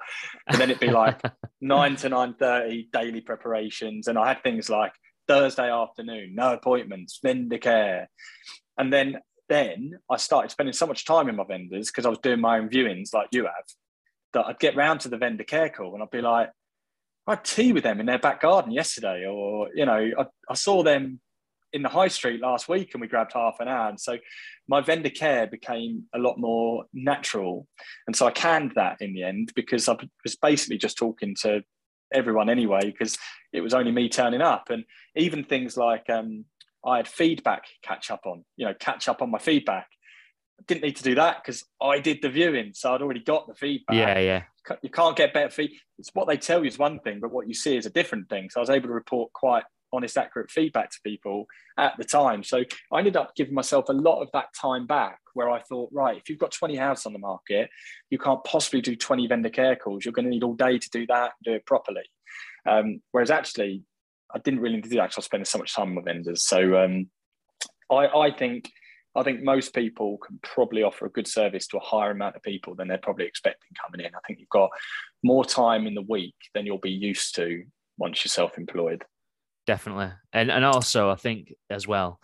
And 0.48 0.60
then 0.60 0.70
it'd 0.70 0.80
be 0.80 0.90
like 0.90 1.20
nine 1.60 1.96
to 1.96 2.08
nine 2.08 2.34
thirty 2.34 2.88
daily 2.92 3.20
preparations, 3.20 4.08
and 4.08 4.18
I 4.18 4.28
had 4.28 4.42
things 4.42 4.68
like 4.68 4.92
Thursday 5.28 5.70
afternoon, 5.70 6.34
no 6.34 6.52
appointments, 6.52 7.18
vendor 7.22 7.58
care, 7.58 8.08
and 8.78 8.92
then 8.92 9.18
then 9.48 9.92
I 10.10 10.16
started 10.16 10.50
spending 10.50 10.72
so 10.72 10.86
much 10.86 11.04
time 11.04 11.28
in 11.28 11.36
my 11.36 11.44
vendors 11.44 11.88
because 11.88 12.06
I 12.06 12.08
was 12.08 12.18
doing 12.18 12.40
my 12.40 12.58
own 12.58 12.70
viewings 12.70 13.12
like 13.12 13.28
you 13.30 13.44
have 13.44 13.64
that 14.32 14.46
I'd 14.46 14.58
get 14.58 14.76
round 14.76 15.00
to 15.00 15.08
the 15.08 15.16
vendor 15.16 15.44
care 15.44 15.68
call 15.68 15.94
and 15.94 16.02
I'd 16.02 16.10
be 16.10 16.20
like, 16.20 16.50
I 17.26 17.32
had 17.32 17.44
tea 17.44 17.72
with 17.72 17.84
them 17.84 18.00
in 18.00 18.06
their 18.06 18.18
back 18.18 18.42
garden 18.42 18.72
yesterday, 18.72 19.24
or 19.26 19.68
you 19.74 19.86
know, 19.86 20.10
I, 20.18 20.26
I 20.48 20.54
saw 20.54 20.82
them 20.82 21.20
in 21.74 21.82
the 21.82 21.88
high 21.88 22.08
street 22.08 22.40
last 22.40 22.68
week 22.68 22.94
and 22.94 23.00
we 23.00 23.08
grabbed 23.08 23.32
half 23.34 23.56
an 23.58 23.68
hour. 23.68 23.88
And 23.88 24.00
so 24.00 24.16
my 24.68 24.80
vendor 24.80 25.10
care 25.10 25.46
became 25.46 26.04
a 26.14 26.18
lot 26.18 26.38
more 26.38 26.84
natural. 26.94 27.66
And 28.06 28.14
so 28.14 28.26
I 28.26 28.30
canned 28.30 28.72
that 28.76 29.02
in 29.02 29.12
the 29.12 29.24
end 29.24 29.52
because 29.54 29.88
I 29.88 29.96
was 30.22 30.36
basically 30.36 30.78
just 30.78 30.96
talking 30.96 31.34
to 31.42 31.62
everyone 32.12 32.48
anyway, 32.48 32.80
because 32.84 33.18
it 33.52 33.60
was 33.60 33.74
only 33.74 33.90
me 33.90 34.08
turning 34.08 34.40
up. 34.40 34.70
And 34.70 34.84
even 35.16 35.44
things 35.44 35.76
like 35.76 36.08
um, 36.08 36.44
I 36.86 36.98
had 36.98 37.08
feedback 37.08 37.64
catch 37.82 38.08
up 38.10 38.20
on, 38.24 38.44
you 38.56 38.66
know, 38.66 38.74
catch 38.78 39.08
up 39.08 39.20
on 39.20 39.30
my 39.30 39.38
feedback. 39.38 39.88
I 40.60 40.62
didn't 40.68 40.84
need 40.84 40.96
to 40.96 41.02
do 41.02 41.16
that 41.16 41.42
because 41.42 41.64
I 41.82 41.98
did 41.98 42.22
the 42.22 42.28
viewing. 42.28 42.70
So 42.74 42.94
I'd 42.94 43.02
already 43.02 43.24
got 43.24 43.48
the 43.48 43.54
feedback. 43.54 43.96
Yeah, 43.96 44.18
yeah. 44.20 44.42
You 44.80 44.90
can't 44.90 45.16
get 45.16 45.34
better 45.34 45.50
feedback. 45.50 45.80
It's 45.98 46.10
what 46.14 46.28
they 46.28 46.36
tell 46.36 46.60
you 46.60 46.68
is 46.68 46.78
one 46.78 47.00
thing, 47.00 47.18
but 47.20 47.32
what 47.32 47.48
you 47.48 47.54
see 47.54 47.76
is 47.76 47.84
a 47.84 47.90
different 47.90 48.28
thing. 48.28 48.48
So 48.48 48.60
I 48.60 48.62
was 48.62 48.70
able 48.70 48.86
to 48.86 48.94
report 48.94 49.32
quite 49.32 49.64
honest, 49.94 50.18
accurate 50.18 50.50
feedback 50.50 50.90
to 50.90 50.98
people 51.04 51.46
at 51.78 51.94
the 51.98 52.04
time. 52.04 52.42
So 52.42 52.64
I 52.92 52.98
ended 52.98 53.16
up 53.16 53.34
giving 53.36 53.54
myself 53.54 53.88
a 53.88 53.92
lot 53.92 54.22
of 54.22 54.30
that 54.32 54.46
time 54.60 54.86
back 54.86 55.18
where 55.34 55.50
I 55.50 55.60
thought, 55.60 55.90
right, 55.92 56.16
if 56.16 56.28
you've 56.28 56.38
got 56.38 56.52
20 56.52 56.76
houses 56.76 57.06
on 57.06 57.12
the 57.12 57.18
market, 57.18 57.70
you 58.10 58.18
can't 58.18 58.42
possibly 58.44 58.80
do 58.80 58.96
20 58.96 59.26
vendor 59.26 59.50
care 59.50 59.76
calls. 59.76 60.04
You're 60.04 60.12
going 60.12 60.26
to 60.26 60.30
need 60.30 60.44
all 60.44 60.54
day 60.54 60.78
to 60.78 60.90
do 60.90 61.06
that 61.06 61.32
and 61.32 61.44
do 61.44 61.52
it 61.54 61.66
properly. 61.66 62.04
Um, 62.68 63.00
whereas 63.12 63.30
actually, 63.30 63.82
I 64.34 64.38
didn't 64.38 64.60
really 64.60 64.80
do 64.80 64.88
that 64.90 65.04
because 65.04 65.16
I 65.16 65.20
was 65.20 65.24
spending 65.26 65.44
so 65.44 65.58
much 65.58 65.74
time 65.74 65.94
with 65.94 66.04
vendors. 66.04 66.44
So 66.44 66.76
um, 66.82 67.08
I, 67.90 68.06
I 68.06 68.30
think 68.30 68.70
I 69.16 69.22
think 69.22 69.42
most 69.42 69.74
people 69.74 70.18
can 70.18 70.40
probably 70.42 70.82
offer 70.82 71.06
a 71.06 71.10
good 71.10 71.28
service 71.28 71.68
to 71.68 71.76
a 71.76 71.80
higher 71.80 72.10
amount 72.10 72.34
of 72.34 72.42
people 72.42 72.74
than 72.74 72.88
they're 72.88 72.98
probably 72.98 73.26
expecting 73.26 73.70
coming 73.80 74.04
in. 74.04 74.12
I 74.14 74.18
think 74.26 74.40
you've 74.40 74.48
got 74.48 74.70
more 75.22 75.44
time 75.44 75.86
in 75.86 75.94
the 75.94 76.02
week 76.02 76.34
than 76.52 76.66
you'll 76.66 76.78
be 76.78 76.90
used 76.90 77.36
to 77.36 77.62
once 77.96 78.24
you're 78.24 78.30
self-employed 78.30 79.04
definitely. 79.66 80.10
And 80.32 80.50
and 80.50 80.64
also 80.64 81.10
I 81.10 81.16
think 81.16 81.54
as 81.70 81.86
well, 81.86 82.20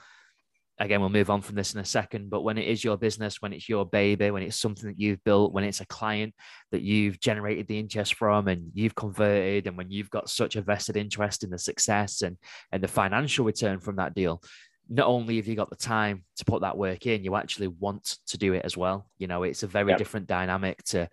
again, 0.78 1.00
we'll 1.00 1.10
move 1.10 1.30
on 1.30 1.42
from 1.42 1.56
this 1.56 1.74
in 1.74 1.80
a 1.80 1.84
second, 1.84 2.30
but 2.30 2.40
when 2.40 2.56
it 2.56 2.66
is 2.66 2.82
your 2.82 2.96
business, 2.96 3.42
when 3.42 3.52
it's 3.52 3.68
your 3.68 3.84
baby, 3.84 4.30
when 4.30 4.42
it's 4.42 4.56
something 4.56 4.88
that 4.88 4.98
you've 4.98 5.22
built, 5.24 5.52
when 5.52 5.64
it's 5.64 5.80
a 5.80 5.86
client 5.86 6.34
that 6.72 6.80
you've 6.80 7.20
generated 7.20 7.68
the 7.68 7.78
interest 7.78 8.14
from 8.14 8.48
and 8.48 8.70
you've 8.74 8.94
converted, 8.94 9.66
and 9.66 9.76
when 9.76 9.90
you've 9.90 10.10
got 10.10 10.30
such 10.30 10.56
a 10.56 10.62
vested 10.62 10.96
interest 10.96 11.44
in 11.44 11.50
the 11.50 11.58
success 11.58 12.22
and 12.22 12.36
and 12.72 12.82
the 12.82 12.88
financial 12.88 13.44
return 13.44 13.78
from 13.78 13.96
that 13.96 14.14
deal, 14.14 14.42
not 14.88 15.06
only 15.06 15.36
have 15.36 15.46
you 15.46 15.54
got 15.54 15.70
the 15.70 15.76
time 15.76 16.24
to 16.36 16.44
put 16.44 16.62
that 16.62 16.76
work 16.76 17.06
in, 17.06 17.22
you 17.22 17.36
actually 17.36 17.68
want 17.68 18.16
to 18.26 18.36
do 18.36 18.54
it 18.54 18.64
as 18.64 18.76
well. 18.76 19.08
You 19.18 19.28
know, 19.28 19.44
it's 19.44 19.62
a 19.62 19.68
very 19.68 19.90
yep. 19.90 19.98
different 19.98 20.26
dynamic 20.26 20.82
to 20.86 21.08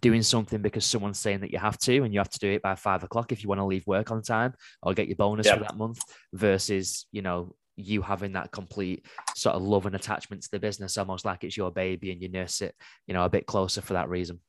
doing 0.00 0.22
something 0.22 0.60
because 0.60 0.84
someone's 0.84 1.18
saying 1.18 1.40
that 1.40 1.52
you 1.52 1.58
have 1.58 1.78
to 1.78 2.02
and 2.02 2.12
you 2.12 2.20
have 2.20 2.30
to 2.30 2.38
do 2.38 2.50
it 2.50 2.62
by 2.62 2.74
five 2.74 3.02
o'clock 3.04 3.32
if 3.32 3.42
you 3.42 3.48
want 3.48 3.60
to 3.60 3.64
leave 3.64 3.86
work 3.86 4.10
on 4.10 4.22
time 4.22 4.52
or 4.82 4.94
get 4.94 5.08
your 5.08 5.16
bonus 5.16 5.46
yep. 5.46 5.58
for 5.58 5.64
that 5.64 5.76
month 5.76 6.00
versus 6.32 7.06
you 7.12 7.22
know 7.22 7.54
you 7.76 8.02
having 8.02 8.32
that 8.32 8.50
complete 8.52 9.04
sort 9.34 9.54
of 9.54 9.62
love 9.62 9.86
and 9.86 9.96
attachment 9.96 10.42
to 10.42 10.48
the 10.52 10.58
business 10.58 10.96
almost 10.96 11.24
like 11.24 11.44
it's 11.44 11.56
your 11.56 11.70
baby 11.70 12.12
and 12.12 12.22
you 12.22 12.28
nurse 12.28 12.60
it 12.60 12.74
you 13.06 13.14
know 13.14 13.24
a 13.24 13.30
bit 13.30 13.46
closer 13.46 13.80
for 13.80 13.94
that 13.94 14.08
reason. 14.08 14.40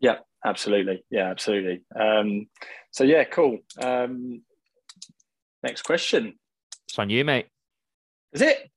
Yeah 0.00 0.18
absolutely. 0.44 1.04
Yeah 1.10 1.30
absolutely. 1.30 1.82
Um 1.98 2.48
so 2.90 3.04
yeah 3.04 3.24
cool. 3.24 3.58
Um 3.82 4.42
next 5.62 5.82
question. 5.82 6.38
It's 6.88 6.98
on 6.98 7.10
you 7.10 7.24
mate. 7.24 7.46
Is 8.32 8.42
it 8.42 8.70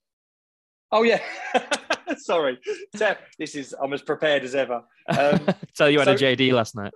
Oh 0.92 1.04
yeah. 1.04 1.22
Sorry, 2.18 2.60
this 3.40 3.56
is 3.56 3.74
I'm 3.82 3.94
as 3.94 4.02
prepared 4.02 4.44
as 4.44 4.54
ever. 4.56 4.84
Um, 5.08 5.48
Tell 5.76 5.90
you 5.90 6.00
had 6.00 6.06
so, 6.06 6.14
a 6.14 6.36
JD 6.36 6.52
last 6.52 6.76
night. 6.76 6.94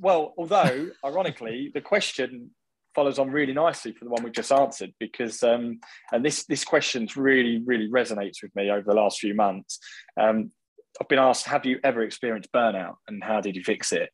Well, 0.00 0.34
although 0.38 0.90
ironically, 1.04 1.70
the 1.74 1.80
question 1.80 2.50
follows 2.94 3.18
on 3.18 3.30
really 3.30 3.52
nicely 3.52 3.92
for 3.92 4.04
the 4.04 4.10
one 4.10 4.22
we 4.22 4.30
just 4.30 4.52
answered 4.52 4.94
because 4.98 5.42
um, 5.42 5.80
and 6.12 6.24
this 6.24 6.44
this 6.46 6.64
question's 6.64 7.16
really 7.16 7.62
really 7.64 7.88
resonates 7.88 8.42
with 8.42 8.54
me 8.54 8.70
over 8.70 8.84
the 8.86 8.94
last 8.94 9.18
few 9.18 9.34
months. 9.34 9.78
Um, 10.18 10.52
I've 11.00 11.08
been 11.08 11.18
asked, 11.18 11.46
have 11.46 11.66
you 11.66 11.78
ever 11.84 12.02
experienced 12.02 12.52
burnout 12.52 12.94
and 13.08 13.22
how 13.22 13.40
did 13.40 13.54
you 13.56 13.62
fix 13.62 13.92
it? 13.92 14.10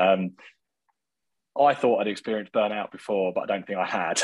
Um, 0.00 0.32
I 1.58 1.74
thought 1.74 2.00
I'd 2.00 2.08
experienced 2.08 2.52
burnout 2.52 2.92
before, 2.92 3.32
but 3.34 3.42
I 3.42 3.46
don't 3.46 3.66
think 3.66 3.78
I 3.78 3.86
had. 3.86 4.22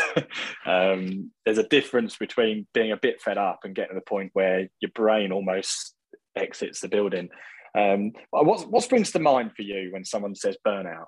um, 0.67 1.33
there's 1.45 1.59
a 1.59 1.69
difference 1.69 2.17
between 2.17 2.67
being 2.73 2.93
a 2.93 2.97
bit 2.97 3.21
fed 3.21 3.37
up 3.37 3.61
and 3.65 3.75
getting 3.75 3.91
to 3.91 3.95
the 3.95 4.01
point 4.01 4.31
where 4.33 4.69
your 4.81 4.91
brain 4.95 5.33
almost 5.33 5.95
exits 6.37 6.81
the 6.81 6.89
building. 6.89 7.29
Um, 7.77 8.13
what, 8.31 8.71
what 8.71 8.83
springs 8.85 9.11
to 9.13 9.19
mind 9.19 9.53
for 9.57 9.63
you 9.63 9.91
when 9.93 10.05
someone 10.05 10.35
says 10.35 10.57
burnout? 10.67 11.07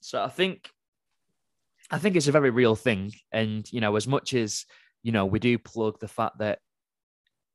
So 0.00 0.22
I 0.22 0.28
think, 0.28 0.70
I 1.90 1.98
think 1.98 2.16
it's 2.16 2.28
a 2.28 2.32
very 2.32 2.50
real 2.50 2.76
thing, 2.76 3.12
and 3.32 3.70
you 3.72 3.80
know, 3.80 3.96
as 3.96 4.06
much 4.06 4.32
as 4.32 4.64
you 5.02 5.12
know, 5.12 5.26
we 5.26 5.38
do 5.38 5.58
plug 5.58 5.98
the 5.98 6.08
fact 6.08 6.38
that 6.38 6.60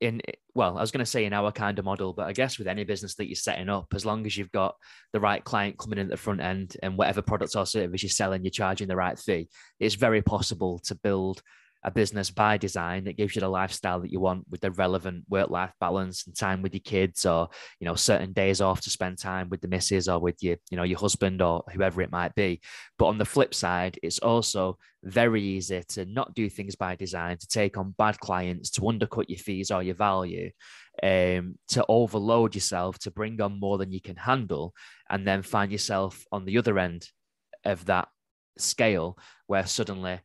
in 0.02 0.22
well, 0.54 0.78
I 0.78 0.82
was 0.82 0.92
going 0.92 1.04
to 1.04 1.10
say 1.10 1.26
in 1.26 1.34
our 1.34 1.52
kind 1.52 1.78
of 1.80 1.86
model, 1.86 2.14
but 2.14 2.28
I 2.28 2.34
guess 2.34 2.58
with 2.58 2.68
any 2.68 2.84
business 2.84 3.16
that 3.16 3.28
you're 3.28 3.36
setting 3.36 3.70
up, 3.70 3.88
as 3.94 4.06
long 4.06 4.26
as 4.26 4.38
you've 4.38 4.52
got 4.52 4.76
the 5.14 5.20
right 5.20 5.44
client 5.44 5.78
coming 5.78 6.00
in 6.00 6.06
at 6.06 6.12
the 6.12 6.18
front 6.18 6.42
end 6.42 6.78
and 6.82 6.98
whatever 6.98 7.22
products 7.22 7.56
or 7.56 7.66
service 7.66 8.04
you're 8.04 8.10
selling, 8.10 8.44
you're 8.44 8.52
charging 8.52 8.88
the 8.88 8.96
right 8.96 9.18
fee, 9.20 9.50
it's 9.80 9.96
very 9.96 10.22
possible 10.22 10.80
to 10.86 10.96
build 10.96 11.42
a 11.86 11.92
business 11.92 12.32
by 12.32 12.58
design 12.58 13.04
that 13.04 13.16
gives 13.16 13.36
you 13.36 13.40
the 13.40 13.48
lifestyle 13.48 14.00
that 14.00 14.12
you 14.12 14.20
want 14.20 14.44
with 14.50 14.60
the 14.60 14.72
relevant 14.72 15.24
work-life 15.30 15.72
balance 15.80 16.26
and 16.26 16.36
time 16.36 16.64
with 16.64 16.74
your 16.74 16.82
kids 16.82 17.28
or 17.28 17.48
you 17.80 17.86
know 17.86 17.94
certain 17.94 18.34
days 18.34 18.60
off 18.60 18.82
to 18.82 18.90
spend 18.90 19.20
time 19.20 19.48
with 19.50 19.62
the 19.62 19.68
missus 19.68 20.10
or 20.10 20.20
with 20.20 20.42
your 20.42 20.58
you 20.72 20.78
know 20.78 20.84
your 20.84 20.98
husband 20.98 21.44
or 21.44 21.64
whoever 21.72 22.02
it 22.02 22.12
might 22.12 22.34
be. 22.34 22.60
But 22.98 23.06
on 23.06 23.20
the 23.20 23.26
flip 23.26 23.54
side 23.54 24.00
it's 24.02 24.18
also 24.18 24.80
very 25.04 25.44
easy 25.44 25.84
to 25.90 26.06
not 26.06 26.34
do 26.34 26.50
things 26.50 26.76
by 26.76 26.96
design 26.96 27.38
to 27.38 27.48
take 27.48 27.78
on 27.78 27.94
bad 28.00 28.20
clients 28.20 28.72
to 28.72 28.90
undercut 28.90 29.30
your 29.30 29.38
fees 29.38 29.70
or 29.70 29.84
your 29.84 29.94
value 29.94 30.50
um, 31.04 31.56
to 31.68 31.86
overload 31.88 32.56
yourself 32.56 32.98
to 33.00 33.12
bring 33.12 33.40
on 33.40 33.60
more 33.60 33.78
than 33.78 33.92
you 33.92 34.02
can 34.02 34.16
handle 34.16 34.74
and 35.12 35.28
then 35.28 35.44
find 35.44 35.72
yourself 35.72 36.26
on 36.32 36.46
the 36.46 36.58
other 36.58 36.80
end 36.80 37.08
of 37.64 37.86
that 37.86 38.08
scale 38.58 39.18
where 39.46 39.68
suddenly 39.68 40.20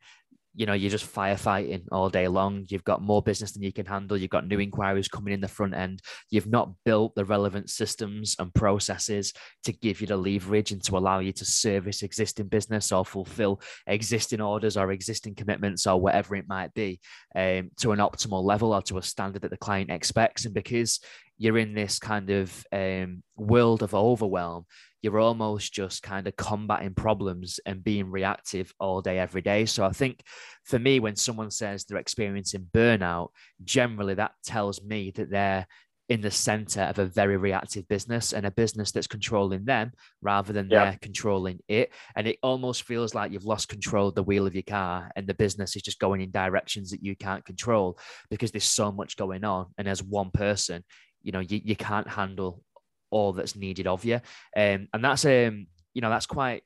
you 0.53 0.65
know, 0.65 0.73
you're 0.73 0.91
just 0.91 1.11
firefighting 1.11 1.83
all 1.91 2.09
day 2.09 2.27
long. 2.27 2.65
You've 2.67 2.83
got 2.83 3.01
more 3.01 3.21
business 3.21 3.53
than 3.53 3.63
you 3.63 3.71
can 3.71 3.85
handle. 3.85 4.17
You've 4.17 4.29
got 4.29 4.47
new 4.47 4.59
inquiries 4.59 5.07
coming 5.07 5.33
in 5.33 5.39
the 5.39 5.47
front 5.47 5.73
end. 5.73 6.01
You've 6.29 6.47
not 6.47 6.71
built 6.83 7.15
the 7.15 7.23
relevant 7.23 7.69
systems 7.69 8.35
and 8.37 8.53
processes 8.53 9.33
to 9.63 9.71
give 9.71 10.01
you 10.01 10.07
the 10.07 10.17
leverage 10.17 10.71
and 10.71 10.83
to 10.83 10.97
allow 10.97 11.19
you 11.19 11.31
to 11.33 11.45
service 11.45 12.03
existing 12.03 12.47
business 12.47 12.91
or 12.91 13.05
fulfill 13.05 13.61
existing 13.87 14.41
orders 14.41 14.75
or 14.75 14.91
existing 14.91 15.35
commitments 15.35 15.87
or 15.87 15.99
whatever 15.99 16.35
it 16.35 16.49
might 16.49 16.73
be 16.73 16.99
um, 17.35 17.71
to 17.79 17.91
an 17.93 17.99
optimal 17.99 18.43
level 18.43 18.73
or 18.73 18.81
to 18.81 18.97
a 18.97 19.03
standard 19.03 19.43
that 19.43 19.51
the 19.51 19.57
client 19.57 19.89
expects. 19.89 20.45
And 20.45 20.53
because 20.53 20.99
you're 21.41 21.57
in 21.57 21.73
this 21.73 21.97
kind 21.97 22.29
of 22.29 22.63
um, 22.71 23.23
world 23.35 23.81
of 23.81 23.95
overwhelm, 23.95 24.63
you're 25.01 25.17
almost 25.17 25.73
just 25.73 26.03
kind 26.03 26.27
of 26.27 26.35
combating 26.35 26.93
problems 26.93 27.59
and 27.65 27.83
being 27.83 28.11
reactive 28.11 28.71
all 28.79 29.01
day, 29.01 29.17
every 29.17 29.41
day. 29.41 29.65
So 29.65 29.83
I 29.83 29.89
think 29.89 30.21
for 30.65 30.77
me, 30.77 30.99
when 30.99 31.15
someone 31.15 31.49
says 31.49 31.83
they're 31.83 31.97
experiencing 31.97 32.67
burnout, 32.71 33.29
generally 33.63 34.13
that 34.13 34.33
tells 34.45 34.83
me 34.83 35.09
that 35.15 35.31
they're 35.31 35.65
in 36.09 36.21
the 36.21 36.29
center 36.29 36.81
of 36.81 36.99
a 36.99 37.05
very 37.05 37.37
reactive 37.37 37.87
business 37.87 38.33
and 38.33 38.45
a 38.45 38.51
business 38.51 38.91
that's 38.91 39.07
controlling 39.07 39.65
them 39.65 39.93
rather 40.21 40.53
than 40.53 40.69
yeah. 40.69 40.83
they're 40.83 40.99
controlling 41.01 41.57
it. 41.69 41.89
And 42.15 42.27
it 42.27 42.37
almost 42.43 42.83
feels 42.83 43.15
like 43.15 43.31
you've 43.31 43.45
lost 43.45 43.69
control 43.69 44.09
of 44.09 44.15
the 44.15 44.21
wheel 44.21 44.45
of 44.45 44.53
your 44.53 44.61
car 44.61 45.09
and 45.15 45.25
the 45.25 45.33
business 45.33 45.75
is 45.75 45.81
just 45.81 45.99
going 45.99 46.21
in 46.21 46.29
directions 46.29 46.91
that 46.91 47.01
you 47.01 47.15
can't 47.15 47.45
control 47.45 47.97
because 48.29 48.51
there's 48.51 48.65
so 48.65 48.91
much 48.91 49.15
going 49.15 49.43
on. 49.43 49.67
And 49.79 49.87
as 49.87 50.03
one 50.03 50.29
person, 50.31 50.83
you 51.23 51.31
know, 51.31 51.39
you, 51.39 51.61
you 51.63 51.75
can't 51.75 52.07
handle 52.07 52.61
all 53.09 53.33
that's 53.33 53.55
needed 53.55 53.87
of 53.87 54.05
you. 54.05 54.15
Um, 54.55 54.87
and 54.93 55.03
that's 55.03 55.25
um, 55.25 55.67
you 55.93 56.01
know, 56.01 56.09
that's 56.09 56.25
quite 56.25 56.63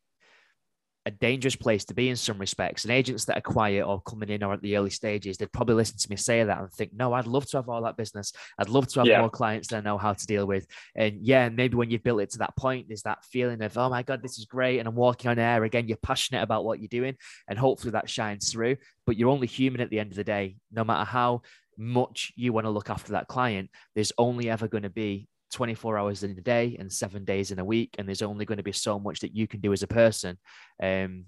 a 1.07 1.11
dangerous 1.11 1.55
place 1.55 1.85
to 1.85 1.93
be 1.93 2.09
in 2.09 2.15
some 2.15 2.39
respects. 2.39 2.83
And 2.83 2.91
agents 2.91 3.25
that 3.25 3.37
are 3.37 3.41
quiet 3.41 3.85
or 3.85 4.01
coming 4.01 4.29
in 4.29 4.41
or 4.41 4.53
at 4.53 4.61
the 4.63 4.75
early 4.75 4.89
stages, 4.89 5.37
they'd 5.37 5.51
probably 5.51 5.75
listen 5.75 5.97
to 5.99 6.09
me 6.09 6.15
say 6.15 6.43
that 6.43 6.59
and 6.59 6.71
think, 6.71 6.93
no, 6.95 7.13
I'd 7.13 7.27
love 7.27 7.47
to 7.49 7.57
have 7.57 7.69
all 7.69 7.83
that 7.83 7.95
business. 7.95 8.33
I'd 8.57 8.69
love 8.69 8.87
to 8.87 9.01
have 9.01 9.07
yeah. 9.07 9.19
more 9.19 9.29
clients 9.29 9.67
that 9.67 9.77
I 9.77 9.81
know 9.81 9.99
how 9.99 10.13
to 10.13 10.25
deal 10.25 10.47
with. 10.47 10.65
And 10.95 11.19
yeah, 11.21 11.49
maybe 11.49 11.75
when 11.75 11.91
you've 11.91 12.03
built 12.03 12.21
it 12.21 12.31
to 12.31 12.39
that 12.39 12.55
point, 12.55 12.87
there's 12.87 13.03
that 13.03 13.23
feeling 13.23 13.61
of, 13.61 13.77
oh 13.77 13.89
my 13.89 14.01
God, 14.01 14.23
this 14.23 14.39
is 14.39 14.45
great. 14.45 14.79
And 14.79 14.87
I'm 14.87 14.95
walking 14.95 15.29
on 15.29 15.37
air 15.37 15.63
again. 15.63 15.87
You're 15.87 15.97
passionate 15.97 16.41
about 16.41 16.65
what 16.65 16.79
you're 16.79 16.87
doing. 16.87 17.15
And 17.47 17.59
hopefully 17.59 17.91
that 17.91 18.09
shines 18.09 18.51
through. 18.51 18.77
But 19.05 19.15
you're 19.15 19.29
only 19.29 19.47
human 19.47 19.81
at 19.81 19.91
the 19.91 19.99
end 19.99 20.11
of 20.11 20.17
the 20.17 20.23
day, 20.23 20.57
no 20.71 20.83
matter 20.83 21.05
how 21.05 21.43
much 21.77 22.31
you 22.35 22.53
want 22.53 22.65
to 22.65 22.71
look 22.71 22.89
after 22.89 23.13
that 23.13 23.27
client, 23.27 23.69
there's 23.93 24.11
only 24.17 24.49
ever 24.49 24.67
going 24.67 24.83
to 24.83 24.89
be 24.89 25.27
24 25.53 25.97
hours 25.97 26.23
in 26.23 26.31
a 26.31 26.41
day 26.41 26.75
and 26.79 26.91
seven 26.91 27.23
days 27.23 27.51
in 27.51 27.59
a 27.59 27.65
week, 27.65 27.95
and 27.97 28.07
there's 28.07 28.21
only 28.21 28.45
going 28.45 28.57
to 28.57 28.63
be 28.63 28.71
so 28.71 28.99
much 28.99 29.19
that 29.19 29.35
you 29.35 29.47
can 29.47 29.61
do 29.61 29.73
as 29.73 29.83
a 29.83 29.87
person. 29.87 30.37
Um, 30.81 31.25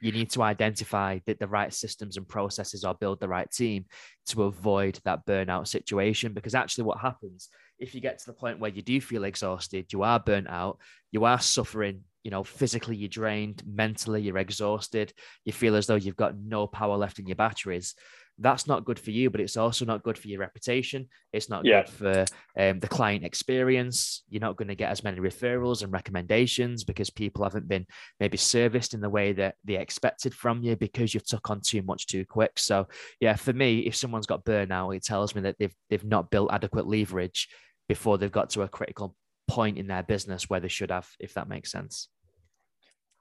you 0.00 0.12
need 0.12 0.30
to 0.30 0.42
identify 0.42 1.20
that 1.26 1.38
the 1.38 1.46
right 1.46 1.72
systems 1.72 2.16
and 2.16 2.28
processes 2.28 2.84
or 2.84 2.94
build 2.94 3.18
the 3.18 3.28
right 3.28 3.50
team 3.50 3.86
to 4.26 4.42
avoid 4.42 5.00
that 5.04 5.24
burnout 5.24 5.68
situation. 5.68 6.34
Because 6.34 6.54
actually, 6.54 6.84
what 6.84 6.98
happens 6.98 7.48
if 7.78 7.94
you 7.94 8.00
get 8.00 8.18
to 8.18 8.26
the 8.26 8.32
point 8.32 8.58
where 8.58 8.70
you 8.70 8.82
do 8.82 9.00
feel 9.00 9.24
exhausted, 9.24 9.92
you 9.92 10.02
are 10.02 10.18
burnt 10.18 10.48
out, 10.48 10.78
you 11.12 11.24
are 11.24 11.40
suffering, 11.40 12.02
you 12.22 12.30
know, 12.30 12.42
physically 12.42 12.96
you're 12.96 13.08
drained, 13.08 13.62
mentally 13.66 14.22
you're 14.22 14.38
exhausted, 14.38 15.12
you 15.44 15.52
feel 15.52 15.76
as 15.76 15.86
though 15.86 15.94
you've 15.94 16.16
got 16.16 16.38
no 16.38 16.66
power 16.66 16.96
left 16.96 17.18
in 17.18 17.26
your 17.26 17.36
batteries 17.36 17.94
that's 18.38 18.66
not 18.66 18.84
good 18.84 18.98
for 18.98 19.10
you, 19.10 19.30
but 19.30 19.40
it's 19.40 19.56
also 19.56 19.84
not 19.84 20.02
good 20.02 20.18
for 20.18 20.28
your 20.28 20.40
reputation. 20.40 21.08
It's 21.32 21.48
not 21.48 21.64
yeah. 21.64 21.82
good 21.82 21.90
for 21.90 22.24
um, 22.58 22.80
the 22.80 22.88
client 22.88 23.24
experience. 23.24 24.24
You're 24.28 24.40
not 24.40 24.56
going 24.56 24.68
to 24.68 24.74
get 24.74 24.90
as 24.90 25.02
many 25.02 25.20
referrals 25.20 25.82
and 25.82 25.92
recommendations 25.92 26.84
because 26.84 27.08
people 27.08 27.44
haven't 27.44 27.68
been 27.68 27.86
maybe 28.20 28.36
serviced 28.36 28.92
in 28.92 29.00
the 29.00 29.08
way 29.08 29.32
that 29.32 29.54
they 29.64 29.76
expected 29.76 30.34
from 30.34 30.62
you 30.62 30.76
because 30.76 31.14
you've 31.14 31.26
took 31.26 31.48
on 31.50 31.60
too 31.60 31.82
much 31.82 32.06
too 32.06 32.26
quick. 32.26 32.58
So 32.58 32.88
yeah, 33.20 33.36
for 33.36 33.52
me, 33.52 33.80
if 33.80 33.96
someone's 33.96 34.26
got 34.26 34.44
burnout, 34.44 34.96
it 34.96 35.04
tells 35.04 35.34
me 35.34 35.40
that 35.42 35.56
they've 35.58 35.74
they've 35.88 36.04
not 36.04 36.30
built 36.30 36.52
adequate 36.52 36.86
leverage 36.86 37.48
before 37.88 38.18
they've 38.18 38.30
got 38.32 38.50
to 38.50 38.62
a 38.62 38.68
critical 38.68 39.14
point 39.48 39.78
in 39.78 39.86
their 39.86 40.02
business 40.02 40.50
where 40.50 40.60
they 40.60 40.68
should 40.68 40.90
have, 40.90 41.08
if 41.20 41.34
that 41.34 41.48
makes 41.48 41.70
sense. 41.70 42.08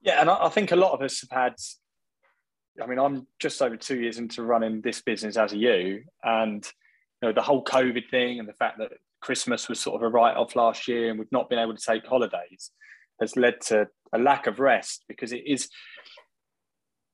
Yeah, 0.01 0.21
and 0.21 0.29
I 0.29 0.49
think 0.49 0.71
a 0.71 0.75
lot 0.75 0.91
of 0.91 1.01
us 1.01 1.21
have 1.21 1.31
had 1.31 1.55
I 2.81 2.85
mean, 2.87 2.99
I'm 2.99 3.27
just 3.39 3.61
over 3.61 3.77
two 3.77 3.99
years 3.99 4.17
into 4.17 4.43
running 4.43 4.81
this 4.81 5.01
business 5.01 5.37
as 5.37 5.53
you, 5.53 6.03
and 6.23 6.65
you 7.21 7.27
know 7.29 7.33
the 7.33 7.41
whole 7.41 7.63
COVID 7.63 8.09
thing 8.09 8.39
and 8.39 8.47
the 8.47 8.53
fact 8.53 8.77
that 8.79 8.91
Christmas 9.21 9.69
was 9.69 9.79
sort 9.79 9.95
of 9.95 10.01
a 10.01 10.09
write-off 10.09 10.55
last 10.55 10.87
year, 10.87 11.09
and 11.09 11.17
we've 11.17 11.31
not 11.31 11.49
been 11.49 11.59
able 11.59 11.75
to 11.75 11.83
take 11.83 12.05
holidays, 12.05 12.71
has 13.19 13.35
led 13.35 13.61
to 13.67 13.87
a 14.13 14.19
lack 14.19 14.47
of 14.47 14.59
rest 14.59 15.05
because 15.07 15.31
it 15.31 15.43
is. 15.45 15.69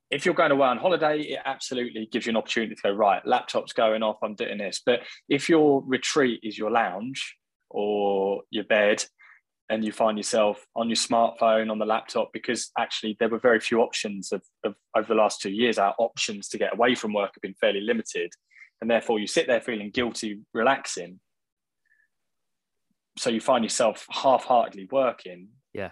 If 0.10 0.26
you're 0.26 0.36
going 0.36 0.52
away 0.52 0.67
on 0.67 0.78
holiday, 0.78 1.21
it 1.21 1.39
absolutely 1.45 2.06
gives 2.12 2.26
you 2.26 2.32
an 2.32 2.38
opportunity 2.38 2.76
to 2.76 2.82
go 2.82 2.91
right. 2.91 3.26
Laptop's 3.26 3.71
going 3.71 4.04
off. 4.04 4.17
I'm 4.21 4.36
doing 4.36 4.58
this. 4.58 4.82
But 4.86 5.00
if 5.30 5.47
your 5.47 5.82
retreat 5.86 6.41
is 6.43 6.58
your 6.58 6.69
lounge 6.69 7.38
or 7.69 8.41
your 8.50 8.65
bed, 8.65 9.06
and 9.71 9.86
you 9.86 9.93
find 9.93 10.17
yourself 10.17 10.67
on 10.75 10.89
your 10.89 10.97
smartphone 10.97 11.71
on 11.71 11.79
the 11.79 11.86
laptop 11.86 12.34
because 12.34 12.71
actually 12.77 13.15
there 13.19 13.29
were 13.29 13.39
very 13.39 13.60
few 13.62 13.79
options 13.79 14.34
of, 14.34 14.43
of, 14.65 14.75
over 14.97 15.07
the 15.07 15.19
last 15.19 15.39
two 15.39 15.49
years. 15.49 15.79
Our 15.79 15.95
options 15.97 16.49
to 16.49 16.57
get 16.57 16.73
away 16.73 16.93
from 16.93 17.13
work 17.13 17.31
have 17.34 17.41
been 17.41 17.53
fairly 17.53 17.79
limited 17.79 18.34
and 18.81 18.91
therefore 18.91 19.17
you 19.19 19.27
sit 19.27 19.47
there 19.47 19.62
feeling 19.62 19.89
guilty 19.89 20.41
relaxing. 20.53 21.21
So 23.17 23.29
you 23.29 23.39
find 23.39 23.63
yourself 23.63 24.05
half-heartedly 24.10 24.89
working. 24.91 25.47
Yeah. 25.73 25.91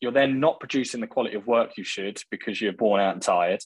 You're 0.00 0.12
then 0.12 0.40
not 0.40 0.58
producing 0.58 1.02
the 1.02 1.06
quality 1.06 1.36
of 1.36 1.46
work 1.46 1.76
you 1.76 1.84
should 1.84 2.22
because 2.30 2.62
you're 2.62 2.72
worn 2.78 3.02
out 3.02 3.12
and 3.12 3.22
tired 3.22 3.60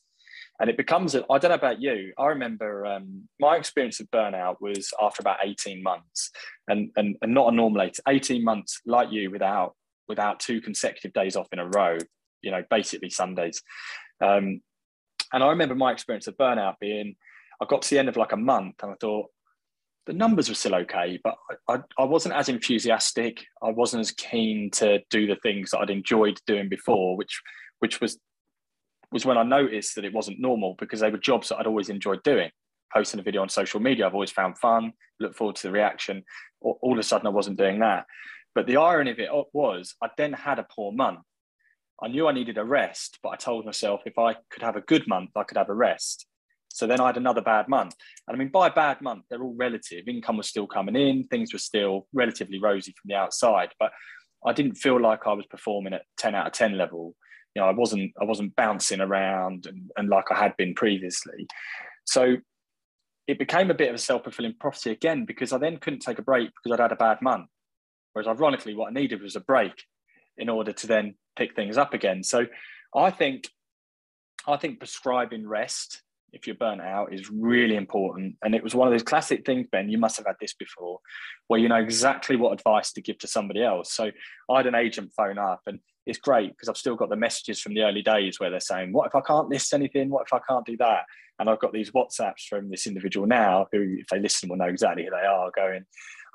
and 0.61 0.71
it 0.71 0.77
becomes 0.77 1.15
a, 1.15 1.25
I 1.31 1.39
don't 1.39 1.51
know 1.51 1.55
about 1.55 1.81
you 1.81 2.13
I 2.19 2.27
remember 2.27 2.87
um, 2.87 3.29
my 3.41 3.57
experience 3.57 4.01
of 4.01 4.11
burnout 4.11 4.57
was 4.61 4.93
after 5.01 5.21
about 5.21 5.39
18 5.45 5.83
months 5.83 6.31
and, 6.69 6.91
and, 6.97 7.17
and 7.23 7.35
not 7.35 7.53
a 7.53 7.57
normal 7.57 7.89
18 8.09 8.45
months 8.45 8.81
like 8.87 9.13
you 9.13 9.31
without 9.31 9.75
without 10.09 10.41
two 10.41 10.61
consecutive 10.61 11.13
days 11.13 11.37
off 11.37 11.49
in 11.53 11.59
a 11.59 11.67
row 11.67 11.99
you 12.43 12.51
know 12.51 12.63
basically 12.71 13.11
Sundays 13.11 13.63
um, 14.23 14.61
and 15.33 15.43
I 15.43 15.49
remember 15.49 15.75
my 15.75 15.93
experience 15.93 16.27
of 16.27 16.37
burnout 16.37 16.75
being 16.81 17.17
I 17.61 17.67
got 17.67 17.83
to 17.83 17.91
the 17.91 17.99
end 17.99 18.09
of 18.09 18.17
like 18.17 18.33
a 18.33 18.37
month 18.37 18.77
and 18.83 18.93
I 18.93 18.95
thought 19.01 19.31
the 20.07 20.13
numbers 20.13 20.49
were 20.49 20.55
still 20.55 20.75
okay, 20.77 21.19
but 21.23 21.37
I, 21.69 21.81
I, 21.99 22.05
wasn't 22.05 22.37
as 22.37 22.49
enthusiastic. 22.49 23.45
I 23.61 23.71
wasn't 23.71 24.03
as 24.03 24.13
keen 24.13 24.71
to 24.73 25.01
do 25.11 25.27
the 25.27 25.37
things 25.43 25.71
that 25.71 25.81
I'd 25.81 25.91
enjoyed 25.91 26.39
doing 26.47 26.69
before, 26.69 27.17
which 27.17 27.43
which 27.81 28.01
was 28.01 28.19
was 29.13 29.25
when 29.25 29.39
I 29.39 29.43
noticed 29.43 29.95
that 29.95 30.05
it 30.05 30.13
wasn't 30.13 30.41
normal 30.41 30.75
because 30.79 31.01
they 31.01 31.11
were 31.11 31.19
jobs 31.19 31.49
that 31.49 31.59
I'd 31.59 31.67
always 31.67 31.89
enjoyed 31.89 32.23
doing. 32.23 32.51
posting 32.93 33.21
a 33.21 33.23
video 33.23 33.43
on 33.43 33.49
social 33.49 33.81
media. 33.81 34.07
I've 34.07 34.15
always 34.15 34.31
found 34.31 34.59
fun, 34.59 34.93
look 35.21 35.35
forward 35.37 35.57
to 35.57 35.63
the 35.65 35.73
reaction. 35.73 36.25
All, 36.61 36.93
of 36.93 36.99
a 36.99 37.03
sudden, 37.03 37.27
I 37.27 37.31
wasn't 37.31 37.59
doing 37.59 37.81
that. 37.81 38.07
But 38.55 38.67
the 38.67 38.79
irony 38.79 39.11
of 39.11 39.19
it 39.19 39.29
was, 39.53 39.95
I 40.03 40.09
then 40.17 40.33
had 40.33 40.59
a 40.59 40.67
poor 40.75 40.93
month. 40.93 41.21
I 42.03 42.09
knew 42.09 42.27
I 42.27 42.33
needed 42.33 42.59
a 42.59 42.65
rest, 42.65 43.19
but 43.23 43.31
I 43.31 43.37
told 43.37 43.65
myself 43.65 44.03
if 44.07 44.19
I 44.19 44.37
could 44.51 44.63
have 44.63 44.77
a 44.77 44.83
good 44.83 45.07
month, 45.09 45.31
I 45.37 45.45
could 45.45 45.57
have 45.57 45.69
a 45.69 45.75
rest. 45.75 46.27
So 46.69 46.87
then 46.87 47.01
I 47.01 47.07
had 47.07 47.17
another 47.17 47.41
bad 47.41 47.69
month. 47.69 47.95
And 48.29 48.35
I 48.35 48.39
mean, 48.39 48.51
by 48.51 48.69
bad 48.69 49.01
month, 49.01 49.25
they're 49.31 49.43
all 49.43 49.55
relative. 49.57 50.09
Income 50.09 50.37
was 50.37 50.49
still 50.49 50.67
coming 50.67 50.97
in, 50.97 51.25
things 51.25 51.53
were 51.53 51.59
still 51.59 52.07
relatively 52.13 52.59
rosy 52.59 52.93
from 52.93 53.09
the 53.09 53.15
outside, 53.15 53.71
but 53.79 53.93
I 54.47 54.53
didn't 54.53 54.75
feel 54.75 55.01
like 55.01 55.27
I 55.27 55.33
was 55.33 55.47
performing 55.47 55.95
at 55.95 56.03
10 56.19 56.35
out 56.35 56.47
of 56.47 56.53
10 56.53 56.77
level. 56.77 57.15
You 57.57 57.63
know, 57.63 57.69
I 57.69 57.73
wasn't 57.73 58.13
I 58.21 58.25
wasn't 58.25 58.55
bouncing 58.55 59.01
around 59.01 59.65
and, 59.65 59.91
and 59.97 60.11
like 60.11 60.27
I 60.31 60.37
had 60.37 60.55
been 60.59 60.75
previously. 60.75 61.47
So 62.05 62.37
it 63.27 63.39
became 63.39 63.71
a 63.71 63.75
bit 63.75 63.89
of 63.89 63.95
a 63.95 63.99
self-fulfilling 63.99 64.57
prophecy 64.61 64.91
again 64.91 65.25
because 65.25 65.55
I 65.55 65.59
then 65.59 65.79
couldn't 65.79 66.01
take 66.01 66.19
a 66.19 66.23
break 66.23 66.51
because 66.51 66.79
I'd 66.79 66.83
had 66.83 66.93
a 66.93 66.97
bad 66.97 67.23
month. 67.23 67.49
Whereas 68.13 68.29
ironically, 68.29 68.75
what 68.75 68.91
I 68.91 68.93
needed 68.93 69.23
was 69.23 69.37
a 69.37 69.41
break 69.41 69.73
in 70.37 70.51
order 70.51 70.73
to 70.73 70.87
then 70.87 71.15
pick 71.35 71.57
things 71.57 71.79
up 71.79 71.95
again. 71.95 72.23
So 72.23 72.45
I 72.95 73.11
think 73.11 73.49
I 74.47 74.59
think 74.59 74.79
prescribing 74.79 75.49
rest 75.49 76.03
if 76.33 76.47
you're 76.47 76.57
burnt 76.57 76.81
out 76.81 77.13
is 77.13 77.31
really 77.31 77.77
important. 77.77 78.37
And 78.43 78.55
it 78.55 78.63
was 78.63 78.75
one 78.75 78.89
of 78.89 78.93
those 78.93 79.03
classic 79.03 79.47
things, 79.47 79.67
Ben, 79.71 79.89
you 79.89 79.99
must 79.99 80.17
have 80.17 80.27
had 80.27 80.37
this 80.41 80.55
before, 80.55 81.01
where 81.47 81.61
you 81.61 81.69
know 81.69 81.77
exactly 81.77 82.37
what 82.37 82.53
advice 82.53 82.93
to 82.93 83.03
give 83.03 83.19
to 83.19 83.27
somebody 83.27 83.63
else. 83.63 83.93
So 83.93 84.11
I 84.51 84.57
had 84.57 84.67
an 84.67 84.75
agent 84.75 85.13
phone 85.17 85.39
up 85.39 85.63
and 85.67 85.81
it's 86.07 86.19
great 86.19 86.51
because 86.51 86.69
I've 86.69 86.77
still 86.77 86.95
got 86.95 87.11
the 87.11 87.17
messages 87.17 87.61
from 87.61 87.75
the 87.75 87.83
early 87.83 88.03
days 88.03 88.39
where 88.39 88.51
they're 88.51 88.61
saying, 88.61 88.93
What 88.93 89.07
if 89.09 89.15
I 89.15 89.21
can't 89.21 89.49
list 89.49 89.75
anything? 89.75 90.09
What 90.09 90.27
if 90.27 90.33
I 90.33 90.41
can't 90.49 90.65
do 90.65 90.77
that? 90.77 91.05
And 91.39 91.51
I've 91.51 91.61
got 91.61 91.73
these 91.73 91.91
WhatsApps 91.91 92.47
from 92.49 92.71
this 92.71 92.87
individual 92.87 93.27
now 93.27 93.67
who, 93.73 93.97
if 93.99 94.07
they 94.07 94.21
listen, 94.21 94.49
will 94.49 94.57
know 94.57 94.67
exactly 94.67 95.05
who 95.05 95.11
they 95.11 95.27
are 95.27 95.51
going, 95.55 95.85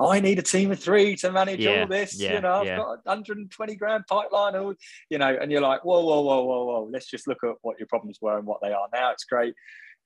I 0.07 0.19
need 0.19 0.39
a 0.39 0.43
team 0.43 0.71
of 0.71 0.79
three 0.79 1.15
to 1.17 1.31
manage 1.31 1.59
yeah, 1.59 1.81
all 1.81 1.87
this. 1.87 2.19
Yeah, 2.19 2.35
you 2.35 2.41
know, 2.41 2.55
I've 2.55 2.65
yeah. 2.65 2.77
got 2.77 3.05
120 3.05 3.75
grand 3.75 4.05
pipeline, 4.07 4.55
all, 4.55 4.73
you 5.09 5.17
know, 5.17 5.37
and 5.39 5.51
you're 5.51 5.61
like, 5.61 5.83
whoa, 5.85 6.03
whoa, 6.03 6.21
whoa, 6.21 6.43
whoa, 6.43 6.65
whoa. 6.65 6.89
Let's 6.91 7.09
just 7.09 7.27
look 7.27 7.39
at 7.43 7.55
what 7.61 7.79
your 7.79 7.87
problems 7.87 8.19
were 8.21 8.37
and 8.37 8.45
what 8.45 8.59
they 8.61 8.71
are 8.71 8.87
now. 8.93 9.11
It's 9.11 9.25
great. 9.25 9.53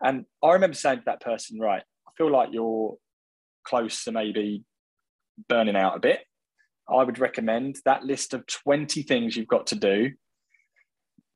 And 0.04 0.26
I 0.44 0.52
remember 0.54 0.76
saying 0.76 1.00
to 1.00 1.06
that 1.06 1.22
person, 1.22 1.60
right, 1.60 1.84
I 2.08 2.12
feel 2.18 2.32
like 2.32 2.50
you're 2.52 2.96
close 3.66 4.04
to 4.04 4.12
maybe 4.12 4.64
burning 5.50 5.76
out 5.76 5.96
a 5.96 6.00
bit. 6.00 6.22
I 6.90 7.04
would 7.04 7.20
recommend 7.20 7.78
that 7.86 8.04
list 8.04 8.34
of 8.34 8.46
20 8.46 9.04
things 9.04 9.36
you've 9.36 9.48
got 9.48 9.68
to 9.68 9.76
do. 9.76 10.12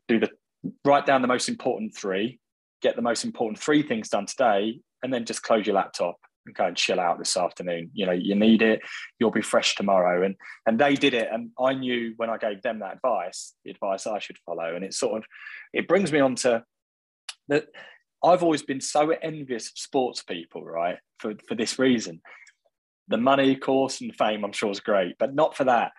Do 0.08 0.20
the 0.20 0.30
write 0.84 1.06
down 1.06 1.22
the 1.22 1.28
most 1.28 1.50
important 1.50 1.96
three, 1.96 2.40
get 2.82 2.96
the 2.96 3.02
most 3.02 3.24
important 3.24 3.60
three 3.60 3.82
things 3.82 4.10
done 4.10 4.26
today, 4.26 4.82
and 5.02 5.14
then 5.14 5.26
just 5.26 5.42
close 5.42 5.66
your 5.66 5.76
laptop 5.76 6.18
go 6.54 6.66
and 6.66 6.76
chill 6.76 7.00
out 7.00 7.20
this 7.20 7.38
afternoon. 7.38 7.92
You 7.94 8.06
know, 8.06 8.12
you 8.12 8.36
need 8.36 8.62
it, 8.62 8.82
you'll 9.20 9.32
be 9.32 9.42
fresh 9.42 9.76
tomorrow. 9.76 10.24
And 10.24 10.36
and 10.66 10.80
they 10.80 10.96
did 10.96 11.14
it. 11.14 11.30
And 11.32 11.52
I 11.60 11.74
knew 11.74 12.14
when 12.18 12.30
I 12.30 12.38
gave 12.38 12.62
them 12.62 12.80
that 12.80 12.96
advice, 12.96 13.54
the 13.64 13.72
advice 13.72 14.08
I 14.08 14.20
should 14.20 14.38
follow. 14.46 14.76
And 14.76 14.84
it 14.84 14.94
sort 14.94 15.18
of 15.18 15.26
it 15.74 15.88
brings 15.88 16.12
me 16.12 16.20
on 16.20 16.36
to 16.36 16.64
that 17.48 17.68
I've 18.24 18.44
always 18.44 18.64
been 18.64 18.82
so 18.82 19.12
envious 19.22 19.68
of 19.68 19.78
sports 19.78 20.24
people, 20.24 20.64
right? 20.64 20.98
For 21.20 21.34
for 21.48 21.56
this 21.56 21.80
reason. 21.80 22.22
The 23.08 23.18
money, 23.18 23.56
course, 23.56 24.02
and 24.02 24.16
fame, 24.16 24.46
I'm 24.46 24.52
sure 24.52 24.70
is 24.70 24.80
great, 24.80 25.16
but 25.18 25.34
not 25.34 25.58
for 25.58 25.64
that. 25.64 25.94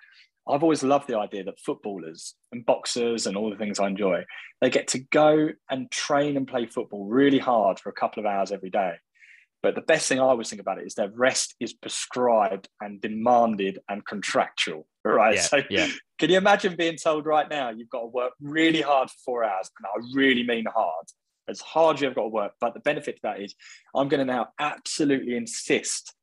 I've 0.48 0.62
always 0.62 0.82
loved 0.82 1.08
the 1.08 1.18
idea 1.18 1.44
that 1.44 1.60
footballers 1.60 2.34
and 2.52 2.64
boxers 2.64 3.26
and 3.26 3.36
all 3.36 3.50
the 3.50 3.56
things 3.56 3.78
I 3.78 3.88
enjoy, 3.88 4.24
they 4.60 4.70
get 4.70 4.88
to 4.88 4.98
go 4.98 5.50
and 5.70 5.90
train 5.90 6.36
and 6.36 6.46
play 6.46 6.66
football 6.66 7.06
really 7.06 7.38
hard 7.38 7.78
for 7.78 7.88
a 7.88 7.94
couple 7.94 8.20
of 8.20 8.26
hours 8.26 8.52
every 8.52 8.70
day. 8.70 8.94
But 9.62 9.74
the 9.74 9.82
best 9.82 10.08
thing 10.08 10.18
I 10.18 10.22
always 10.22 10.48
think 10.48 10.62
about 10.62 10.78
it 10.78 10.86
is 10.86 10.94
that 10.94 11.14
rest 11.14 11.54
is 11.60 11.74
prescribed 11.74 12.68
and 12.80 13.00
demanded 13.00 13.78
and 13.88 14.04
contractual, 14.06 14.86
right? 15.04 15.34
Yeah, 15.34 15.42
so 15.42 15.62
yeah. 15.68 15.88
can 16.18 16.30
you 16.30 16.38
imagine 16.38 16.76
being 16.76 16.96
told 16.96 17.26
right 17.26 17.48
now 17.48 17.68
you've 17.68 17.90
got 17.90 18.00
to 18.00 18.06
work 18.06 18.32
really 18.40 18.80
hard 18.80 19.10
for 19.10 19.16
four 19.24 19.44
hours? 19.44 19.70
And 19.78 19.86
I 19.86 20.16
really 20.16 20.44
mean 20.44 20.64
hard 20.64 21.06
as 21.50 21.60
hard 21.60 21.96
as 21.96 22.02
you've 22.02 22.14
got 22.14 22.22
to 22.22 22.28
work. 22.28 22.52
But 22.60 22.72
the 22.72 22.80
benefit 22.80 23.16
to 23.16 23.22
that 23.24 23.40
is 23.40 23.54
I'm 23.94 24.08
going 24.08 24.26
to 24.26 24.32
now 24.32 24.48
absolutely 24.58 25.36
insist 25.36 26.14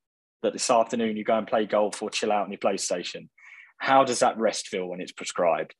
that 0.42 0.54
this 0.54 0.70
afternoon 0.70 1.18
you 1.18 1.24
go 1.24 1.38
and 1.38 1.48
play 1.48 1.66
golf 1.66 2.02
or 2.02 2.10
chill 2.10 2.32
out 2.32 2.46
on 2.46 2.52
your 2.52 2.60
PlayStation. 2.60 3.28
How 3.78 4.04
does 4.04 4.20
that 4.20 4.38
rest 4.38 4.68
feel 4.68 4.88
when 4.88 5.02
it's 5.02 5.12
prescribed? 5.12 5.76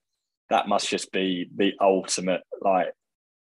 That 0.50 0.68
must 0.68 0.90
just 0.90 1.12
be 1.12 1.50
the 1.56 1.74
ultimate 1.82 2.42
like 2.62 2.94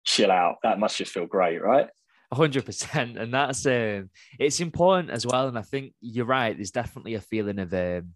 chill 0.04 0.30
out. 0.30 0.56
That 0.62 0.78
must 0.78 0.96
just 0.96 1.12
feel 1.12 1.26
great, 1.26 1.62
right? 1.62 1.88
Hundred 2.32 2.66
percent, 2.66 3.16
and 3.18 3.32
that's 3.32 3.66
um, 3.66 4.10
it's 4.38 4.60
important 4.60 5.10
as 5.10 5.26
well. 5.26 5.48
And 5.48 5.58
I 5.58 5.62
think 5.62 5.94
you're 6.00 6.26
right. 6.26 6.56
There's 6.56 6.70
definitely 6.70 7.14
a 7.14 7.20
feeling 7.20 7.58
of 7.58 7.72
um, 7.72 8.14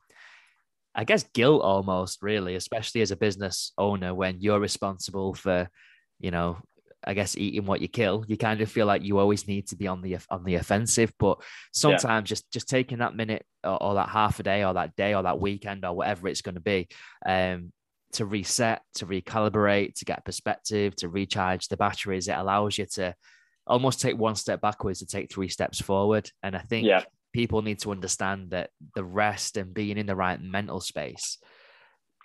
I 0.94 1.04
guess 1.04 1.24
guilt 1.34 1.62
almost, 1.62 2.22
really, 2.22 2.54
especially 2.54 3.00
as 3.00 3.10
a 3.10 3.16
business 3.16 3.72
owner 3.78 4.14
when 4.14 4.40
you're 4.40 4.60
responsible 4.60 5.34
for, 5.34 5.68
you 6.20 6.30
know, 6.30 6.58
I 7.04 7.14
guess 7.14 7.36
eating 7.36 7.66
what 7.66 7.80
you 7.80 7.88
kill, 7.88 8.24
you 8.28 8.36
kind 8.36 8.60
of 8.60 8.70
feel 8.70 8.86
like 8.86 9.02
you 9.02 9.18
always 9.18 9.48
need 9.48 9.66
to 9.68 9.76
be 9.76 9.88
on 9.88 10.02
the 10.02 10.18
on 10.30 10.44
the 10.44 10.56
offensive. 10.56 11.12
But 11.18 11.42
sometimes 11.72 12.28
yeah. 12.28 12.34
just 12.34 12.52
just 12.52 12.68
taking 12.68 12.98
that 12.98 13.16
minute 13.16 13.44
or, 13.64 13.82
or, 13.82 13.94
that 13.94 14.10
half 14.10 14.38
a 14.38 14.42
day 14.42 14.64
or 14.64 14.74
that 14.74 14.94
day 14.94 15.14
or 15.14 15.22
that 15.22 15.40
weekend 15.40 15.84
or 15.84 15.94
whatever 15.94 16.28
it's 16.28 16.42
going 16.42 16.54
to 16.54 16.60
be, 16.60 16.88
um, 17.26 17.72
to 18.12 18.26
reset, 18.26 18.82
to 18.96 19.06
recalibrate, 19.06 19.94
to 19.94 20.04
get 20.04 20.24
perspective, 20.24 20.94
to 20.96 21.08
recharge 21.08 21.68
the 21.68 21.76
batteries, 21.76 22.28
it 22.28 22.36
allows 22.36 22.78
you 22.78 22.86
to 22.86 23.14
almost 23.72 24.02
take 24.02 24.18
one 24.18 24.34
step 24.34 24.60
backwards 24.60 24.98
to 24.98 25.06
take 25.06 25.32
three 25.32 25.48
steps 25.48 25.80
forward. 25.80 26.30
And 26.42 26.54
I 26.54 26.58
think 26.58 26.86
yeah. 26.86 27.04
people 27.32 27.62
need 27.62 27.78
to 27.80 27.90
understand 27.90 28.50
that 28.50 28.68
the 28.94 29.02
rest 29.02 29.56
and 29.56 29.72
being 29.72 29.96
in 29.96 30.04
the 30.06 30.14
right 30.14 30.38
mental 30.40 30.78
space, 30.78 31.38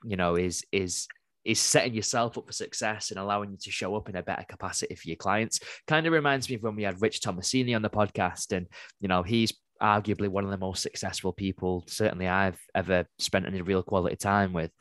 you 0.04 0.18
know, 0.18 0.36
is 0.36 0.66
is 0.74 1.08
is 1.46 1.60
setting 1.62 1.94
yourself 1.94 2.38
up 2.38 2.46
for 2.46 2.52
success 2.52 3.10
and 3.10 3.18
allowing 3.18 3.52
you 3.52 3.58
to 3.62 3.72
show 3.72 3.96
up 3.96 4.10
in 4.10 4.18
a 4.18 4.24
better 4.24 4.44
capacity 4.50 4.94
for 4.96 5.08
your 5.08 5.16
clients. 5.16 5.62
Kind 5.88 6.06
of 6.06 6.12
reminds 6.12 6.50
me 6.50 6.56
of 6.56 6.64
when 6.64 6.76
we 6.76 6.84
had 6.84 7.02
Rich 7.02 7.22
Tomasini 7.22 7.74
on 7.74 7.82
the 7.82 7.90
podcast, 7.90 8.52
and 8.56 8.68
you 9.00 9.08
know, 9.08 9.24
he's 9.24 9.54
arguably 9.82 10.28
one 10.28 10.44
of 10.44 10.52
the 10.52 10.58
most 10.58 10.84
successful 10.84 11.32
people, 11.32 11.86
certainly 11.88 12.28
I've 12.28 12.60
ever 12.76 13.06
spent 13.20 13.46
any 13.46 13.62
real 13.62 13.84
quality 13.84 14.18
time 14.18 14.52
with. 14.52 14.72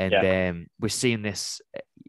And 0.00 0.12
yeah. 0.12 0.48
um, 0.48 0.66
we're 0.80 0.88
seeing 0.88 1.20
this, 1.20 1.60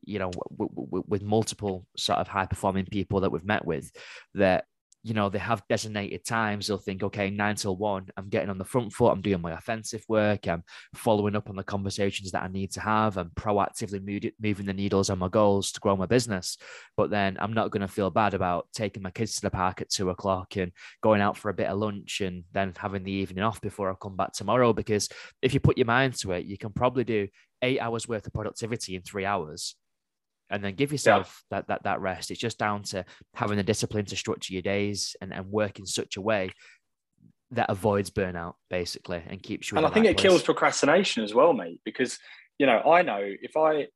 you 0.01 0.17
know, 0.17 0.31
w- 0.31 0.71
w- 0.73 1.03
with 1.07 1.21
multiple 1.21 1.85
sort 1.97 2.19
of 2.19 2.27
high 2.29 2.45
performing 2.45 2.85
people 2.85 3.19
that 3.19 3.31
we've 3.31 3.43
met 3.43 3.65
with 3.65 3.91
that 4.35 4.63
you 5.03 5.15
know, 5.15 5.29
they 5.29 5.39
have 5.39 5.63
designated 5.67 6.23
times. 6.23 6.67
They'll 6.67 6.77
think, 6.77 7.01
okay, 7.01 7.29
nine 7.31 7.55
till 7.55 7.75
one, 7.75 8.07
I'm 8.17 8.29
getting 8.29 8.49
on 8.49 8.59
the 8.59 8.65
front 8.65 8.93
foot. 8.93 9.11
I'm 9.11 9.21
doing 9.21 9.41
my 9.41 9.51
offensive 9.53 10.03
work. 10.07 10.47
I'm 10.47 10.63
following 10.93 11.35
up 11.35 11.49
on 11.49 11.55
the 11.55 11.63
conversations 11.63 12.31
that 12.31 12.43
I 12.43 12.47
need 12.49 12.71
to 12.73 12.81
have. 12.81 13.17
I'm 13.17 13.31
proactively 13.31 14.31
moving 14.39 14.65
the 14.65 14.73
needles 14.73 15.09
on 15.09 15.19
my 15.19 15.27
goals 15.27 15.71
to 15.71 15.79
grow 15.79 15.95
my 15.95 16.05
business. 16.05 16.57
But 16.95 17.09
then 17.09 17.37
I'm 17.39 17.53
not 17.53 17.71
going 17.71 17.81
to 17.81 17.87
feel 17.87 18.11
bad 18.11 18.35
about 18.35 18.67
taking 18.73 19.01
my 19.01 19.11
kids 19.11 19.35
to 19.35 19.41
the 19.41 19.49
park 19.49 19.81
at 19.81 19.89
two 19.89 20.11
o'clock 20.11 20.55
and 20.55 20.71
going 21.01 21.21
out 21.21 21.35
for 21.35 21.49
a 21.49 21.55
bit 21.55 21.67
of 21.67 21.79
lunch 21.79 22.21
and 22.21 22.43
then 22.51 22.73
having 22.77 23.03
the 23.03 23.11
evening 23.11 23.43
off 23.43 23.59
before 23.59 23.91
I 23.91 23.95
come 23.99 24.15
back 24.15 24.33
tomorrow. 24.33 24.71
Because 24.71 25.09
if 25.41 25.55
you 25.55 25.59
put 25.59 25.79
your 25.79 25.87
mind 25.87 26.15
to 26.19 26.33
it, 26.33 26.45
you 26.45 26.59
can 26.59 26.73
probably 26.73 27.05
do 27.05 27.27
eight 27.61 27.79
hours 27.79 28.07
worth 28.07 28.25
of 28.25 28.33
productivity 28.33 28.95
in 28.95 29.01
three 29.01 29.25
hours 29.25 29.75
and 30.51 30.63
then 30.63 30.75
give 30.75 30.91
yourself 30.91 31.43
yeah. 31.51 31.57
that, 31.57 31.67
that 31.67 31.83
that 31.83 32.01
rest. 32.01 32.29
It's 32.29 32.39
just 32.39 32.59
down 32.59 32.83
to 32.83 33.05
having 33.33 33.57
the 33.57 33.63
discipline 33.63 34.05
to 34.05 34.15
structure 34.15 34.53
your 34.53 34.61
days 34.61 35.15
and, 35.21 35.33
and 35.33 35.47
work 35.47 35.79
in 35.79 35.85
such 35.85 36.17
a 36.17 36.21
way 36.21 36.51
that 37.51 37.69
avoids 37.69 38.09
burnout 38.09 38.53
basically 38.69 39.23
and 39.27 39.41
keeps 39.41 39.71
you. 39.71 39.77
And 39.77 39.85
I 39.85 39.89
think 39.89 40.05
it 40.05 40.17
place. 40.17 40.29
kills 40.29 40.43
procrastination 40.43 41.23
as 41.23 41.33
well, 41.33 41.53
mate, 41.53 41.79
because 41.85 42.19
you 42.59 42.65
know 42.65 42.79
I 42.79 43.01
know 43.01 43.19
if 43.21 43.55
I 43.57 43.87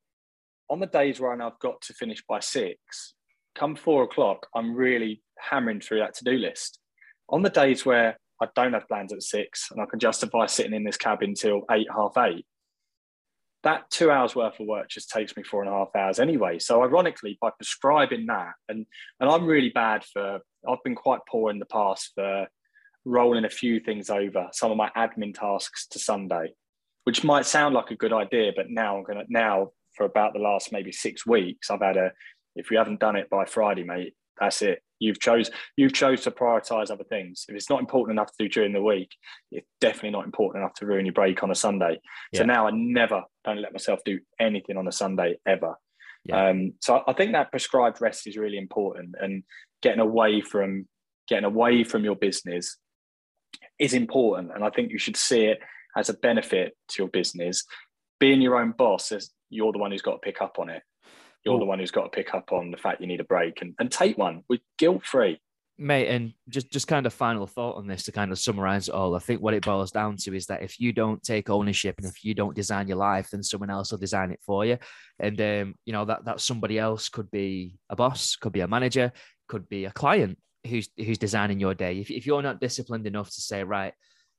on 0.70 0.80
the 0.80 0.88
days 0.88 1.20
where 1.20 1.32
I've 1.32 1.59
got 1.59 1.82
to 1.82 1.93
finish 1.93 2.24
by 2.28 2.39
six, 2.39 3.13
come 3.53 3.76
four 3.76 4.03
o'clock, 4.03 4.47
I'm 4.55 4.74
really 4.74 5.22
hammering 5.38 5.82
through 5.82 5.99
that 5.99 6.16
to 6.16 6.24
do 6.24 6.38
list. 6.38 6.80
On 7.30 7.41
the 7.41 7.49
days 7.49 7.86
where 7.86 8.18
I 8.41 8.47
don't 8.55 8.74
have 8.74 8.88
plans 8.88 9.13
at 9.13 9.24
six 9.24 9.70
and 9.72 9.82
I 9.82 9.86
can 9.86 9.99
justify 9.99 10.45
sitting 10.45 10.74
in 10.74 10.84
this 10.84 10.97
cabin 10.97 11.34
till 11.34 11.61
eight, 11.72 11.88
half 11.93 12.18
eight, 12.18 12.45
that 13.66 13.89
two 13.89 14.11
hours 14.11 14.36
worth 14.36 14.59
of 14.59 14.68
work 14.68 14.88
just 14.89 15.09
takes 15.09 15.36
me 15.36 15.43
four 15.43 15.63
and 15.63 15.70
a 15.70 15.74
half 15.74 15.89
hours 15.95 16.20
anyway. 16.20 16.59
So 16.59 16.84
ironically, 16.84 17.38
by 17.41 17.49
prescribing 17.49 18.28
that, 18.28 18.53
and 18.70 18.86
and 19.20 19.30
I'm 19.30 19.45
really 19.45 19.70
bad 19.70 20.05
for 20.05 20.39
I've 20.68 20.84
been 20.84 20.95
quite 20.95 21.20
poor 21.30 21.51
in 21.51 21.59
the 21.59 21.66
past 21.66 22.11
for 22.16 22.47
rolling 23.03 23.43
a 23.43 23.49
few 23.49 23.80
things 23.80 24.09
over, 24.09 24.47
some 24.51 24.72
of 24.72 24.78
my 24.78 24.89
admin 24.95 25.34
tasks 25.34 25.88
to 25.88 25.99
Sunday, 25.99 26.53
which 27.03 27.24
might 27.24 27.45
sound 27.45 27.76
like 27.76 27.91
a 27.91 27.95
good 27.95 28.13
idea, 28.13 28.51
but 28.55 28.70
now 28.70 28.97
I'm 28.97 29.03
gonna 29.03 29.26
now 29.28 29.72
for 29.95 30.05
about 30.05 30.34
the 30.34 30.39
last 30.39 30.72
maybe 30.72 30.91
six 30.91 31.26
weeks, 31.26 31.72
I've 31.72 31.82
had 31.82 31.97
a 31.97 32.11
if 32.55 32.70
we 32.70 32.78
haven't 32.78 32.99
done 32.99 33.16
it 33.16 33.30
by 33.30 33.45
Friday, 33.45 33.84
mate, 33.84 34.13
that's 34.39 34.61
it. 34.61 34.82
You've 35.00 35.20
chose 35.20 35.52
you've 35.78 35.93
chose 35.93 36.22
to 36.22 36.32
prioritize 36.32 36.89
other 36.89 37.04
things. 37.04 37.46
If 37.50 37.56
it's 37.56 37.70
not 37.70 37.80
important 37.80 38.18
enough 38.18 38.28
to 38.28 38.43
do 38.43 38.50
during 38.50 38.74
the 38.74 38.82
week, 38.82 39.12
it's 39.52 39.68
definitely 39.82 40.12
not 40.12 40.26
important 40.26 40.64
enough 40.64 40.74
to 40.76 40.86
ruin 40.86 41.06
your 41.06 41.14
break 41.14 41.43
on 41.43 41.52
a 41.52 41.56
Sunday. 41.56 42.00
Yeah. 42.32 42.39
So 42.39 42.46
now 42.46 42.68
I 42.68 42.72
never 42.72 43.24
don't 43.43 43.62
let 43.62 43.74
myself 43.74 44.00
do 44.06 44.20
anything 44.39 44.78
on 44.78 44.88
a 44.88 44.91
Sunday 44.91 45.36
ever. 45.46 45.76
Yeah. 46.24 46.50
Um, 46.50 46.74
so 46.82 47.04
I 47.08 47.14
think 47.14 47.34
that 47.34 47.52
prescribed 47.52 48.02
rest 48.02 48.26
is 48.26 48.38
really 48.38 48.58
important 48.58 49.16
and 49.20 49.43
getting 49.82 50.00
away 50.00 50.41
from 50.41 50.88
getting 51.28 51.46
away 51.46 51.84
from 51.84 52.04
your 52.04 52.16
business 52.16 52.78
is 53.80 53.93
important. 53.93 54.52
And 54.54 54.64
I 54.64 54.70
think 54.70 54.91
you 54.91 54.98
should 54.98 55.18
see 55.18 55.46
it 55.46 55.60
as 55.98 56.10
a 56.10 56.14
benefit 56.14 56.76
to 56.89 56.96
your 57.04 57.10
business. 57.10 57.64
Being 58.20 58.41
your 58.41 58.58
own 58.58 58.74
boss, 58.78 59.12
is 59.12 59.32
you're 59.50 59.72
the 59.72 59.80
one 59.80 59.91
who's 59.91 60.02
got 60.02 60.14
to 60.14 60.18
pick 60.20 60.41
up 60.41 60.58
on 60.60 60.70
it. 60.70 60.84
You're 61.46 61.60
the 61.60 61.66
one 61.66 61.80
who's 61.80 61.91
got 61.91 62.04
to 62.04 62.10
pick 62.10 62.34
up 62.34 62.52
on 62.52 62.72
the 62.72 62.78
fact 62.78 63.02
you 63.02 63.08
need 63.08 63.20
a 63.20 63.26
break 63.26 63.62
and, 63.62 63.76
and 63.80 63.91
take 63.91 64.18
one. 64.18 64.43
With 64.50 64.62
guilt 64.78 65.06
free 65.06 65.39
mate 65.78 66.08
and 66.08 66.34
just 66.48 66.72
just 66.72 66.88
kind 66.88 67.06
of 67.06 67.14
final 67.14 67.46
thought 67.46 67.76
on 67.76 67.88
this 67.88 68.04
to 68.04 68.12
kind 68.12 68.32
of 68.32 68.39
summarize 68.39 68.88
it 68.88 68.93
all. 68.93 69.16
I 69.16 69.20
think 69.20 69.41
what 69.41 69.54
it 69.54 69.66
boils 69.66 69.91
down 69.91 70.16
to 70.18 70.34
is 70.34 70.46
that 70.46 70.64
if 70.64 70.80
you 70.80 70.93
don't 70.93 71.22
take 71.22 71.50
ownership 71.50 71.96
and 71.98 72.08
if 72.08 72.24
you 72.24 72.34
don't 72.34 72.56
design 72.56 72.88
your 72.88 72.98
life 72.98 73.30
then 73.32 73.43
someone 73.43 73.70
else 73.70 73.91
will 73.91 74.00
design 74.00 74.32
it 74.32 74.39
for 74.46 74.66
you. 74.66 74.78
And 75.20 75.39
um, 75.41 75.76
you 75.86 75.93
know 75.93 76.06
that 76.06 76.26
that 76.26 76.39
somebody 76.39 76.80
else 76.80 77.10
could 77.10 77.30
be 77.30 77.78
a 77.89 77.96
boss 77.96 78.36
could 78.36 78.54
be 78.54 78.62
a 78.62 78.68
manager 78.68 79.12
could 79.48 79.68
be 79.68 79.86
a 79.86 79.91
client 79.91 80.38
who's 80.66 80.89
who's 80.98 81.18
designing 81.18 81.60
your 81.60 81.74
day. 81.74 82.00
If, 82.00 82.10
if 82.10 82.26
you're 82.26 82.41
not 82.41 82.62
disciplined 82.62 83.06
enough 83.06 83.30
to 83.32 83.41
say 83.41 83.64
right 83.64 83.93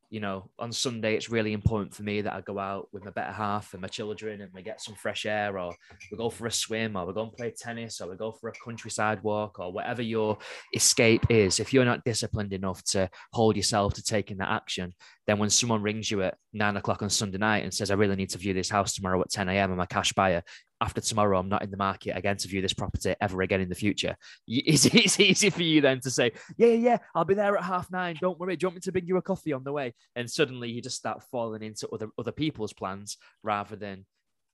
you 0.09 0.21
know, 0.21 0.51
on 0.59 0.73
Sunday, 0.73 1.17
it's 1.17 1.31
really 1.31 1.53
important 1.53 1.95
for 1.95 2.03
me 2.03 2.21
that 2.21 2.33
I 2.33 2.41
go 2.41 2.59
out 2.59 2.89
with 2.93 3.05
my 3.05 3.11
better 3.11 3.33
half 3.33 3.73
and 3.73 3.83
my 3.83 3.89
children 3.89 4.41
and 4.41 4.53
we 4.55 4.63
get 4.63 4.81
some 4.81 4.95
fresh 4.95 5.27
air, 5.27 5.59
or 5.59 5.75
we 6.11 6.17
go 6.17 6.31
for 6.31 6.47
a 6.47 6.53
swim, 6.53 6.97
or 6.97 7.07
we 7.07 7.13
go 7.13 7.25
and 7.25 7.33
play 7.33 7.53
tennis, 7.57 8.01
or 8.01 8.11
we 8.11 8.17
go 8.17 8.33
for 8.33 8.49
a 8.49 8.53
countryside 8.65 9.23
walk, 9.23 9.59
or 9.59 9.73
whatever 9.73 10.03
your 10.03 10.39
escape 10.75 11.27
is. 11.29 11.59
If 11.59 11.73
you're 11.73 11.85
not 11.85 12.05
disciplined 12.05 12.53
enough 12.53 12.85
to 12.85 13.11
hold 13.33 13.57
yourself 13.57 13.95
to 13.95 14.03
taking 14.03 14.37
that 14.39 14.51
action, 14.51 14.95
then 15.27 15.39
when 15.39 15.51
someone 15.51 15.83
rings 15.83 16.11
you 16.11 16.23
at 16.23 16.37
nine 16.53 16.77
o'clock 16.77 17.03
on 17.03 17.11
Sunday 17.11 17.39
night 17.39 17.65
and 17.65 17.75
says, 17.75 17.91
I 17.91 17.95
really 17.95 18.17
need 18.17 18.31
to 18.31 18.39
view 18.39 18.55
this 18.55 18.71
house 18.71 18.95
tomorrow 18.95 19.21
at 19.21 19.31
10 19.31 19.49
a.m., 19.49 19.73
I'm 19.73 19.81
a 19.81 19.87
cash 19.87 20.13
buyer, 20.13 20.43
after 20.81 21.01
tomorrow, 21.01 21.39
I'm 21.39 21.49
not 21.49 21.63
in 21.63 21.71
the 21.71 21.77
market 21.77 22.17
again 22.17 22.37
to 22.37 22.49
view 22.49 22.61
this 22.61 22.75
property 22.75 23.15
ever 23.21 23.43
again 23.43 23.61
in 23.61 23.69
the 23.69 23.75
future. 23.75 24.17
It's, 24.49 25.21
easy 25.21 25.51
for 25.51 25.63
you 25.63 25.81
then 25.81 26.01
to 26.01 26.11
say, 26.11 26.33
yeah, 26.57 26.69
yeah, 26.69 26.99
I'll 27.15 27.25
be 27.25 27.35
there 27.35 27.57
at 27.57 27.65
half 27.65 27.91
nine. 27.91 28.17
Don't 28.21 28.39
worry. 28.39 28.57
Do 28.57 28.65
you 28.65 28.69
want 28.69 28.77
me 28.77 28.81
to 28.83 28.93
bring 28.93 29.07
you 29.07 29.17
a 29.17 29.23
coffee 29.23 29.53
on 29.53 29.65
the 29.65 29.73
way? 29.73 29.95
And 30.15 30.31
suddenly 30.31 30.71
you 30.71 30.83
just 30.83 30.97
start 30.97 31.23
falling 31.31 31.63
into 31.63 31.89
other, 31.89 32.09
other 32.19 32.33
people's 32.33 32.73
plans 32.73 33.17
rather 33.43 33.77
than 33.77 34.05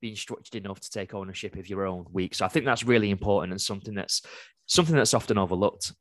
being 0.01 0.17
structured 0.17 0.55
enough 0.55 0.81
to 0.81 0.91
take 0.91 1.15
ownership 1.15 1.57
of 1.57 1.69
your 1.69 1.87
own 1.87 2.07
week. 2.13 2.35
So 2.35 2.45
I 2.45 2.49
think 2.49 2.67
that's 2.67 2.85
really 2.85 3.11
important 3.11 3.53
and 3.53 3.61
something 3.61 3.95
that's 3.95 4.23
something 4.67 4.97
that's 4.97 5.15
often 5.15 5.39
overlooked. 5.39 5.93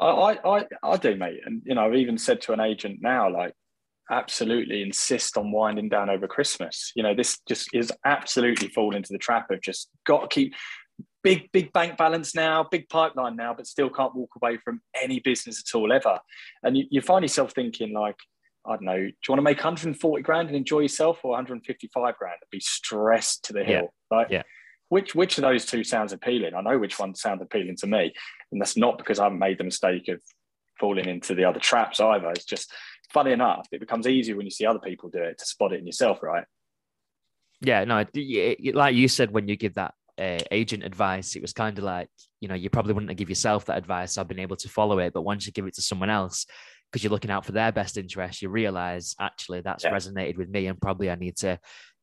I, 0.00 0.38
I, 0.44 0.64
I 0.82 0.96
do, 0.96 1.16
mate. 1.16 1.40
And, 1.44 1.62
you 1.64 1.74
know, 1.74 1.86
I've 1.86 1.94
even 1.94 2.18
said 2.18 2.40
to 2.42 2.52
an 2.52 2.60
agent 2.60 2.98
now, 3.02 3.30
like, 3.30 3.54
absolutely 4.10 4.82
insist 4.82 5.36
on 5.36 5.52
winding 5.52 5.88
down 5.88 6.10
over 6.10 6.26
Christmas. 6.26 6.92
You 6.94 7.02
know, 7.02 7.14
this 7.14 7.38
just 7.48 7.68
is 7.74 7.92
absolutely 8.04 8.68
fall 8.68 8.94
into 8.94 9.12
the 9.12 9.18
trap 9.18 9.50
of 9.50 9.60
just 9.60 9.88
got 10.06 10.22
to 10.22 10.28
keep 10.28 10.54
big, 11.22 11.50
big 11.52 11.72
bank 11.72 11.96
balance 11.96 12.34
now, 12.34 12.66
big 12.70 12.88
pipeline 12.88 13.36
now, 13.36 13.54
but 13.54 13.66
still 13.66 13.90
can't 13.90 14.14
walk 14.14 14.30
away 14.40 14.56
from 14.56 14.80
any 15.00 15.20
business 15.20 15.62
at 15.66 15.76
all 15.76 15.92
ever. 15.92 16.18
And 16.62 16.76
you, 16.76 16.84
you 16.90 17.00
find 17.00 17.22
yourself 17.22 17.52
thinking 17.52 17.92
like, 17.92 18.16
I 18.66 18.72
don't 18.72 18.84
know, 18.84 18.96
do 18.96 19.04
you 19.06 19.12
want 19.28 19.38
to 19.38 19.42
make 19.42 19.58
140 19.58 20.22
grand 20.22 20.48
and 20.48 20.56
enjoy 20.56 20.80
yourself 20.80 21.20
or 21.22 21.30
155 21.30 22.16
grand 22.16 22.36
and 22.40 22.50
be 22.50 22.60
stressed 22.60 23.44
to 23.44 23.52
the 23.52 23.64
hill? 23.64 23.92
Yeah. 24.10 24.16
Right. 24.16 24.30
Yeah. 24.30 24.42
Which 24.90 25.14
which 25.14 25.36
of 25.36 25.42
those 25.42 25.66
two 25.66 25.84
sounds 25.84 26.14
appealing? 26.14 26.54
I 26.54 26.62
know 26.62 26.78
which 26.78 26.98
one 26.98 27.14
sounds 27.14 27.42
appealing 27.42 27.76
to 27.76 27.86
me. 27.86 28.14
And 28.50 28.60
that's 28.60 28.76
not 28.76 28.96
because 28.96 29.18
I 29.18 29.24
haven't 29.24 29.38
made 29.38 29.58
the 29.58 29.64
mistake 29.64 30.08
of 30.08 30.22
falling 30.80 31.08
into 31.08 31.34
the 31.34 31.44
other 31.44 31.60
traps 31.60 32.00
either. 32.00 32.30
It's 32.30 32.44
just 32.44 32.72
funny 33.10 33.32
enough, 33.32 33.66
it 33.72 33.80
becomes 33.80 34.06
easier 34.06 34.36
when 34.36 34.46
you 34.46 34.50
see 34.50 34.66
other 34.66 34.78
people 34.78 35.08
do 35.08 35.22
it 35.22 35.38
to 35.38 35.46
spot 35.46 35.72
it 35.72 35.80
in 35.80 35.86
yourself, 35.86 36.22
right? 36.22 36.44
Yeah, 37.60 37.84
no, 37.84 38.04
like 38.74 38.94
you 38.94 39.08
said 39.08 39.32
when 39.32 39.48
you 39.48 39.56
give 39.56 39.74
that 39.74 39.94
uh, 40.18 40.38
agent 40.50 40.84
advice, 40.84 41.34
it 41.34 41.42
was 41.42 41.52
kind 41.52 41.76
of 41.78 41.84
like, 41.84 42.08
you 42.40 42.48
know, 42.48 42.54
you 42.54 42.70
probably 42.70 42.92
wouldn't 42.92 43.16
give 43.16 43.28
yourself 43.28 43.64
that 43.66 43.78
advice. 43.78 44.16
I've 44.16 44.28
been 44.28 44.38
able 44.38 44.56
to 44.56 44.68
follow 44.68 44.98
it, 45.00 45.12
but 45.12 45.22
once 45.22 45.46
you 45.46 45.52
give 45.52 45.66
it 45.66 45.74
to 45.74 45.82
someone 45.82 46.10
else, 46.10 46.46
because 46.90 47.02
you're 47.02 47.10
looking 47.10 47.30
out 47.30 47.44
for 47.44 47.52
their 47.52 47.72
best 47.72 47.96
interest, 47.96 48.42
you 48.42 48.48
realize 48.48 49.14
actually 49.20 49.60
that's 49.60 49.84
yeah. 49.84 49.92
resonated 49.92 50.38
with 50.38 50.48
me, 50.48 50.66
and 50.66 50.80
probably 50.80 51.10
I 51.10 51.16
need 51.16 51.36
to 51.38 51.58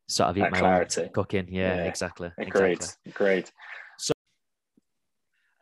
sort 0.08 0.30
of 0.30 0.38
eat 0.38 0.42
that 0.42 0.52
my 0.52 0.60
clarity. 0.60 1.10
cooking. 1.14 1.48
Yeah, 1.50 1.76
yeah. 1.76 1.84
exactly. 1.84 2.32
Great, 2.50 2.78
exactly. 2.78 3.12
great. 3.14 3.52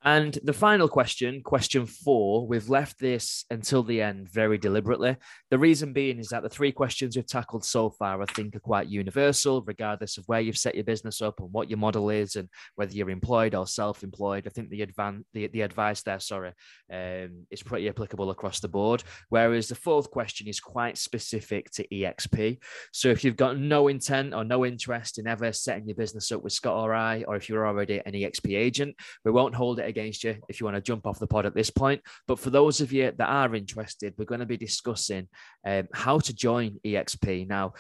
And 0.06 0.38
the 0.44 0.52
final 0.52 0.90
question, 0.90 1.42
question 1.44 1.86
four, 1.86 2.46
we've 2.46 2.68
left 2.68 3.00
this 3.00 3.46
until 3.50 3.84
the 3.84 4.02
end 4.02 4.30
very 4.30 4.58
deliberately. 4.58 5.16
The 5.50 5.58
reason 5.58 5.94
being 5.94 6.20
is 6.20 6.28
that 6.28 6.44
the 6.44 6.50
three 6.50 6.74
questions 6.74 7.16
we've 7.16 7.26
tackled 7.26 7.64
so 7.64 7.90
far, 7.90 8.22
I 8.22 8.26
think, 8.26 8.54
are 8.54 8.60
quite 8.60 8.90
universal, 8.90 9.64
regardless 9.66 10.18
of 10.18 10.26
where 10.28 10.42
you've 10.42 10.58
set 10.58 10.76
your 10.76 10.84
business 10.84 11.22
up 11.22 11.40
and 11.40 11.54
what 11.54 11.70
your 11.70 11.78
model 11.78 12.10
is 12.10 12.36
and 12.36 12.50
whether 12.76 12.92
you're 12.92 13.10
employed 13.10 13.56
or 13.56 13.66
self 13.66 14.04
employed. 14.04 14.46
I 14.46 14.50
think 14.50 14.70
the, 14.70 14.86
advan- 14.86 15.24
the, 15.34 15.48
the 15.48 15.62
advice 15.62 16.04
there, 16.04 16.20
sorry, 16.20 16.52
um, 16.92 17.46
is 17.50 17.64
pretty 17.64 17.88
applicable 17.88 18.30
across 18.30 18.60
the 18.60 18.68
board. 18.68 19.04
Whereas 19.30 19.70
the 19.70 19.76
fourth 19.76 20.12
question 20.12 20.50
is 20.50 20.60
quite 20.60 20.98
specific 20.98 21.72
to 21.72 21.88
EXP. 21.88 22.58
So 22.92 23.08
if 23.08 23.24
you've 23.24 23.38
got 23.38 23.58
no 23.58 23.88
intent 23.88 24.34
or 24.34 24.44
no 24.44 24.66
interest 24.66 25.18
in 25.18 25.28
ever 25.28 25.54
setting 25.54 25.88
your 25.88 25.96
business 25.96 26.30
up 26.34 26.44
with 26.44 26.52
Scott 26.52 26.76
or 26.76 26.94
I, 26.94 27.24
or 27.26 27.38
if 27.38 27.48
you're 27.48 27.66
already 27.66 28.02
an 28.06 28.12
EXP 28.12 28.58
agent, 28.58 28.98
we 29.24 29.32
won't 29.32 29.56
hold 29.56 29.80
it 29.80 29.93
against 29.94 30.24
you 30.24 30.36
if 30.50 30.60
you 30.60 30.66
want 30.66 30.76
to 30.76 30.82
jump 30.82 31.06
off 31.06 31.20
the 31.20 31.28
pod 31.28 31.46
at 31.46 31.56
this 31.56 31.70
point. 31.70 32.02
But 32.28 32.40
for 32.40 32.50
those 32.50 32.82
of 32.82 32.92
you 32.92 33.12
that 33.18 33.30
are 33.30 33.56
interested, 33.56 34.16
we're 34.18 34.26
going 34.26 34.40
to 34.40 34.56
be 34.56 34.58
discussing 34.58 35.28
um, 35.66 35.88
how 35.94 36.20
to 36.20 36.34
join 36.34 36.80
EXP. 36.84 37.48
Now, 37.48 37.74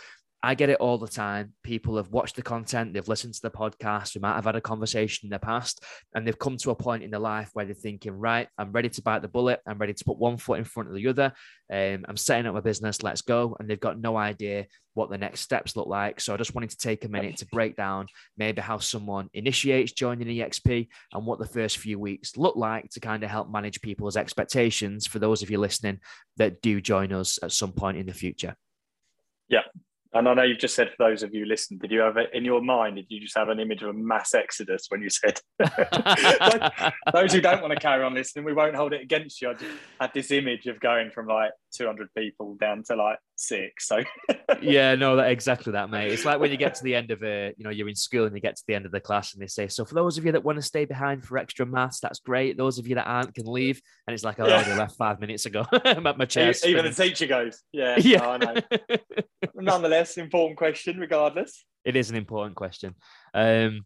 I 0.46 0.56
get 0.56 0.70
it 0.70 0.82
all 0.82 0.98
the 0.98 1.08
time. 1.08 1.54
People 1.64 1.96
have 1.96 2.10
watched 2.10 2.36
the 2.36 2.42
content, 2.42 2.94
they've 2.94 3.08
listened 3.08 3.34
to 3.36 3.42
the 3.42 3.50
podcast, 3.50 4.14
we 4.14 4.20
might 4.20 4.36
have 4.36 4.44
had 4.44 4.58
a 4.58 4.62
conversation 4.62 5.28
in 5.28 5.30
the 5.30 5.40
past, 5.40 5.82
and 6.14 6.28
they've 6.28 6.38
come 6.38 6.58
to 6.58 6.72
a 6.72 6.76
point 6.76 7.02
in 7.02 7.12
their 7.12 7.20
life 7.22 7.50
where 7.54 7.64
they're 7.64 7.74
thinking, 7.74 8.12
right, 8.12 8.50
I'm 8.58 8.74
ready 8.74 8.90
to 8.90 9.02
bite 9.02 9.22
the 9.22 9.30
bullet. 9.30 9.62
I'm 9.66 9.78
ready 9.78 9.94
to 9.94 10.04
put 10.04 10.18
one 10.18 10.36
foot 10.36 10.60
in 10.60 10.66
front 10.66 10.90
of 10.90 10.96
the 10.96 11.08
other. 11.08 11.32
Um, 11.72 12.06
I'm 12.10 12.18
setting 12.18 12.46
up 12.46 12.56
my 12.56 12.60
business, 12.60 13.02
let's 13.04 13.22
go. 13.22 13.56
And 13.58 13.70
they've 13.70 13.80
got 13.80 14.02
no 14.02 14.18
idea 14.18 14.66
what 14.96 15.10
the 15.10 15.18
next 15.18 15.40
steps 15.40 15.78
look 15.78 15.88
like. 15.88 16.20
So 16.20 16.34
I 16.34 16.38
just 16.38 16.54
wanted 16.54 16.72
to 16.72 16.78
take 16.78 17.06
a 17.06 17.10
minute 17.10 17.38
to 17.38 17.48
break 17.48 17.78
down 17.78 18.08
maybe 18.38 18.62
how 18.62 18.80
someone 18.80 19.30
initiates 19.34 19.94
joining 19.94 20.28
EXP 20.28 20.90
and 21.14 21.26
what 21.26 21.40
the 21.40 21.48
first 21.48 21.78
few 21.78 21.98
weeks 21.98 22.36
look 22.36 22.58
like 22.58 22.90
to 22.90 23.00
kind 23.00 23.24
of 23.24 23.30
help 23.30 23.50
manage 23.50 23.82
people's 23.82 24.18
expectations 24.18 25.08
for 25.08 25.20
those 25.20 25.42
of 25.42 25.50
you 25.50 25.58
listening 25.58 26.00
that 26.36 26.62
do 26.62 26.82
join 26.82 27.14
us 27.14 27.40
at 27.42 27.54
some 27.54 27.72
point 27.72 27.98
in 27.98 28.08
the 28.08 28.14
future. 28.14 28.56
Yeah, 29.48 29.62
and 30.14 30.28
I 30.28 30.34
know 30.34 30.44
you've 30.44 30.60
just 30.60 30.76
said 30.76 30.90
for 30.90 31.10
those 31.10 31.24
of 31.24 31.34
you 31.34 31.46
listening, 31.46 31.80
did 31.80 31.92
you 31.92 32.02
have 32.02 32.18
it 32.18 32.30
in 32.34 32.46
your 32.46 32.62
mind? 32.62 32.98
Did 32.98 33.06
you 33.10 33.20
just 33.20 33.38
have 33.38 33.50
an 33.50 33.60
image 33.60 33.82
of 33.82 33.90
a 33.90 33.94
mass 33.94 34.34
exodus 34.34 34.86
when 34.90 35.02
you 35.02 35.10
said 35.10 35.40
those 37.14 37.34
who 37.34 37.42
don't 37.42 37.62
want 37.62 37.74
to 37.74 37.80
carry 37.80 38.04
on 38.04 38.14
listening, 38.14 38.46
we 38.46 38.54
won't 38.54 38.76
hold 38.76 38.94
it 38.94 39.02
against 39.02 39.42
you. 39.42 39.50
I 39.50 39.54
just 39.54 39.72
had 40.00 40.12
this 40.14 40.32
image 40.32 40.68
of 40.68 40.80
going 40.80 41.12
from 41.12 41.28
like 41.28 41.52
200 41.76 42.10
people 42.16 42.56
down 42.56 42.84
to 42.84 42.96
like 42.96 43.20
six. 43.36 43.88
So 43.88 44.04
yeah, 44.62 44.96
no, 44.96 45.16
that 45.16 45.32
exactly 45.32 45.74
that, 45.74 45.90
mate. 45.90 46.12
It's 46.12 46.26
like 46.26 46.40
when 46.40 46.52
you 46.52 46.58
get 46.58 46.76
to 46.76 46.84
the 46.84 46.96
end 46.96 47.12
of 47.12 47.24
a, 47.24 47.54
you 47.58 47.64
know, 47.64 47.70
you're 47.70 47.90
in 47.90 47.96
school 47.96 48.26
and 48.26 48.36
you 48.36 48.42
get 48.42 48.56
to 48.56 48.64
the 48.68 48.76
end 48.76 48.86
of 48.86 48.92
the 48.92 49.00
class 49.00 49.34
and 49.34 49.42
they 49.42 49.48
say, 49.48 49.68
so 49.68 49.86
for 49.86 49.96
those 49.96 50.18
of 50.18 50.26
you 50.26 50.32
that 50.32 50.44
want 50.44 50.58
to 50.58 50.62
stay 50.62 50.86
behind 50.86 51.26
for 51.26 51.38
extra 51.38 51.66
maths, 51.66 52.00
that's 52.00 52.20
great. 52.20 52.58
Those 52.58 52.80
of 52.80 52.88
you 52.88 52.96
that 52.96 53.08
aren't 53.08 53.34
can 53.34 53.46
leave. 53.46 53.82
And 54.08 54.14
it's 54.14 54.24
like, 54.24 54.40
I 54.40 54.44
already 54.44 54.74
left 54.74 54.96
five 54.96 55.20
minutes 55.20 55.46
ago. 55.46 55.66
I'm 55.86 56.08
at 56.08 56.18
my 56.18 56.26
chair. 56.26 56.54
Even 56.66 56.86
the 56.86 56.92
teacher 56.92 57.28
goes, 57.28 57.62
yeah, 57.72 57.98
yeah. 58.00 58.28
I 58.28 58.38
know. 58.38 58.56
Nonetheless, 59.56 60.18
important 60.18 60.58
question, 60.58 61.00
regardless. 61.00 61.66
It 61.84 61.96
is 61.96 62.10
an 62.10 62.16
important 62.16 62.56
question. 62.56 62.96
Um, 63.34 63.82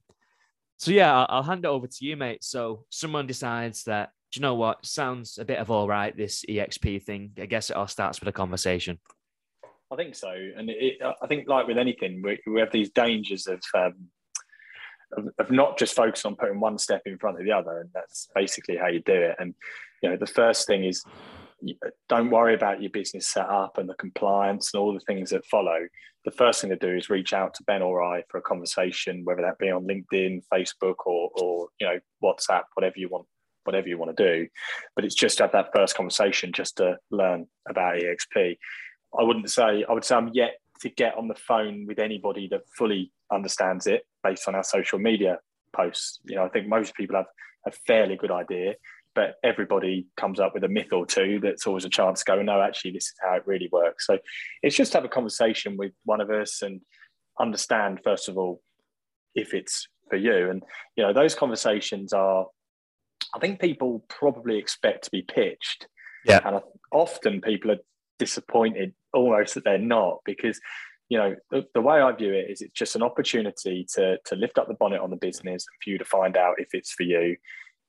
so 0.77 0.91
yeah, 0.91 1.15
I'll, 1.15 1.25
I'll 1.29 1.43
hand 1.43 1.65
it 1.65 1.67
over 1.67 1.87
to 1.87 2.05
you, 2.05 2.15
mate. 2.15 2.43
So 2.43 2.85
someone 2.89 3.27
decides 3.27 3.83
that 3.85 4.09
do 4.31 4.39
you 4.39 4.41
know 4.41 4.55
what? 4.55 4.85
Sounds 4.85 5.37
a 5.37 5.45
bit 5.45 5.59
of 5.59 5.71
all 5.71 5.87
right, 5.87 6.15
this 6.15 6.43
EXP 6.49 7.03
thing. 7.03 7.31
I 7.39 7.45
guess 7.45 7.69
it 7.69 7.75
all 7.75 7.87
starts 7.87 8.19
with 8.19 8.27
a 8.27 8.33
conversation. 8.33 8.99
I 9.91 9.95
think 9.95 10.15
so. 10.15 10.29
And 10.29 10.69
it, 10.69 10.97
I 11.01 11.27
think, 11.27 11.47
like 11.47 11.67
with 11.67 11.77
anything, 11.77 12.21
we, 12.21 12.39
we 12.45 12.59
have 12.59 12.71
these 12.71 12.89
dangers 12.89 13.47
of, 13.47 13.61
um, 13.73 13.93
of, 15.15 15.29
of 15.39 15.51
not 15.51 15.77
just 15.77 15.95
focus 15.95 16.25
on 16.25 16.35
putting 16.35 16.59
one 16.59 16.77
step 16.77 17.03
in 17.05 17.17
front 17.17 17.39
of 17.39 17.45
the 17.45 17.53
other. 17.53 17.79
And 17.79 17.89
that's 17.93 18.27
basically 18.35 18.75
how 18.75 18.87
you 18.87 19.01
do 19.01 19.13
it. 19.13 19.37
And, 19.39 19.53
you 20.03 20.09
know, 20.09 20.17
the 20.17 20.27
first 20.27 20.67
thing 20.67 20.83
is 20.83 21.03
don't 22.09 22.29
worry 22.29 22.53
about 22.53 22.81
your 22.81 22.91
business 22.91 23.27
setup 23.29 23.77
and 23.77 23.89
the 23.89 23.95
compliance 23.95 24.73
and 24.73 24.81
all 24.81 24.93
the 24.93 24.99
things 24.99 25.29
that 25.29 25.45
follow. 25.45 25.87
The 26.25 26.31
first 26.31 26.59
thing 26.59 26.69
to 26.69 26.75
do 26.75 26.93
is 26.93 27.09
reach 27.09 27.31
out 27.31 27.53
to 27.55 27.63
Ben 27.63 27.81
or 27.81 28.03
I 28.03 28.23
for 28.29 28.37
a 28.37 28.41
conversation, 28.41 29.23
whether 29.23 29.41
that 29.41 29.57
be 29.57 29.71
on 29.71 29.87
LinkedIn, 29.87 30.43
Facebook, 30.53 30.95
or, 31.05 31.31
or 31.41 31.69
you 31.79 31.87
know, 31.87 31.99
WhatsApp, 32.21 32.63
whatever 32.73 32.95
you 32.97 33.07
want 33.07 33.25
whatever 33.67 33.87
you 33.87 33.97
want 33.97 34.15
to 34.15 34.23
do. 34.23 34.47
But 34.95 35.05
it's 35.05 35.15
just 35.15 35.37
to 35.37 35.43
have 35.43 35.51
that 35.51 35.69
first 35.75 35.95
conversation 35.95 36.51
just 36.53 36.77
to 36.77 36.97
learn 37.11 37.47
about 37.69 37.97
EXP. 37.97 38.57
I 39.17 39.23
wouldn't 39.23 39.49
say, 39.51 39.85
I 39.87 39.93
would 39.93 40.03
say 40.03 40.15
I'm 40.15 40.31
yet 40.33 40.55
to 40.81 40.89
get 40.89 41.15
on 41.17 41.27
the 41.27 41.35
phone 41.35 41.85
with 41.85 41.99
anybody 41.99 42.47
that 42.51 42.61
fully 42.75 43.11
understands 43.31 43.87
it 43.87 44.05
based 44.23 44.47
on 44.47 44.55
our 44.55 44.63
social 44.63 44.99
media 44.99 45.39
posts. 45.75 46.19
You 46.25 46.35
know, 46.35 46.45
I 46.45 46.49
think 46.49 46.67
most 46.67 46.95
people 46.95 47.15
have 47.15 47.25
a 47.65 47.71
fairly 47.71 48.15
good 48.15 48.31
idea, 48.31 48.75
but 49.15 49.35
everybody 49.43 50.07
comes 50.15 50.39
up 50.39 50.53
with 50.53 50.63
a 50.63 50.67
myth 50.67 50.93
or 50.93 51.05
two 51.05 51.39
that's 51.41 51.65
always 51.65 51.85
a 51.85 51.89
chance 51.89 52.19
to 52.19 52.25
go, 52.25 52.41
no, 52.41 52.61
actually, 52.61 52.91
this 52.91 53.05
is 53.05 53.15
how 53.21 53.35
it 53.35 53.47
really 53.47 53.69
works. 53.71 54.05
So 54.05 54.19
it's 54.61 54.75
just 54.75 54.93
have 54.93 55.05
a 55.05 55.09
conversation 55.09 55.75
with 55.77 55.91
one 56.05 56.21
of 56.21 56.29
us 56.29 56.61
and 56.61 56.81
understand, 57.39 57.99
first 58.03 58.29
of 58.29 58.37
all, 58.37 58.61
if 59.33 59.53
it's 59.53 59.87
for 60.09 60.17
you. 60.17 60.49
And, 60.49 60.63
you 60.95 61.03
know, 61.03 61.13
those 61.13 61.35
conversations 61.35 62.13
are 62.13 62.45
I 63.35 63.39
think 63.39 63.59
people 63.59 64.05
probably 64.09 64.57
expect 64.57 65.05
to 65.05 65.11
be 65.11 65.21
pitched. 65.21 65.87
Yeah. 66.25 66.41
And 66.45 66.61
often 66.91 67.41
people 67.41 67.71
are 67.71 67.79
disappointed 68.19 68.93
almost 69.13 69.55
that 69.55 69.63
they're 69.63 69.77
not 69.77 70.19
because 70.25 70.59
you 71.09 71.17
know 71.17 71.35
the, 71.51 71.63
the, 71.73 71.81
way 71.81 72.01
i 72.01 72.11
view 72.11 72.33
it 72.33 72.49
is 72.49 72.61
it's 72.61 72.73
just 72.73 72.95
an 72.95 73.03
opportunity 73.03 73.85
to 73.93 74.17
to 74.25 74.35
lift 74.35 74.57
up 74.57 74.67
the 74.67 74.73
bonnet 74.73 74.99
on 74.99 75.09
the 75.09 75.15
business 75.15 75.65
and 75.65 75.81
for 75.81 75.89
you 75.91 75.97
to 75.97 76.03
find 76.03 76.35
out 76.35 76.55
if 76.57 76.69
it's 76.73 76.91
for 76.91 77.03
you. 77.03 77.37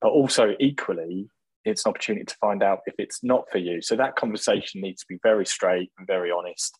But 0.00 0.10
also 0.10 0.54
equally 0.60 1.28
it's 1.64 1.84
an 1.84 1.90
opportunity 1.90 2.24
to 2.24 2.36
find 2.40 2.62
out 2.62 2.80
if 2.86 2.94
it's 2.98 3.24
not 3.24 3.44
for 3.50 3.58
you. 3.58 3.82
So 3.82 3.96
that 3.96 4.16
conversation 4.16 4.80
needs 4.80 5.00
to 5.00 5.06
be 5.08 5.18
very 5.22 5.44
straight 5.44 5.90
and 5.98 6.06
very 6.06 6.30
honest 6.30 6.78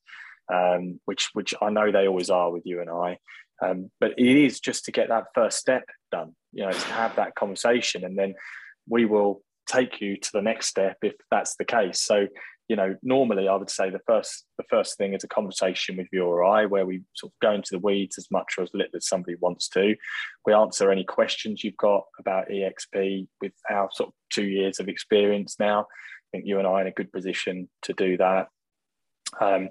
um, 0.53 1.01
which 1.05 1.31
which 1.33 1.55
i 1.61 1.71
know 1.71 1.91
they 1.91 2.09
always 2.09 2.31
are 2.31 2.51
with 2.51 2.63
you 2.65 2.81
and 2.81 2.91
i. 2.91 3.19
Um, 3.61 3.91
but 3.99 4.13
it 4.17 4.37
is 4.37 4.61
just 4.61 4.85
to 4.85 4.93
get 4.93 5.09
that 5.09 5.25
first 5.35 5.59
step 5.59 5.83
done 6.11 6.35
you 6.53 6.65
know 6.65 6.73
to 6.73 6.93
have 6.93 7.15
that 7.17 7.35
conversation 7.35 8.05
and 8.05 8.19
then 8.19 8.35
we 8.89 9.05
will 9.05 9.43
take 9.67 10.01
you 10.01 10.17
to 10.17 10.31
the 10.33 10.43
next 10.43 10.67
step 10.67 10.97
if 11.03 11.15
that's 11.31 11.57
the 11.57 11.65
case 11.65 12.01
so 12.01 12.27
you 12.69 12.77
know, 12.77 12.95
normally 13.03 13.49
I 13.49 13.57
would 13.57 13.71
say 13.71 13.89
the 13.89 14.01
first 14.07 14.45
the 14.59 14.65
first 14.69 14.99
thing 14.99 15.15
is 15.15 15.25
a 15.25 15.29
conversation 15.29 15.97
with 15.97 16.09
you 16.13 16.25
or 16.25 16.45
I, 16.45 16.67
where 16.67 16.85
we 16.85 17.03
sort 17.15 17.33
of 17.33 17.39
go 17.41 17.53
into 17.53 17.71
the 17.73 17.79
weeds 17.79 18.19
as 18.19 18.31
much 18.31 18.55
or 18.59 18.63
as 18.63 18.71
little 18.75 18.97
as 18.97 19.09
somebody 19.09 19.37
wants 19.41 19.69
to. 19.71 19.97
We 20.45 20.53
answer 20.53 20.91
any 20.91 21.05
questions 21.05 21.65
you've 21.65 21.79
got 21.79 22.05
about 22.19 22.49
EXP 22.49 23.27
with 23.41 23.53
our 23.71 23.89
sort 23.93 24.09
of 24.09 24.15
two 24.31 24.45
years 24.45 24.81
of 24.81 24.89
experience 24.89 25.57
now. 25.59 25.81
I 25.81 26.29
think 26.31 26.45
you 26.47 26.59
and 26.59 26.67
I 26.67 26.73
are 26.73 26.81
in 26.83 26.87
a 26.89 26.93
good 26.93 27.11
position 27.11 27.71
to 27.83 27.95
do 27.95 28.19
that. 28.19 28.49
Um, 29.41 29.71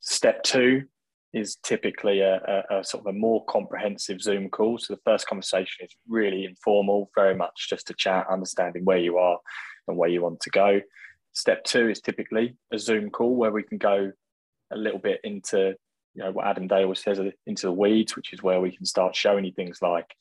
step 0.00 0.42
two 0.42 0.84
is 1.32 1.56
typically 1.62 2.20
a, 2.20 2.36
a, 2.36 2.78
a, 2.78 2.84
sort 2.84 3.06
of 3.06 3.14
a 3.14 3.18
more 3.18 3.44
comprehensive 3.44 4.20
Zoom 4.20 4.48
call. 4.48 4.78
So 4.78 4.94
the 4.94 5.00
first 5.04 5.26
conversation 5.26 5.84
is 5.84 5.94
really 6.08 6.44
informal, 6.44 7.10
very 7.14 7.34
much 7.34 7.68
just 7.68 7.90
a 7.90 7.94
chat, 7.94 8.26
understanding 8.30 8.84
where 8.84 8.98
you 8.98 9.18
are 9.18 9.38
and 9.86 9.96
where 9.96 10.08
you 10.08 10.22
want 10.22 10.40
to 10.40 10.50
go. 10.50 10.80
Step 11.32 11.62
two 11.64 11.88
is 11.88 12.00
typically 12.00 12.56
a 12.72 12.78
Zoom 12.78 13.10
call 13.10 13.36
where 13.36 13.52
we 13.52 13.62
can 13.62 13.78
go 13.78 14.10
a 14.72 14.76
little 14.76 14.98
bit 14.98 15.20
into 15.22 15.74
you 16.14 16.24
know 16.24 16.32
what 16.32 16.46
Adam 16.46 16.66
Day 16.66 16.82
always 16.82 17.02
says 17.02 17.20
uh, 17.20 17.30
into 17.46 17.66
the 17.66 17.72
weeds, 17.72 18.16
which 18.16 18.32
is 18.32 18.42
where 18.42 18.60
we 18.60 18.74
can 18.74 18.84
start 18.84 19.14
showing 19.14 19.44
you 19.44 19.52
things 19.52 19.78
like 19.80 20.12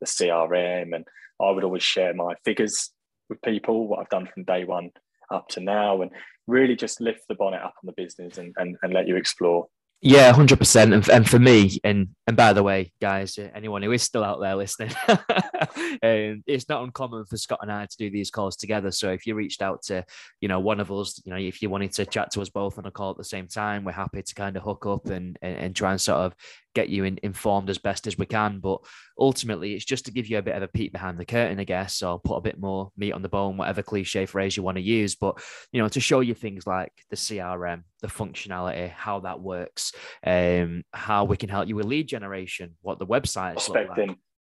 the 0.00 0.06
CRM. 0.06 0.94
And 0.94 1.04
I 1.40 1.50
would 1.50 1.64
always 1.64 1.82
share 1.82 2.14
my 2.14 2.34
figures 2.44 2.90
with 3.28 3.40
people, 3.42 3.86
what 3.86 4.00
I've 4.00 4.08
done 4.08 4.28
from 4.32 4.44
day 4.44 4.64
one 4.64 4.90
up 5.30 5.48
to 5.50 5.60
now, 5.60 6.02
and 6.02 6.10
really 6.46 6.76
just 6.76 7.00
lift 7.00 7.22
the 7.28 7.34
bonnet 7.34 7.62
up 7.62 7.74
on 7.82 7.86
the 7.86 7.92
business 7.92 8.38
and, 8.38 8.54
and, 8.56 8.76
and 8.82 8.92
let 8.92 9.08
you 9.08 9.16
explore. 9.16 9.66
Yeah, 10.02 10.30
hundred 10.32 10.58
percent. 10.58 10.92
And 10.92 11.08
and 11.08 11.28
for 11.28 11.38
me, 11.38 11.80
and 11.82 12.08
and 12.26 12.36
by 12.36 12.52
the 12.52 12.62
way, 12.62 12.92
guys, 13.00 13.38
anyone 13.54 13.82
who 13.82 13.92
is 13.92 14.02
still 14.02 14.22
out 14.22 14.40
there 14.40 14.54
listening, 14.54 14.92
um, 15.08 16.44
it's 16.46 16.68
not 16.68 16.84
uncommon 16.84 17.24
for 17.24 17.36
Scott 17.38 17.60
and 17.62 17.72
I 17.72 17.86
to 17.86 17.96
do 17.96 18.10
these 18.10 18.30
calls 18.30 18.56
together. 18.56 18.90
So 18.92 19.10
if 19.10 19.26
you 19.26 19.34
reached 19.34 19.62
out 19.62 19.82
to, 19.84 20.04
you 20.40 20.48
know, 20.48 20.60
one 20.60 20.80
of 20.80 20.92
us, 20.92 21.20
you 21.24 21.32
know, 21.32 21.38
if 21.38 21.62
you 21.62 21.70
wanted 21.70 21.92
to 21.94 22.04
chat 22.06 22.30
to 22.32 22.42
us 22.42 22.50
both 22.50 22.78
on 22.78 22.84
a 22.86 22.90
call 22.90 23.12
at 23.12 23.16
the 23.16 23.24
same 23.24 23.48
time, 23.48 23.84
we're 23.84 23.92
happy 23.92 24.22
to 24.22 24.34
kind 24.34 24.56
of 24.56 24.62
hook 24.62 24.84
up 24.86 25.06
and 25.06 25.38
and, 25.40 25.56
and 25.56 25.76
try 25.76 25.92
and 25.92 26.00
sort 26.00 26.18
of 26.20 26.34
get 26.76 26.90
you 26.90 27.04
in, 27.04 27.18
informed 27.22 27.70
as 27.70 27.78
best 27.78 28.06
as 28.06 28.16
we 28.16 28.26
can. 28.26 28.60
But 28.60 28.78
ultimately, 29.18 29.74
it's 29.74 29.84
just 29.84 30.04
to 30.04 30.12
give 30.12 30.28
you 30.28 30.38
a 30.38 30.42
bit 30.42 30.54
of 30.54 30.62
a 30.62 30.68
peek 30.68 30.92
behind 30.92 31.18
the 31.18 31.24
curtain, 31.24 31.58
I 31.58 31.64
guess, 31.64 32.02
or 32.02 32.20
put 32.20 32.36
a 32.36 32.42
bit 32.42 32.60
more 32.60 32.92
meat 32.96 33.12
on 33.12 33.22
the 33.22 33.28
bone, 33.28 33.56
whatever 33.56 33.82
cliche 33.82 34.26
phrase 34.26 34.56
you 34.56 34.62
want 34.62 34.76
to 34.76 34.82
use. 34.82 35.16
But, 35.16 35.42
you 35.72 35.82
know, 35.82 35.88
to 35.88 36.00
show 36.00 36.20
you 36.20 36.34
things 36.34 36.66
like 36.66 36.92
the 37.10 37.16
CRM, 37.16 37.82
the 38.02 38.08
functionality, 38.08 38.90
how 38.90 39.20
that 39.20 39.40
works, 39.40 39.92
um, 40.24 40.84
how 40.92 41.24
we 41.24 41.36
can 41.36 41.48
help 41.48 41.66
you 41.66 41.76
with 41.76 41.86
lead 41.86 42.06
generation, 42.06 42.76
what 42.82 42.98
the 42.98 43.06
website 43.06 43.56
is 43.56 43.68
like. 43.68 43.88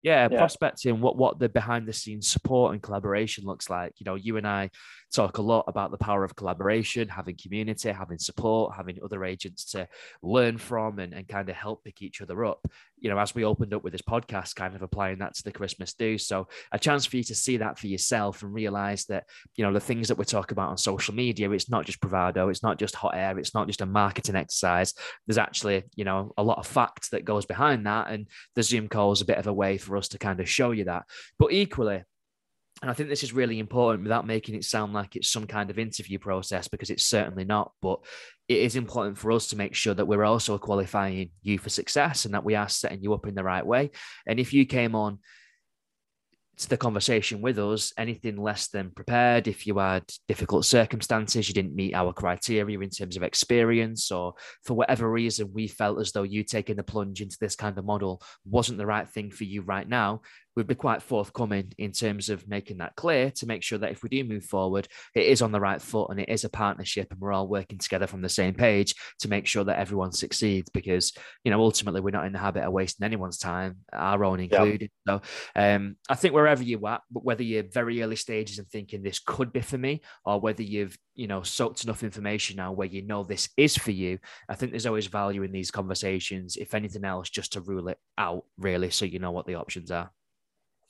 Yeah, 0.04 0.28
yeah, 0.32 0.38
prospecting, 0.38 1.02
what 1.02 1.18
what 1.18 1.40
the 1.40 1.50
behind 1.50 1.88
the 1.88 1.92
scenes 1.92 2.28
support 2.28 2.72
and 2.74 2.82
collaboration 2.82 3.46
looks 3.46 3.70
like. 3.70 3.94
You 3.98 4.06
know, 4.06 4.16
you 4.16 4.38
and 4.38 4.48
I 4.48 4.70
talk 5.14 5.38
a 5.38 5.42
lot 5.42 5.66
about 5.68 5.92
the 5.92 5.98
power 5.98 6.24
of 6.24 6.36
collaboration, 6.36 7.08
having 7.08 7.36
community, 7.36 7.90
having 7.90 8.18
support, 8.18 8.76
having 8.76 9.00
other 9.04 9.24
agents 9.24 9.66
to 9.72 9.88
learn 10.22 10.58
from 10.58 11.00
and, 11.00 11.14
and 11.14 11.28
kind 11.28 11.50
of 11.50 11.56
help 11.56 11.84
pick 11.84 12.02
each 12.02 12.22
other 12.22 12.46
up. 12.46 12.68
You 13.00 13.10
know, 13.10 13.20
as 13.20 13.34
we 13.34 13.46
opened 13.46 13.74
up 13.74 13.84
with 13.84 13.94
this 13.94 14.02
podcast, 14.02 14.56
kind 14.56 14.76
of 14.76 14.82
applying 14.82 15.20
that 15.20 15.36
to 15.36 15.44
the 15.44 15.52
Christmas 15.52 15.94
do. 15.94 16.18
So 16.18 16.48
a 16.72 16.80
chance 16.80 17.06
for 17.06 17.18
you 17.18 17.24
to 17.24 17.36
see 17.36 17.58
that 17.58 17.78
for 17.78 17.88
yourself 17.88 18.44
and 18.44 18.54
realize 18.54 19.06
that, 19.06 19.26
you 19.56 19.64
know, 19.64 19.72
the 19.72 19.80
things 19.80 20.08
that 20.08 20.18
we 20.18 20.26
talk 20.26 20.52
about 20.52 20.70
on 20.70 20.78
social 20.78 21.14
media, 21.14 21.50
it's 21.52 21.70
not 21.70 21.86
just 21.86 22.00
bravado, 22.00 22.50
it's 22.50 22.64
not 22.64 22.80
just 22.80 22.96
hot 22.96 23.16
air, 23.16 23.38
it's 23.40 23.54
not 23.54 23.68
just 23.68 23.82
a 23.82 23.86
marketing 23.86 24.36
exercise. 24.36 24.94
There's 25.26 25.38
actually, 25.38 25.84
you 25.96 26.06
know, 26.06 26.34
a 26.38 26.44
lot 26.44 26.58
of 26.58 26.68
facts 26.68 27.10
that 27.10 27.26
goes 27.26 27.46
behind 27.46 27.86
that. 27.86 28.10
And 28.10 28.28
the 28.56 28.64
Zoom 28.64 28.88
call 28.88 29.12
is 29.12 29.22
a 29.22 29.26
bit 29.26 29.38
of 29.38 29.48
a 29.48 29.54
way 29.54 29.78
for 29.78 29.96
us 29.96 30.10
to 30.10 30.18
kind 30.18 30.40
of 30.40 30.50
show 30.50 30.72
you 30.72 30.86
that. 30.86 31.04
But 31.38 31.54
equally, 31.54 32.04
and 32.82 32.92
I 32.92 32.94
think 32.94 33.10
this 33.10 33.24
is 33.24 33.34
really 33.34 33.60
important 33.60 34.04
without 34.04 34.28
making 34.28 34.56
it 34.56 34.64
sound 34.64 34.94
like 34.94 35.16
it's 35.16 35.30
some 35.30 35.48
kind 35.48 35.70
of 35.70 35.80
interview 35.80 36.20
process 36.20 36.68
because 36.68 36.90
it's 36.92 37.06
certainly 37.06 37.44
not. 37.44 37.72
But 37.82 38.00
it 38.48 38.60
is 38.60 38.76
important 38.76 39.18
for 39.18 39.32
us 39.32 39.48
to 39.48 39.58
make 39.58 39.74
sure 39.74 39.96
that 39.96 40.06
we're 40.06 40.24
also 40.24 40.58
qualifying 40.58 41.32
you 41.42 41.58
for 41.58 41.70
success 41.70 42.26
and 42.26 42.34
that 42.34 42.46
we 42.46 42.56
are 42.56 42.70
setting 42.70 43.02
you 43.02 43.14
up 43.14 43.26
in 43.26 43.36
the 43.36 43.44
right 43.44 43.66
way. 43.66 43.92
And 44.28 44.40
if 44.40 44.54
you 44.54 44.66
came 44.66 44.94
on 44.94 45.20
to 46.58 46.70
the 46.70 46.78
conversation 46.78 47.42
with 47.42 47.60
us 47.60 47.94
anything 47.98 48.36
less 48.36 48.68
than 48.70 48.90
prepared 48.90 49.48
if 49.48 49.68
you 49.68 49.78
had 49.78 50.04
difficult 50.28 50.66
circumstances 50.66 51.48
you 51.48 51.54
didn't 51.54 51.76
meet 51.76 51.94
our 51.94 52.12
criteria 52.12 52.80
in 52.80 52.90
terms 52.90 53.16
of 53.16 53.24
experience 53.24 54.12
or 54.12 54.34
for 54.64 54.74
whatever 54.74 55.10
reason 55.10 55.52
we 55.54 55.68
felt 55.68 56.00
as 56.00 56.12
though 56.12 56.24
you 56.24 56.44
taking 56.44 56.76
the 56.76 56.84
plunge 56.84 57.22
into 57.22 57.38
this 57.40 57.56
kind 57.56 57.78
of 57.78 57.86
model 57.86 58.22
wasn't 58.44 58.78
the 58.78 58.86
right 58.86 59.08
thing 59.08 59.30
for 59.30 59.44
you 59.44 59.62
right 59.62 59.88
now 59.88 60.22
we'd 60.58 60.66
be 60.66 60.74
quite 60.74 61.04
forthcoming 61.04 61.72
in 61.78 61.92
terms 61.92 62.30
of 62.30 62.48
making 62.48 62.80
that 62.80 62.96
clear 62.96 63.30
to 63.30 63.46
make 63.46 63.62
sure 63.62 63.78
that 63.78 63.92
if 63.92 64.02
we 64.02 64.10
do 64.10 64.24
move 64.24 64.44
forward, 64.44 64.88
it 65.14 65.28
is 65.28 65.44
on 65.44 65.52
the 65.52 65.60
right 65.60 65.80
foot 65.80 66.10
and 66.10 66.20
it 66.20 66.30
is 66.30 66.44
a 66.44 66.50
partnership 66.50 67.08
and 67.12 67.20
we're 67.20 67.32
all 67.32 67.48
working 67.48 67.78
together 67.78 68.08
from 68.08 68.24
the 68.24 68.28
same 68.28 68.56
page 68.56 68.96
to 69.20 69.30
make 69.30 69.46
sure 69.46 69.64
that 69.64 69.78
everyone 69.78 70.12
succeeds 70.12 70.68
because, 70.72 71.14
you 71.44 71.52
know, 71.52 71.62
ultimately 71.62 72.02
we're 72.02 72.10
not 72.10 72.26
in 72.26 72.34
the 72.34 72.40
habit 72.40 72.64
of 72.64 72.74
wasting 72.74 73.06
anyone's 73.06 73.38
time, 73.38 73.78
our 73.94 74.26
own 74.26 74.40
included. 74.40 74.90
So 75.08 75.22
um, 75.56 75.96
I 76.10 76.16
think 76.16 76.34
wherever 76.34 76.64
you're 76.64 76.88
at, 76.88 77.02
whether 77.12 77.44
you're 77.44 77.62
very 77.62 78.02
early 78.02 78.16
stages 78.16 78.58
and 78.58 78.68
thinking 78.68 79.04
this 79.04 79.20
could 79.20 79.54
be 79.54 79.62
for 79.62 79.78
me 79.78 80.02
or 80.26 80.42
whether 80.42 80.64
you've, 80.64 80.98
you 81.14 81.28
know, 81.28 81.44
soaked 81.44 81.84
enough 81.84 82.02
information 82.02 82.56
now 82.56 82.72
where 82.72 82.88
you 82.88 83.06
know 83.06 83.24
this 83.24 83.48
is 83.58 83.78
for 83.78 83.92
you, 83.92 84.18
I 84.50 84.56
think 84.56 84.72
there's 84.72 84.88
always 84.88 85.06
value 85.06 85.44
in 85.44 85.52
these 85.52 85.70
conversations, 85.70 86.58
if 86.58 86.74
anything 86.74 87.06
else, 87.06 87.30
just 87.30 87.54
to 87.54 87.62
rule 87.62 87.90
it 87.90 88.00
out 88.18 88.44
really 88.58 88.90
so 88.90 89.06
you 89.06 89.20
know 89.20 89.30
what 89.30 89.46
the 89.46 89.54
options 89.54 89.92
are. 89.92 90.10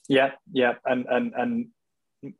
Yeah, 0.08 0.32
yeah, 0.52 0.74
and 0.86 1.06
and 1.08 1.32
and 1.34 1.66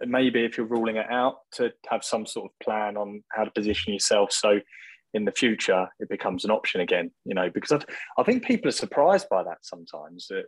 maybe 0.07 0.45
if 0.45 0.57
you're 0.57 0.67
ruling 0.67 0.97
it 0.97 1.07
out, 1.11 1.37
to 1.53 1.73
have 1.89 2.03
some 2.03 2.27
sort 2.27 2.51
of 2.51 2.65
plan 2.65 2.97
on 2.97 3.23
how 3.31 3.45
to 3.45 3.51
position 3.51 3.93
yourself 3.93 4.33
so 4.33 4.61
in 5.15 5.25
the 5.25 5.33
future 5.33 5.89
it 6.01 6.09
becomes 6.09 6.45
an 6.45 6.51
option 6.51 6.81
again. 6.81 7.11
You 7.25 7.35
know, 7.35 7.51
because 7.51 7.73
I, 7.73 7.81
I 8.21 8.25
think 8.25 8.45
people 8.45 8.69
are 8.69 8.73
surprised 8.73 9.29
by 9.29 9.43
that 9.43 9.59
sometimes 9.63 10.27
that, 10.29 10.45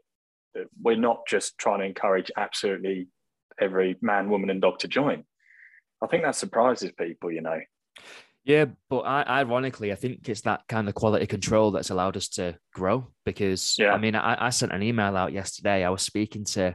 that 0.55 0.67
we're 0.83 0.97
not 0.97 1.21
just 1.29 1.59
trying 1.59 1.81
to 1.81 1.85
encourage 1.85 2.31
absolutely 2.37 3.09
every 3.61 3.97
man, 4.01 4.31
woman, 4.31 4.51
and 4.51 4.61
dog 4.61 4.79
to 4.81 4.89
join. 4.89 5.25
I 6.03 6.07
think 6.07 6.25
that 6.25 6.37
surprises 6.37 6.93
people. 6.99 7.31
You 7.31 7.43
know. 7.43 7.61
Yeah, 8.45 8.65
but 8.89 9.01
I, 9.01 9.23
ironically, 9.41 9.93
I 9.93 9.97
think 9.97 10.27
it's 10.27 10.41
that 10.43 10.63
kind 10.67 10.89
of 10.89 10.95
quality 10.95 11.27
control 11.27 11.73
that's 11.73 11.91
allowed 11.91 12.17
us 12.17 12.29
to 12.31 12.57
grow. 12.73 13.09
Because 13.27 13.77
yeah. 13.79 13.93
I 13.93 13.99
mean, 13.99 14.15
I, 14.15 14.47
I 14.47 14.51
sent 14.51 14.73
an 14.73 14.83
email 14.83 15.15
out 15.15 15.35
yesterday. 15.35 15.85
I 15.85 15.91
was 15.91 16.03
speaking 16.03 16.47
to 16.47 16.75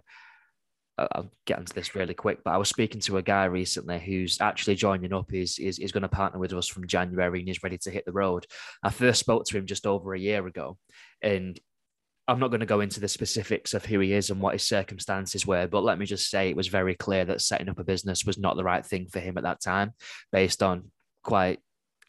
I'll 0.98 1.30
get 1.46 1.60
into 1.60 1.74
this 1.74 1.94
really 1.94 2.14
quick, 2.14 2.40
but 2.44 2.52
I 2.52 2.58
was 2.58 2.70
speaking 2.70 3.02
to 3.02 3.18
a 3.18 3.22
guy 3.22 3.46
recently 3.46 4.00
who's 4.00 4.40
actually 4.40 4.76
joining 4.76 5.14
up. 5.14 5.34
Is 5.34 5.60
is, 5.60 5.80
is 5.80 5.92
going 5.92 6.04
to 6.04 6.10
partner 6.10 6.40
with 6.40 6.54
us 6.54 6.68
from 6.68 6.88
January 6.88 7.40
and 7.40 7.50
is 7.50 7.64
ready 7.64 7.78
to 7.80 7.92
hit 7.92 8.06
the 8.06 8.14
road. 8.14 8.46
I 8.82 8.90
first 8.90 9.20
spoke 9.20 9.46
to 9.46 9.58
him 9.58 9.66
just 9.66 9.86
over 9.86 10.14
a 10.14 10.20
year 10.20 10.46
ago, 10.48 10.78
and 11.22 11.60
I'm 12.28 12.40
not 12.40 12.48
going 12.48 12.62
to 12.62 12.66
go 12.66 12.80
into 12.80 13.00
the 13.00 13.08
specifics 13.08 13.74
of 13.74 13.86
who 13.86 14.00
he 14.00 14.14
is 14.14 14.30
and 14.30 14.42
what 14.42 14.54
his 14.54 14.64
circumstances 14.64 15.46
were, 15.46 15.68
but 15.68 15.84
let 15.84 16.00
me 16.00 16.06
just 16.06 16.30
say 16.30 16.50
it 16.50 16.56
was 16.56 16.70
very 16.70 16.96
clear 16.96 17.26
that 17.26 17.42
setting 17.42 17.70
up 17.70 17.78
a 17.78 17.84
business 17.84 18.26
was 18.26 18.38
not 18.38 18.56
the 18.56 18.64
right 18.64 18.86
thing 18.86 19.08
for 19.08 19.20
him 19.20 19.38
at 19.38 19.44
that 19.44 19.62
time, 19.62 19.94
based 20.32 20.64
on 20.64 20.92
quite 21.24 21.60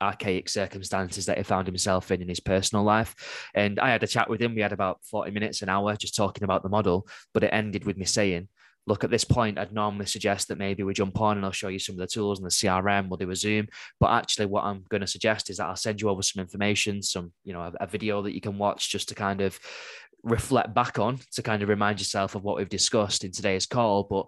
archaic 0.01 0.49
circumstances 0.49 1.27
that 1.27 1.39
he 1.39 1.43
found 1.43 1.67
himself 1.67 2.11
in 2.11 2.23
in 2.23 2.29
his 2.29 2.41
personal 2.41 2.85
life. 2.85 3.15
And 3.55 3.79
I 3.79 3.91
had 3.91 4.03
a 4.03 4.07
chat 4.07 4.29
with 4.29 4.41
him. 4.41 4.55
We 4.55 4.61
had 4.61 4.73
about 4.73 5.01
40 5.11 5.31
minutes, 5.33 5.63
an 5.63 5.69
hour, 5.69 5.97
just 5.97 6.17
talking 6.17 6.45
about 6.45 6.63
the 6.63 6.69
model, 6.69 7.07
but 7.35 7.45
it 7.45 7.53
ended 7.53 7.85
with 7.85 7.97
me 7.97 8.05
saying, 8.05 8.49
look 8.87 9.05
at 9.05 9.11
this 9.11 9.25
point 9.25 9.59
i'd 9.59 9.73
normally 9.73 10.07
suggest 10.07 10.49
that 10.49 10.59
maybe 10.59 10.83
we 10.83 10.95
jump 10.95 11.21
on 11.21 11.37
and 11.37 11.45
i'll 11.45 11.53
show 11.53 11.69
you 11.69 11.79
some 11.79 11.95
of 11.95 11.99
the 11.99 12.07
tools 12.07 12.39
and 12.39 12.47
the 12.47 12.51
crm 12.51 13.09
we'll 13.09 13.17
do 13.17 13.31
a 13.31 13.37
zoom. 13.37 13.67
But 14.01 14.11
actually 14.11 14.47
what 14.47 14.65
i'm 14.65 14.85
going 14.89 15.01
to 15.01 15.07
suggest 15.07 15.51
is 15.51 15.57
that 15.57 15.67
i'll 15.67 15.77
send 15.77 16.01
you 16.01 16.09
over 16.09 16.23
some 16.23 16.41
information 16.41 17.03
some 17.03 17.33
you 17.45 17.53
know 17.53 17.63
a, 17.63 17.73
a 17.81 17.87
video 17.87 18.23
that 18.23 18.35
you 18.35 18.41
can 18.41 18.59
watch 18.59 18.91
just 18.91 19.09
to 19.09 19.15
kind 19.15 19.41
of 19.41 19.59
reflect 20.23 20.75
back 20.75 20.99
on 20.99 21.21
to 21.33 21.43
kind 21.43 21.63
of 21.63 21.69
remind 21.69 22.01
yourself 22.01 22.35
of 22.35 22.43
what 22.43 22.57
we've 22.57 22.69
discussed 22.69 23.23
in 23.23 23.31
today's 23.31 23.67
call. 23.67 24.03
But 24.03 24.27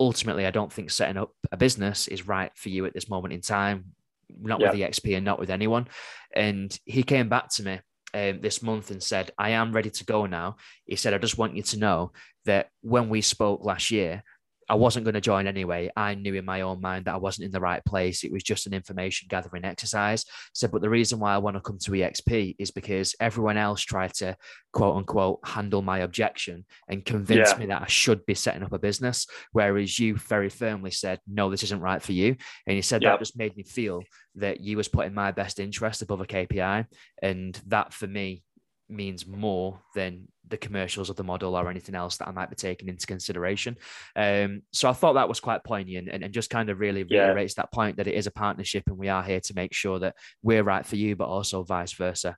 ultimately 0.00 0.44
i 0.44 0.50
don't 0.50 0.72
think 0.72 0.90
setting 0.90 1.16
up 1.16 1.30
a 1.52 1.56
business 1.56 2.08
is 2.08 2.26
right 2.26 2.50
for 2.56 2.68
you 2.68 2.84
at 2.84 2.92
this 2.92 3.08
moment 3.08 3.32
in 3.32 3.40
time 3.40 3.94
not 4.40 4.60
yeah. 4.60 4.70
with 4.70 4.80
exp 4.80 5.16
and 5.16 5.24
not 5.24 5.38
with 5.38 5.50
anyone. 5.50 5.88
And 6.34 6.76
he 6.84 7.02
came 7.02 7.28
back 7.28 7.48
to 7.50 7.62
me 7.62 7.80
um, 8.14 8.40
this 8.40 8.62
month 8.62 8.90
and 8.90 9.02
said, 9.02 9.32
I 9.36 9.50
am 9.50 9.72
ready 9.72 9.90
to 9.90 10.04
go 10.04 10.26
now. 10.26 10.56
He 10.86 10.96
said, 10.96 11.12
I 11.12 11.18
just 11.18 11.36
want 11.36 11.56
you 11.56 11.62
to 11.62 11.78
know 11.78 12.12
that 12.44 12.70
when 12.80 13.08
we 13.08 13.20
spoke 13.20 13.64
last 13.64 13.90
year, 13.90 14.22
I 14.68 14.74
wasn't 14.74 15.04
going 15.04 15.14
to 15.14 15.20
join 15.20 15.46
anyway. 15.46 15.90
I 15.96 16.14
knew 16.14 16.34
in 16.34 16.44
my 16.44 16.60
own 16.60 16.80
mind 16.80 17.06
that 17.06 17.14
I 17.14 17.18
wasn't 17.18 17.46
in 17.46 17.52
the 17.52 17.60
right 17.60 17.84
place. 17.84 18.24
It 18.24 18.32
was 18.32 18.42
just 18.42 18.66
an 18.66 18.74
information 18.74 19.26
gathering 19.28 19.64
exercise. 19.64 20.24
So, 20.52 20.68
but 20.68 20.82
the 20.82 20.90
reason 20.90 21.18
why 21.18 21.34
I 21.34 21.38
want 21.38 21.56
to 21.56 21.60
come 21.60 21.78
to 21.78 21.90
EXP 21.90 22.56
is 22.58 22.70
because 22.70 23.14
everyone 23.20 23.56
else 23.56 23.82
tried 23.82 24.14
to 24.14 24.36
quote 24.72 24.96
unquote 24.96 25.40
handle 25.44 25.82
my 25.82 25.98
objection 26.00 26.64
and 26.88 27.04
convince 27.04 27.50
yeah. 27.52 27.58
me 27.58 27.66
that 27.66 27.82
I 27.82 27.86
should 27.86 28.24
be 28.26 28.34
setting 28.34 28.62
up 28.62 28.72
a 28.72 28.78
business. 28.78 29.26
Whereas 29.52 29.98
you 29.98 30.16
very 30.16 30.48
firmly 30.48 30.92
said, 30.92 31.18
no, 31.26 31.50
this 31.50 31.64
isn't 31.64 31.80
right 31.80 32.02
for 32.02 32.12
you. 32.12 32.36
And 32.66 32.76
you 32.76 32.82
said 32.82 33.02
that 33.02 33.18
just 33.18 33.36
made 33.36 33.56
me 33.56 33.64
feel 33.64 34.02
that 34.36 34.60
you 34.60 34.76
was 34.76 34.88
putting 34.88 35.14
my 35.14 35.32
best 35.32 35.58
interest 35.58 36.02
above 36.02 36.20
a 36.20 36.26
KPI. 36.26 36.86
And 37.22 37.60
that 37.66 37.92
for 37.92 38.06
me 38.06 38.43
means 38.88 39.26
more 39.26 39.80
than 39.94 40.28
the 40.48 40.56
commercials 40.56 41.08
of 41.08 41.16
the 41.16 41.24
model 41.24 41.56
or 41.56 41.70
anything 41.70 41.94
else 41.94 42.18
that 42.18 42.28
I 42.28 42.32
might 42.32 42.50
be 42.50 42.56
taking 42.56 42.88
into 42.88 43.06
consideration. 43.06 43.76
Um, 44.14 44.62
so 44.72 44.88
I 44.88 44.92
thought 44.92 45.14
that 45.14 45.28
was 45.28 45.40
quite 45.40 45.64
poignant 45.64 46.08
and, 46.10 46.22
and 46.22 46.34
just 46.34 46.50
kind 46.50 46.68
of 46.68 46.80
really 46.80 47.02
reiterates 47.02 47.54
yeah. 47.56 47.62
that 47.62 47.72
point 47.72 47.96
that 47.96 48.06
it 48.06 48.14
is 48.14 48.26
a 48.26 48.30
partnership 48.30 48.84
and 48.86 48.98
we 48.98 49.08
are 49.08 49.22
here 49.22 49.40
to 49.40 49.54
make 49.54 49.72
sure 49.72 49.98
that 50.00 50.16
we're 50.42 50.62
right 50.62 50.84
for 50.84 50.96
you, 50.96 51.16
but 51.16 51.28
also 51.28 51.62
vice 51.62 51.92
versa. 51.92 52.36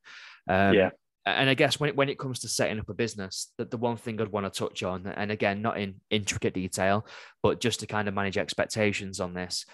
Um, 0.49 0.75
yeah. 0.75 0.91
And 1.27 1.51
I 1.51 1.55
guess 1.55 1.81
when 1.81 1.91
it, 1.91 1.97
when 1.97 2.09
it 2.09 2.21
comes 2.21 2.39
to 2.41 2.49
setting 2.49 2.79
up 2.79 2.89
a 2.89 2.95
business, 2.95 3.53
that 3.59 3.73
the 3.73 3.77
one 3.77 3.97
thing 3.97 4.21
I'd 4.21 4.29
want 4.29 4.53
to 4.53 4.57
touch 4.57 4.85
on, 4.85 5.09
and 5.09 5.33
again, 5.33 5.61
not 5.61 5.77
in 5.77 5.97
intricate 6.09 6.55
detail, 6.55 7.05
but 7.43 7.61
just 7.61 7.81
to 7.81 7.87
kind 7.89 8.07
of 8.07 8.15
manage 8.15 8.39
expectations 8.39 9.19
on 9.19 9.35
this, 9.35 9.67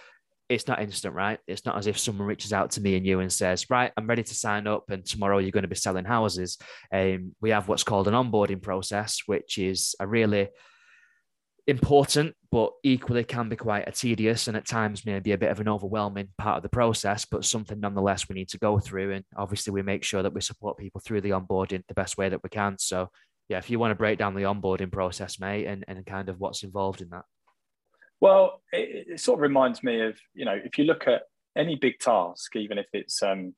it's 0.48 0.68
not 0.68 0.82
instant, 0.82 1.14
right? 1.14 1.38
It's 1.46 1.64
not 1.64 1.78
as 1.78 1.86
if 1.86 1.98
someone 1.98 2.26
reaches 2.26 2.52
out 2.52 2.72
to 2.72 2.80
me 2.80 2.96
and 2.96 3.06
you 3.06 3.20
and 3.20 3.32
says, 3.32 3.70
right, 3.70 3.92
I'm 3.96 4.06
ready 4.06 4.22
to 4.22 4.34
sign 4.34 4.66
up 4.66 4.90
and 4.90 5.04
tomorrow 5.04 5.38
you're 5.38 5.50
going 5.50 5.62
to 5.62 5.68
be 5.68 5.76
selling 5.76 6.04
houses. 6.04 6.58
Um, 6.92 7.34
we 7.40 7.50
have 7.50 7.68
what's 7.68 7.84
called 7.84 8.08
an 8.08 8.14
onboarding 8.14 8.60
process, 8.60 9.22
which 9.26 9.58
is 9.58 9.94
a 9.98 10.06
really 10.06 10.48
important, 11.66 12.34
but 12.50 12.72
equally 12.82 13.24
can 13.24 13.48
be 13.48 13.56
quite 13.56 13.88
a 13.88 13.92
tedious 13.92 14.48
and 14.48 14.56
at 14.56 14.66
times 14.66 15.06
maybe 15.06 15.32
a 15.32 15.38
bit 15.38 15.50
of 15.50 15.60
an 15.60 15.68
overwhelming 15.68 16.28
part 16.36 16.56
of 16.56 16.62
the 16.62 16.68
process, 16.68 17.24
but 17.24 17.44
something 17.44 17.80
nonetheless 17.80 18.28
we 18.28 18.34
need 18.34 18.48
to 18.48 18.58
go 18.58 18.78
through. 18.78 19.12
And 19.12 19.24
obviously 19.36 19.72
we 19.72 19.82
make 19.82 20.04
sure 20.04 20.22
that 20.22 20.34
we 20.34 20.40
support 20.40 20.76
people 20.76 21.00
through 21.00 21.20
the 21.20 21.30
onboarding 21.30 21.84
the 21.86 21.94
best 21.94 22.18
way 22.18 22.28
that 22.28 22.42
we 22.42 22.50
can. 22.50 22.76
So 22.78 23.08
yeah, 23.48 23.58
if 23.58 23.70
you 23.70 23.78
want 23.78 23.92
to 23.92 23.96
break 23.96 24.18
down 24.18 24.34
the 24.34 24.42
onboarding 24.42 24.92
process, 24.92 25.38
mate, 25.38 25.66
and, 25.66 25.84
and 25.88 26.04
kind 26.04 26.28
of 26.28 26.40
what's 26.40 26.62
involved 26.62 27.00
in 27.00 27.10
that. 27.10 27.24
Well, 28.22 28.62
it, 28.72 29.08
it, 29.08 29.20
sort 29.20 29.40
of 29.40 29.42
reminds 29.42 29.82
me 29.82 30.00
of, 30.00 30.16
you 30.32 30.44
know, 30.44 30.56
if 30.64 30.78
you 30.78 30.84
look 30.84 31.08
at 31.08 31.22
any 31.56 31.74
big 31.74 31.98
task, 31.98 32.54
even 32.54 32.78
if 32.78 32.86
it's, 32.92 33.20
um, 33.20 33.52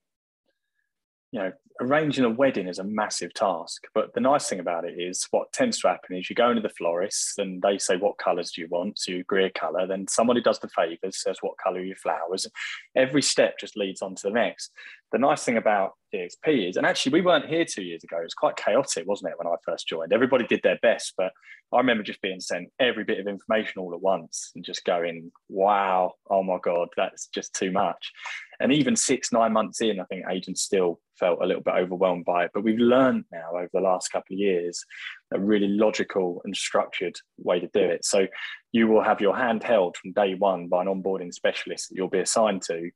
you 1.34 1.40
know, 1.40 1.52
arranging 1.80 2.24
a 2.24 2.30
wedding 2.30 2.68
is 2.68 2.78
a 2.78 2.84
massive 2.84 3.34
task. 3.34 3.82
But 3.92 4.14
the 4.14 4.20
nice 4.20 4.48
thing 4.48 4.60
about 4.60 4.84
it 4.84 4.94
is 4.96 5.26
what 5.32 5.52
tends 5.52 5.80
to 5.80 5.88
happen 5.88 6.16
is 6.16 6.30
you 6.30 6.36
go 6.36 6.50
into 6.50 6.62
the 6.62 6.68
florist 6.68 7.40
and 7.40 7.60
they 7.60 7.76
say, 7.76 7.96
What 7.96 8.18
colours 8.18 8.52
do 8.52 8.60
you 8.60 8.68
want? 8.70 9.00
So 9.00 9.10
you 9.10 9.18
agree 9.18 9.44
a 9.44 9.50
colour. 9.50 9.84
Then 9.84 10.06
somebody 10.06 10.40
does 10.40 10.60
the 10.60 10.68
favours, 10.68 11.20
says, 11.20 11.38
What 11.40 11.58
colour 11.58 11.80
are 11.80 11.84
your 11.84 11.96
flowers? 11.96 12.46
Every 12.94 13.20
step 13.20 13.58
just 13.58 13.76
leads 13.76 14.00
on 14.00 14.14
to 14.14 14.28
the 14.28 14.30
next. 14.30 14.70
The 15.10 15.18
nice 15.18 15.42
thing 15.42 15.56
about 15.56 15.94
EXP 16.14 16.68
is, 16.68 16.76
and 16.76 16.86
actually, 16.86 17.12
we 17.12 17.20
weren't 17.20 17.48
here 17.48 17.64
two 17.64 17.82
years 17.82 18.04
ago. 18.04 18.18
It 18.18 18.24
was 18.24 18.34
quite 18.34 18.56
chaotic, 18.56 19.06
wasn't 19.06 19.32
it, 19.32 19.38
when 19.38 19.48
I 19.48 19.56
first 19.64 19.88
joined? 19.88 20.12
Everybody 20.12 20.46
did 20.46 20.60
their 20.62 20.78
best, 20.82 21.14
but 21.16 21.32
I 21.72 21.78
remember 21.78 22.04
just 22.04 22.22
being 22.22 22.40
sent 22.40 22.68
every 22.78 23.02
bit 23.02 23.18
of 23.18 23.26
information 23.26 23.80
all 23.80 23.94
at 23.94 24.00
once 24.00 24.52
and 24.54 24.64
just 24.64 24.84
going, 24.84 25.32
wow, 25.48 26.12
oh 26.30 26.42
my 26.42 26.58
God, 26.62 26.88
that's 26.96 27.26
just 27.28 27.54
too 27.54 27.72
much. 27.72 28.12
And 28.60 28.72
even 28.72 28.96
six, 28.96 29.32
nine 29.32 29.52
months 29.52 29.80
in, 29.80 30.00
I 30.00 30.04
think 30.04 30.24
agents 30.30 30.62
still 30.62 31.00
felt 31.18 31.40
a 31.42 31.46
little 31.46 31.62
bit 31.62 31.74
overwhelmed 31.74 32.24
by 32.24 32.44
it. 32.44 32.50
But 32.54 32.64
we've 32.64 32.78
learned 32.78 33.24
now 33.32 33.50
over 33.52 33.70
the 33.72 33.80
last 33.80 34.08
couple 34.08 34.34
of 34.34 34.38
years 34.38 34.84
a 35.32 35.38
really 35.38 35.68
logical 35.68 36.40
and 36.44 36.56
structured 36.56 37.16
way 37.38 37.60
to 37.60 37.68
do 37.72 37.80
it. 37.80 38.04
So 38.04 38.26
you 38.72 38.88
will 38.88 39.02
have 39.02 39.20
your 39.20 39.36
hand 39.36 39.62
held 39.62 39.96
from 39.96 40.12
day 40.12 40.34
one 40.34 40.68
by 40.68 40.82
an 40.82 40.88
onboarding 40.88 41.32
specialist 41.32 41.88
that 41.88 41.96
you'll 41.96 42.08
be 42.08 42.20
assigned 42.20 42.62
to 42.62 42.90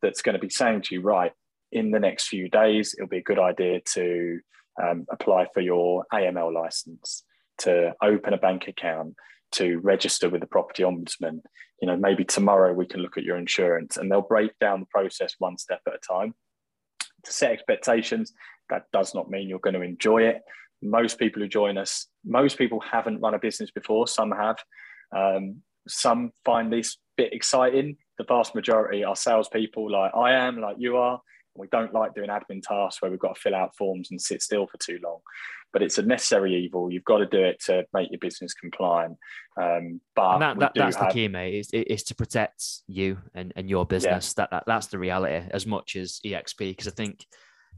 that's 0.00 0.22
going 0.22 0.34
to 0.34 0.40
be 0.40 0.50
saying 0.50 0.82
to 0.82 0.94
you, 0.94 1.00
right, 1.00 1.32
in 1.70 1.90
the 1.90 2.00
next 2.00 2.28
few 2.28 2.48
days, 2.48 2.94
it'll 2.96 3.08
be 3.08 3.18
a 3.18 3.22
good 3.22 3.38
idea 3.38 3.80
to 3.94 4.40
um, 4.82 5.06
apply 5.10 5.46
for 5.54 5.60
your 5.60 6.04
AML 6.12 6.52
license, 6.52 7.24
to 7.58 7.94
open 8.02 8.34
a 8.34 8.38
bank 8.38 8.68
account, 8.68 9.14
to 9.52 9.78
register 9.78 10.28
with 10.28 10.40
the 10.40 10.46
property 10.46 10.82
ombudsman. 10.82 11.40
You 11.80 11.88
know, 11.88 11.96
maybe 11.96 12.24
tomorrow 12.24 12.72
we 12.72 12.86
can 12.86 13.00
look 13.00 13.18
at 13.18 13.24
your 13.24 13.36
insurance 13.36 13.96
and 13.96 14.10
they'll 14.10 14.22
break 14.22 14.52
down 14.60 14.80
the 14.80 14.86
process 14.86 15.34
one 15.38 15.58
step 15.58 15.80
at 15.86 15.94
a 15.94 15.98
time. 15.98 16.34
To 17.24 17.32
set 17.32 17.52
expectations, 17.52 18.32
that 18.70 18.84
does 18.92 19.14
not 19.14 19.30
mean 19.30 19.48
you're 19.48 19.58
going 19.58 19.74
to 19.74 19.82
enjoy 19.82 20.22
it. 20.22 20.42
Most 20.82 21.18
people 21.18 21.42
who 21.42 21.48
join 21.48 21.78
us, 21.78 22.06
most 22.24 22.58
people 22.58 22.80
haven't 22.80 23.20
run 23.20 23.34
a 23.34 23.38
business 23.38 23.70
before, 23.70 24.08
some 24.08 24.32
have. 24.32 24.56
Um, 25.14 25.62
some 25.88 26.32
find 26.44 26.72
this 26.72 26.96
bit 27.16 27.32
exciting. 27.32 27.96
The 28.18 28.24
vast 28.24 28.54
majority 28.54 29.04
are 29.04 29.16
salespeople, 29.16 29.90
like 29.90 30.12
I 30.14 30.32
am, 30.32 30.60
like 30.60 30.76
you 30.78 30.96
are. 30.96 31.20
We 31.54 31.68
don't 31.68 31.92
like 31.92 32.14
doing 32.14 32.30
admin 32.30 32.62
tasks 32.62 33.02
where 33.02 33.10
we've 33.10 33.20
got 33.20 33.34
to 33.34 33.40
fill 33.40 33.54
out 33.54 33.76
forms 33.76 34.10
and 34.10 34.20
sit 34.20 34.42
still 34.42 34.66
for 34.66 34.78
too 34.78 34.98
long. 35.02 35.18
But 35.72 35.82
it's 35.82 35.98
a 35.98 36.02
necessary 36.02 36.54
evil. 36.54 36.90
You've 36.90 37.04
got 37.04 37.18
to 37.18 37.26
do 37.26 37.42
it 37.42 37.60
to 37.66 37.84
make 37.92 38.10
your 38.10 38.18
business 38.18 38.52
compliant. 38.52 39.16
Um, 39.60 40.00
but 40.14 40.38
that, 40.38 40.58
that, 40.58 40.72
that's 40.74 40.96
have... 40.96 41.08
the 41.08 41.14
key, 41.14 41.28
mate. 41.28 41.54
Is, 41.54 41.70
is 41.72 42.02
to 42.04 42.14
protect 42.14 42.64
you 42.86 43.18
and, 43.34 43.52
and 43.56 43.68
your 43.68 43.86
business. 43.86 44.34
Yeah. 44.36 44.42
That, 44.42 44.50
that 44.50 44.64
that's 44.66 44.86
the 44.88 44.98
reality 44.98 45.46
as 45.50 45.66
much 45.66 45.96
as 45.96 46.20
EXP. 46.24 46.58
Because 46.58 46.88
I 46.88 46.92
think 46.92 47.26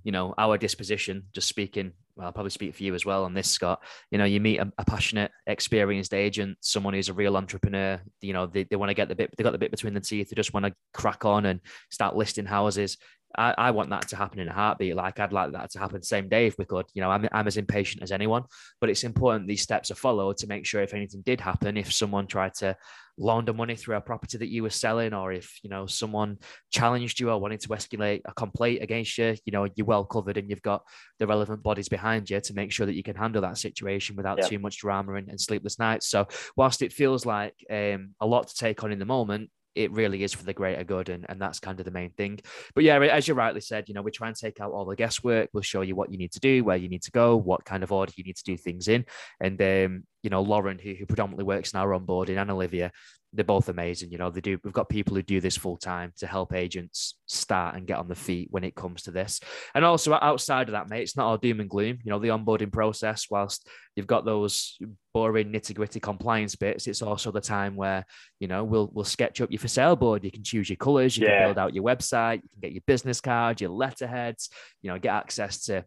you 0.04 0.12
know, 0.12 0.34
our 0.36 0.58
disposition, 0.58 1.24
just 1.32 1.48
speaking, 1.48 1.92
well, 2.14 2.26
I'll 2.26 2.32
probably 2.32 2.50
speak 2.50 2.74
for 2.74 2.82
you 2.82 2.94
as 2.94 3.06
well 3.06 3.24
on 3.24 3.34
this, 3.34 3.50
Scott. 3.50 3.82
You 4.10 4.18
know, 4.18 4.24
you 4.24 4.38
meet 4.38 4.58
a, 4.58 4.70
a, 4.78 4.84
passionate, 4.84 5.32
experienced 5.46 6.14
agent, 6.14 6.58
someone 6.60 6.94
who's 6.94 7.08
a 7.08 7.14
real 7.14 7.36
entrepreneur. 7.36 8.00
You 8.20 8.34
know, 8.34 8.46
they, 8.46 8.64
they 8.64 8.76
want 8.76 8.90
to 8.90 8.94
get 8.94 9.08
the 9.08 9.16
bit, 9.16 9.34
they 9.36 9.42
got 9.42 9.52
the 9.52 9.58
bit 9.58 9.70
between 9.70 9.94
the 9.94 10.00
teeth. 10.00 10.28
They 10.28 10.36
just 10.36 10.52
want 10.52 10.66
to 10.66 10.74
crack 10.92 11.24
on 11.24 11.46
and 11.46 11.60
start 11.90 12.16
listing 12.16 12.44
houses. 12.44 12.98
I, 13.36 13.54
I, 13.56 13.70
want 13.70 13.90
that 13.90 14.08
to 14.08 14.16
happen 14.16 14.38
in 14.38 14.48
a 14.48 14.52
heartbeat. 14.52 14.94
Like 14.94 15.20
I'd 15.20 15.32
like 15.32 15.52
that 15.52 15.70
to 15.70 15.78
happen 15.78 16.02
same 16.02 16.28
day 16.28 16.46
if 16.46 16.56
we 16.58 16.64
could. 16.64 16.86
You 16.94 17.02
know, 17.02 17.10
I'm, 17.10 17.28
I'm 17.32 17.46
as 17.46 17.56
impatient 17.56 18.02
as 18.02 18.12
anyone, 18.12 18.44
but 18.80 18.90
it's 18.90 19.04
important 19.04 19.48
these 19.48 19.62
steps 19.62 19.90
are 19.90 19.96
followed 19.96 20.36
to 20.38 20.46
make 20.46 20.66
sure 20.66 20.82
if 20.82 20.94
anything 20.94 21.22
did 21.24 21.40
happen, 21.40 21.76
if 21.76 21.92
someone 21.92 22.26
tried 22.26 22.54
to 22.54 22.76
launder 23.16 23.52
money 23.52 23.76
through 23.76 23.96
a 23.96 24.00
property 24.00 24.38
that 24.38 24.48
you 24.48 24.62
were 24.62 24.70
selling, 24.70 25.14
or 25.14 25.32
if 25.32 25.58
you 25.62 25.70
know 25.70 25.86
someone 25.86 26.38
challenged 26.70 27.20
you 27.20 27.30
or 27.30 27.40
wanted 27.40 27.60
to 27.60 27.68
escalate 27.68 28.20
a 28.24 28.34
complaint 28.34 28.82
against 28.82 29.16
you, 29.18 29.34
you 29.44 29.52
know, 29.52 29.68
you're 29.74 29.86
well 29.86 30.04
covered 30.04 30.36
and 30.36 30.50
you've 30.50 30.62
got 30.62 30.82
the 31.18 31.26
relevant 31.26 31.62
bodies 31.62 31.88
behind 31.88 32.28
you 32.28 32.40
to 32.40 32.54
make 32.54 32.72
sure 32.72 32.86
that 32.86 32.94
you 32.94 33.02
can 33.02 33.16
handle 33.16 33.42
that 33.42 33.58
situation 33.58 34.16
without 34.16 34.38
yeah. 34.38 34.46
too 34.46 34.58
much 34.58 34.78
drama 34.78 35.14
and, 35.14 35.28
and, 35.28 35.40
sleepless 35.40 35.78
nights. 35.78 36.08
So 36.08 36.26
whilst 36.56 36.82
it 36.82 36.92
feels 36.92 37.26
like 37.26 37.54
um, 37.70 38.14
a 38.20 38.26
lot 38.26 38.48
to 38.48 38.54
take 38.54 38.82
on 38.82 38.92
in 38.92 38.98
the 38.98 39.04
moment, 39.04 39.50
it 39.74 39.92
really 39.92 40.22
is 40.22 40.32
for 40.32 40.44
the 40.44 40.52
greater 40.52 40.84
good 40.84 41.08
and, 41.08 41.26
and 41.28 41.40
that's 41.40 41.60
kind 41.60 41.78
of 41.78 41.84
the 41.84 41.90
main 41.90 42.10
thing. 42.10 42.40
But 42.74 42.84
yeah 42.84 42.98
as 43.00 43.28
you 43.28 43.34
rightly 43.34 43.60
said 43.60 43.88
you 43.88 43.94
know 43.94 44.02
we 44.02 44.10
try 44.10 44.28
and 44.28 44.36
take 44.36 44.60
out 44.60 44.72
all 44.72 44.84
the 44.84 44.96
guesswork. 44.96 45.50
We'll 45.52 45.62
show 45.62 45.82
you 45.82 45.96
what 45.96 46.10
you 46.10 46.18
need 46.18 46.32
to 46.32 46.40
do 46.40 46.64
where 46.64 46.76
you 46.76 46.88
need 46.88 47.02
to 47.02 47.10
go 47.10 47.36
what 47.36 47.64
kind 47.64 47.82
of 47.82 47.92
order 47.92 48.12
you 48.16 48.24
need 48.24 48.36
to 48.36 48.44
do 48.44 48.56
things 48.56 48.88
in. 48.88 49.04
And 49.40 49.60
um, 49.60 50.04
you 50.22 50.30
know 50.30 50.42
lauren 50.42 50.78
who, 50.78 50.94
who 50.94 51.06
predominantly 51.06 51.44
works 51.44 51.72
in 51.72 51.78
our 51.78 51.90
onboarding 51.90 52.40
and 52.40 52.50
olivia 52.50 52.90
they're 53.34 53.44
both 53.44 53.68
amazing. 53.68 54.10
You 54.12 54.18
know, 54.18 54.30
they 54.30 54.40
do. 54.40 54.58
We've 54.62 54.72
got 54.72 54.88
people 54.88 55.14
who 55.14 55.22
do 55.22 55.40
this 55.40 55.56
full 55.56 55.76
time 55.76 56.12
to 56.18 56.26
help 56.26 56.54
agents 56.54 57.16
start 57.26 57.74
and 57.74 57.86
get 57.86 57.98
on 57.98 58.08
the 58.08 58.14
feet 58.14 58.48
when 58.50 58.64
it 58.64 58.74
comes 58.74 59.02
to 59.02 59.10
this. 59.10 59.40
And 59.74 59.84
also 59.84 60.14
outside 60.14 60.68
of 60.68 60.72
that, 60.72 60.88
mate, 60.88 61.02
it's 61.02 61.16
not 61.16 61.26
all 61.26 61.36
doom 61.36 61.60
and 61.60 61.68
gloom. 61.68 61.98
You 62.04 62.10
know, 62.10 62.18
the 62.18 62.28
onboarding 62.28 62.72
process, 62.72 63.26
whilst 63.30 63.68
you've 63.96 64.06
got 64.06 64.24
those 64.24 64.78
boring 65.12 65.52
nitty 65.52 65.74
gritty 65.74 66.00
compliance 66.00 66.54
bits, 66.54 66.86
it's 66.86 67.02
also 67.02 67.30
the 67.30 67.40
time 67.40 67.76
where 67.76 68.04
you 68.38 68.48
know 68.48 68.64
we'll 68.64 68.90
we'll 68.92 69.04
sketch 69.04 69.40
up 69.40 69.50
your 69.50 69.60
for 69.60 69.68
sale 69.68 69.96
board. 69.96 70.24
You 70.24 70.30
can 70.30 70.44
choose 70.44 70.70
your 70.70 70.76
colours. 70.76 71.16
You 71.16 71.26
yeah. 71.26 71.38
can 71.38 71.48
build 71.48 71.58
out 71.58 71.74
your 71.74 71.84
website. 71.84 72.36
You 72.36 72.48
can 72.52 72.60
get 72.62 72.72
your 72.72 72.82
business 72.86 73.20
card, 73.20 73.60
your 73.60 73.70
letterheads. 73.70 74.50
You 74.82 74.90
know, 74.90 74.98
get 74.98 75.14
access 75.14 75.64
to 75.66 75.84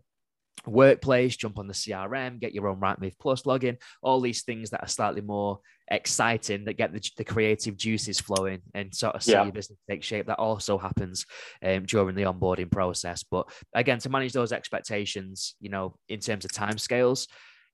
workplace, 0.65 1.37
jump 1.37 1.59
on 1.59 1.67
the 1.67 1.73
CRM, 1.73 2.39
get 2.39 2.53
your 2.53 2.67
own 2.67 2.79
Rightmove 2.79 3.17
Plus 3.19 3.43
login, 3.43 3.77
all 4.01 4.19
these 4.19 4.43
things 4.43 4.71
that 4.71 4.83
are 4.83 4.87
slightly 4.87 5.21
more 5.21 5.59
exciting 5.89 6.65
that 6.65 6.73
get 6.77 6.91
the, 6.91 7.11
the 7.17 7.23
creative 7.23 7.77
juices 7.77 8.19
flowing 8.19 8.61
and 8.73 8.93
sort 8.93 9.15
of 9.15 9.23
see 9.23 9.31
yeah. 9.31 9.43
your 9.43 9.53
business 9.53 9.79
take 9.89 10.03
shape. 10.03 10.27
That 10.27 10.39
also 10.39 10.77
happens 10.77 11.25
um, 11.63 11.85
during 11.85 12.15
the 12.15 12.23
onboarding 12.23 12.71
process. 12.71 13.23
But 13.23 13.49
again, 13.73 13.99
to 13.99 14.09
manage 14.09 14.33
those 14.33 14.51
expectations, 14.51 15.55
you 15.59 15.69
know, 15.69 15.97
in 16.09 16.19
terms 16.19 16.45
of 16.45 16.51
timescales, 16.51 17.27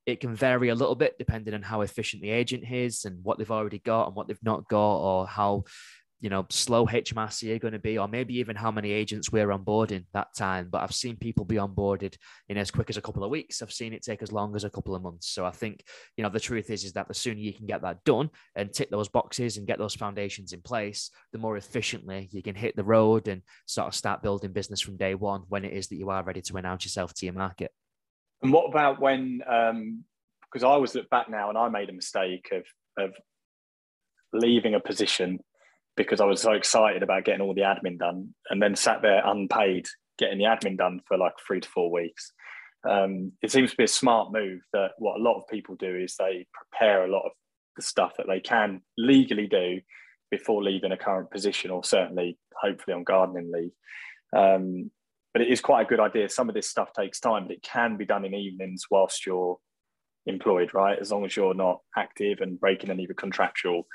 it 0.05 0.19
can 0.19 0.35
vary 0.35 0.69
a 0.69 0.75
little 0.75 0.95
bit 0.95 1.15
depending 1.17 1.53
on 1.53 1.61
how 1.61 1.81
efficient 1.81 2.21
the 2.21 2.29
agent 2.29 2.69
is 2.69 3.05
and 3.05 3.23
what 3.23 3.37
they've 3.37 3.49
already 3.49 3.79
got 3.79 4.07
and 4.07 4.15
what 4.15 4.27
they've 4.27 4.37
not 4.43 4.67
got 4.67 4.97
or 4.97 5.25
how 5.25 5.63
you 6.23 6.29
know, 6.29 6.45
slow 6.49 6.87
HMRC 6.87 7.53
are 7.53 7.59
going 7.59 7.73
to 7.73 7.79
be, 7.79 7.97
or 7.97 8.07
maybe 8.07 8.37
even 8.37 8.55
how 8.55 8.71
many 8.71 8.93
agents 8.93 9.29
we're 9.29 9.49
onboarding 9.49 10.05
that 10.13 10.33
time. 10.33 10.69
But 10.71 10.81
I've 10.81 10.95
seen 10.95 11.17
people 11.17 11.43
be 11.43 11.57
onboarded 11.57 12.15
in 12.47 12.57
as 12.57 12.71
quick 12.71 12.89
as 12.89 12.95
a 12.95 13.01
couple 13.01 13.25
of 13.25 13.29
weeks. 13.29 13.61
I've 13.61 13.73
seen 13.73 13.91
it 13.91 14.03
take 14.03 14.23
as 14.23 14.31
long 14.31 14.55
as 14.55 14.63
a 14.63 14.69
couple 14.69 14.95
of 14.95 15.01
months. 15.01 15.27
So 15.27 15.45
I 15.45 15.51
think, 15.51 15.83
you 16.15 16.23
know, 16.23 16.29
the 16.29 16.39
truth 16.39 16.69
is, 16.69 16.85
is 16.85 16.93
that 16.93 17.09
the 17.09 17.13
sooner 17.13 17.41
you 17.41 17.51
can 17.51 17.65
get 17.65 17.81
that 17.81 18.05
done 18.05 18.29
and 18.55 18.71
tick 18.71 18.89
those 18.89 19.09
boxes 19.09 19.57
and 19.57 19.67
get 19.67 19.79
those 19.79 19.95
foundations 19.95 20.53
in 20.53 20.61
place, 20.61 21.11
the 21.33 21.39
more 21.39 21.57
efficiently 21.57 22.29
you 22.31 22.41
can 22.41 22.55
hit 22.55 22.77
the 22.77 22.85
road 22.85 23.27
and 23.27 23.41
sort 23.65 23.89
of 23.89 23.93
start 23.93 24.23
building 24.23 24.53
business 24.53 24.79
from 24.79 24.95
day 24.95 25.15
one 25.15 25.41
when 25.49 25.65
it 25.65 25.73
is 25.73 25.89
that 25.89 25.97
you 25.97 26.09
are 26.09 26.23
ready 26.23 26.41
to 26.43 26.55
announce 26.55 26.85
yourself 26.85 27.13
to 27.15 27.25
your 27.25 27.35
market. 27.35 27.73
And 28.41 28.53
what 28.53 28.69
about 28.69 29.01
when, 29.01 29.41
um, 29.45 30.05
because 30.49 30.63
I 30.63 30.77
was 30.77 30.95
look 30.95 31.09
back 31.09 31.29
now 31.29 31.49
and 31.49 31.57
I 31.57 31.67
made 31.67 31.89
a 31.89 31.93
mistake 31.93 32.47
of, 32.53 32.63
of 32.97 33.11
leaving 34.31 34.73
a 34.73 34.79
position 34.79 35.39
because 35.95 36.21
I 36.21 36.25
was 36.25 36.41
so 36.41 36.53
excited 36.53 37.03
about 37.03 37.25
getting 37.25 37.41
all 37.41 37.53
the 37.53 37.61
admin 37.61 37.99
done, 37.99 38.33
and 38.49 38.61
then 38.61 38.75
sat 38.75 39.01
there 39.01 39.21
unpaid 39.25 39.87
getting 40.17 40.37
the 40.37 40.45
admin 40.45 40.77
done 40.77 41.01
for 41.07 41.17
like 41.17 41.33
three 41.45 41.59
to 41.59 41.69
four 41.69 41.91
weeks. 41.91 42.31
Um, 42.87 43.31
it 43.41 43.51
seems 43.51 43.71
to 43.71 43.77
be 43.77 43.85
a 43.85 43.87
smart 43.87 44.31
move 44.31 44.61
that 44.73 44.91
what 44.97 45.19
a 45.19 45.23
lot 45.23 45.37
of 45.37 45.47
people 45.47 45.75
do 45.75 45.95
is 45.95 46.15
they 46.15 46.45
prepare 46.53 47.05
a 47.05 47.11
lot 47.11 47.25
of 47.25 47.31
the 47.75 47.81
stuff 47.81 48.13
that 48.17 48.27
they 48.27 48.39
can 48.39 48.81
legally 48.97 49.47
do 49.47 49.79
before 50.29 50.63
leaving 50.63 50.91
a 50.91 50.97
current 50.97 51.31
position 51.31 51.71
or 51.71 51.83
certainly 51.83 52.37
hopefully 52.55 52.93
on 52.93 53.03
gardening 53.03 53.51
leave. 53.51 53.71
Um, 54.35 54.91
but 55.31 55.41
it 55.41 55.47
is 55.47 55.61
quite 55.61 55.85
a 55.85 55.89
good 55.89 55.99
idea. 55.99 56.29
Some 56.29 56.49
of 56.49 56.55
this 56.55 56.69
stuff 56.69 56.93
takes 56.93 57.19
time, 57.19 57.47
but 57.47 57.55
it 57.55 57.63
can 57.63 57.97
be 57.97 58.05
done 58.05 58.25
in 58.25 58.35
evenings 58.35 58.85
whilst 58.91 59.25
you're 59.25 59.57
employed, 60.25 60.73
right? 60.73 60.97
As 60.99 61.11
long 61.11 61.25
as 61.25 61.35
you're 61.35 61.53
not 61.53 61.79
active 61.97 62.39
and 62.41 62.59
breaking 62.59 62.89
any 62.89 63.03
of 63.03 63.09
the 63.09 63.15
contractual 63.15 63.87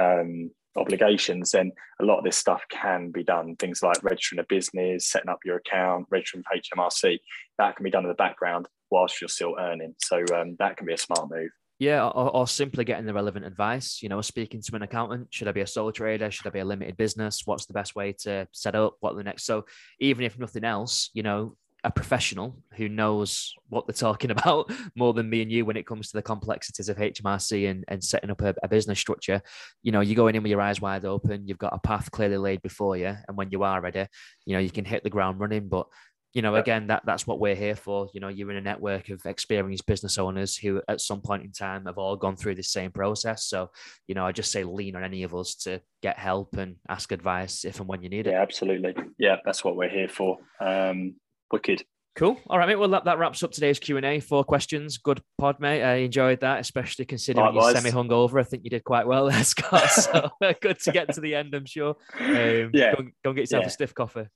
um, 0.00 0.50
obligations, 0.80 1.52
then 1.52 1.72
a 2.00 2.04
lot 2.04 2.18
of 2.18 2.24
this 2.24 2.36
stuff 2.36 2.62
can 2.70 3.10
be 3.10 3.22
done. 3.22 3.56
Things 3.56 3.82
like 3.82 4.02
registering 4.02 4.40
a 4.40 4.46
business, 4.48 5.08
setting 5.08 5.28
up 5.28 5.40
your 5.44 5.56
account, 5.56 6.06
registering 6.10 6.42
for 6.42 6.58
HMRC, 6.58 7.18
that 7.58 7.76
can 7.76 7.84
be 7.84 7.90
done 7.90 8.04
in 8.04 8.08
the 8.08 8.14
background 8.14 8.66
whilst 8.90 9.20
you're 9.20 9.28
still 9.28 9.56
earning. 9.58 9.94
So 9.98 10.24
um, 10.34 10.56
that 10.58 10.76
can 10.76 10.86
be 10.86 10.94
a 10.94 10.98
smart 10.98 11.30
move. 11.30 11.50
Yeah, 11.78 12.06
or, 12.08 12.36
or, 12.36 12.46
simply 12.46 12.84
getting 12.84 13.06
the 13.06 13.14
relevant 13.14 13.46
advice. 13.46 14.02
You 14.02 14.10
know, 14.10 14.20
speaking 14.20 14.60
to 14.60 14.76
an 14.76 14.82
accountant. 14.82 15.28
Should 15.30 15.48
I 15.48 15.52
be 15.52 15.62
a 15.62 15.66
sole 15.66 15.90
trader? 15.90 16.30
Should 16.30 16.46
I 16.46 16.50
be 16.50 16.58
a 16.58 16.64
limited 16.64 16.98
business? 16.98 17.46
What's 17.46 17.64
the 17.64 17.72
best 17.72 17.96
way 17.96 18.12
to 18.20 18.46
set 18.52 18.74
up? 18.74 18.96
What 19.00 19.16
the 19.16 19.24
next? 19.24 19.44
So 19.44 19.64
even 19.98 20.26
if 20.26 20.38
nothing 20.38 20.62
else, 20.62 21.08
you 21.14 21.22
know, 21.22 21.56
a 21.84 21.90
professional 21.90 22.56
who 22.74 22.88
knows 22.88 23.54
what 23.68 23.86
they're 23.86 23.94
talking 23.94 24.30
about 24.36 24.70
more 24.94 25.12
than 25.12 25.30
me 25.30 25.42
and 25.42 25.50
you 25.50 25.64
when 25.64 25.76
it 25.76 25.86
comes 25.86 26.10
to 26.10 26.16
the 26.16 26.22
complexities 26.22 26.88
of 26.88 26.96
HMRC 26.96 27.70
and, 27.70 27.84
and 27.88 28.02
setting 28.02 28.30
up 28.30 28.42
a, 28.42 28.54
a, 28.62 28.68
business 28.68 28.98
structure. 28.98 29.42
You 29.82 29.92
know, 29.92 30.00
you're 30.00 30.16
going 30.16 30.34
in 30.34 30.42
with 30.42 30.50
your 30.50 30.60
eyes 30.60 30.80
wide 30.80 31.04
open, 31.04 31.46
you've 31.46 31.58
got 31.58 31.74
a 31.74 31.78
path 31.78 32.10
clearly 32.10 32.36
laid 32.36 32.62
before 32.62 32.96
you. 32.96 33.16
And 33.26 33.36
when 33.36 33.50
you 33.50 33.62
are 33.62 33.80
ready, 33.80 34.06
you 34.46 34.54
know, 34.54 34.60
you 34.60 34.70
can 34.70 34.84
hit 34.84 35.02
the 35.02 35.10
ground 35.10 35.40
running. 35.40 35.68
But 35.68 35.86
you 36.32 36.42
know, 36.42 36.54
again, 36.54 36.86
that 36.86 37.02
that's 37.04 37.26
what 37.26 37.40
we're 37.40 37.56
here 37.56 37.74
for. 37.74 38.08
You 38.14 38.20
know, 38.20 38.28
you're 38.28 38.50
in 38.52 38.56
a 38.56 38.60
network 38.60 39.08
of 39.08 39.26
experienced 39.26 39.86
business 39.86 40.16
owners 40.16 40.56
who, 40.56 40.80
at 40.86 41.00
some 41.00 41.20
point 41.20 41.42
in 41.42 41.50
time, 41.50 41.86
have 41.86 41.98
all 41.98 42.16
gone 42.16 42.36
through 42.36 42.54
the 42.54 42.62
same 42.62 42.92
process. 42.92 43.46
So, 43.46 43.70
you 44.06 44.14
know, 44.14 44.24
I 44.24 44.30
just 44.30 44.52
say 44.52 44.62
lean 44.62 44.94
on 44.94 45.02
any 45.02 45.24
of 45.24 45.34
us 45.34 45.56
to 45.56 45.80
get 46.02 46.20
help 46.20 46.56
and 46.56 46.76
ask 46.88 47.10
advice 47.10 47.64
if 47.64 47.80
and 47.80 47.88
when 47.88 48.02
you 48.02 48.08
need 48.08 48.28
it. 48.28 48.30
Yeah, 48.30 48.42
absolutely. 48.42 48.94
Yeah, 49.18 49.36
that's 49.44 49.64
what 49.64 49.74
we're 49.74 49.88
here 49.88 50.08
for. 50.08 50.38
Um, 50.60 51.16
Wicked. 51.50 51.84
Cool. 52.16 52.38
All 52.48 52.58
right, 52.58 52.66
mate. 52.66 52.76
Well, 52.76 52.88
that, 52.88 53.04
that 53.04 53.18
wraps 53.18 53.42
up 53.42 53.52
today's 53.52 53.78
Q 53.78 53.96
and 53.96 54.04
A. 54.04 54.20
Four 54.20 54.44
questions. 54.44 54.98
Good 54.98 55.22
pod, 55.38 55.60
mate. 55.60 55.82
I 55.82 55.94
enjoyed 55.96 56.40
that, 56.40 56.60
especially 56.60 57.04
considering 57.04 57.54
you're 57.54 57.74
semi 57.74 57.90
hungover. 57.90 58.40
I 58.40 58.44
think 58.44 58.64
you 58.64 58.70
did 58.70 58.84
quite 58.84 59.06
well 59.06 59.30
there, 59.30 59.44
Scott. 59.44 59.88
So 59.90 60.30
good 60.60 60.80
to 60.80 60.92
get 60.92 61.14
to 61.14 61.20
the 61.20 61.34
end. 61.34 61.54
I'm 61.54 61.66
sure. 61.66 61.96
Um, 62.18 62.70
yeah. 62.74 62.94
Go, 62.94 63.02
go 63.24 63.30
and 63.30 63.36
get 63.36 63.42
yourself 63.42 63.62
yeah. 63.62 63.68
a 63.68 63.70
stiff 63.70 63.94
coffee. 63.94 64.26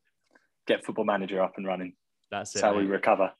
Get 0.66 0.84
Football 0.84 1.04
Manager 1.04 1.42
up 1.42 1.54
and 1.56 1.66
running. 1.66 1.94
That's 2.30 2.54
it. 2.56 2.62
How 2.62 2.72
mate. 2.72 2.82
we 2.82 2.86
recover. 2.86 3.32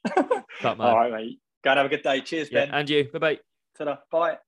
All 0.62 0.77
right, 0.79 1.12
mate. 1.12 1.41
Go 1.62 1.70
and 1.70 1.79
have 1.79 1.87
a 1.87 1.89
good 1.89 2.03
day. 2.03 2.20
Cheers, 2.20 2.51
Ben. 2.51 2.70
And 2.70 2.91
you. 2.91 3.09
Bye 3.12 3.18
bye. 3.18 3.39
Ta-da. 3.79 3.97
Bye. 4.11 4.39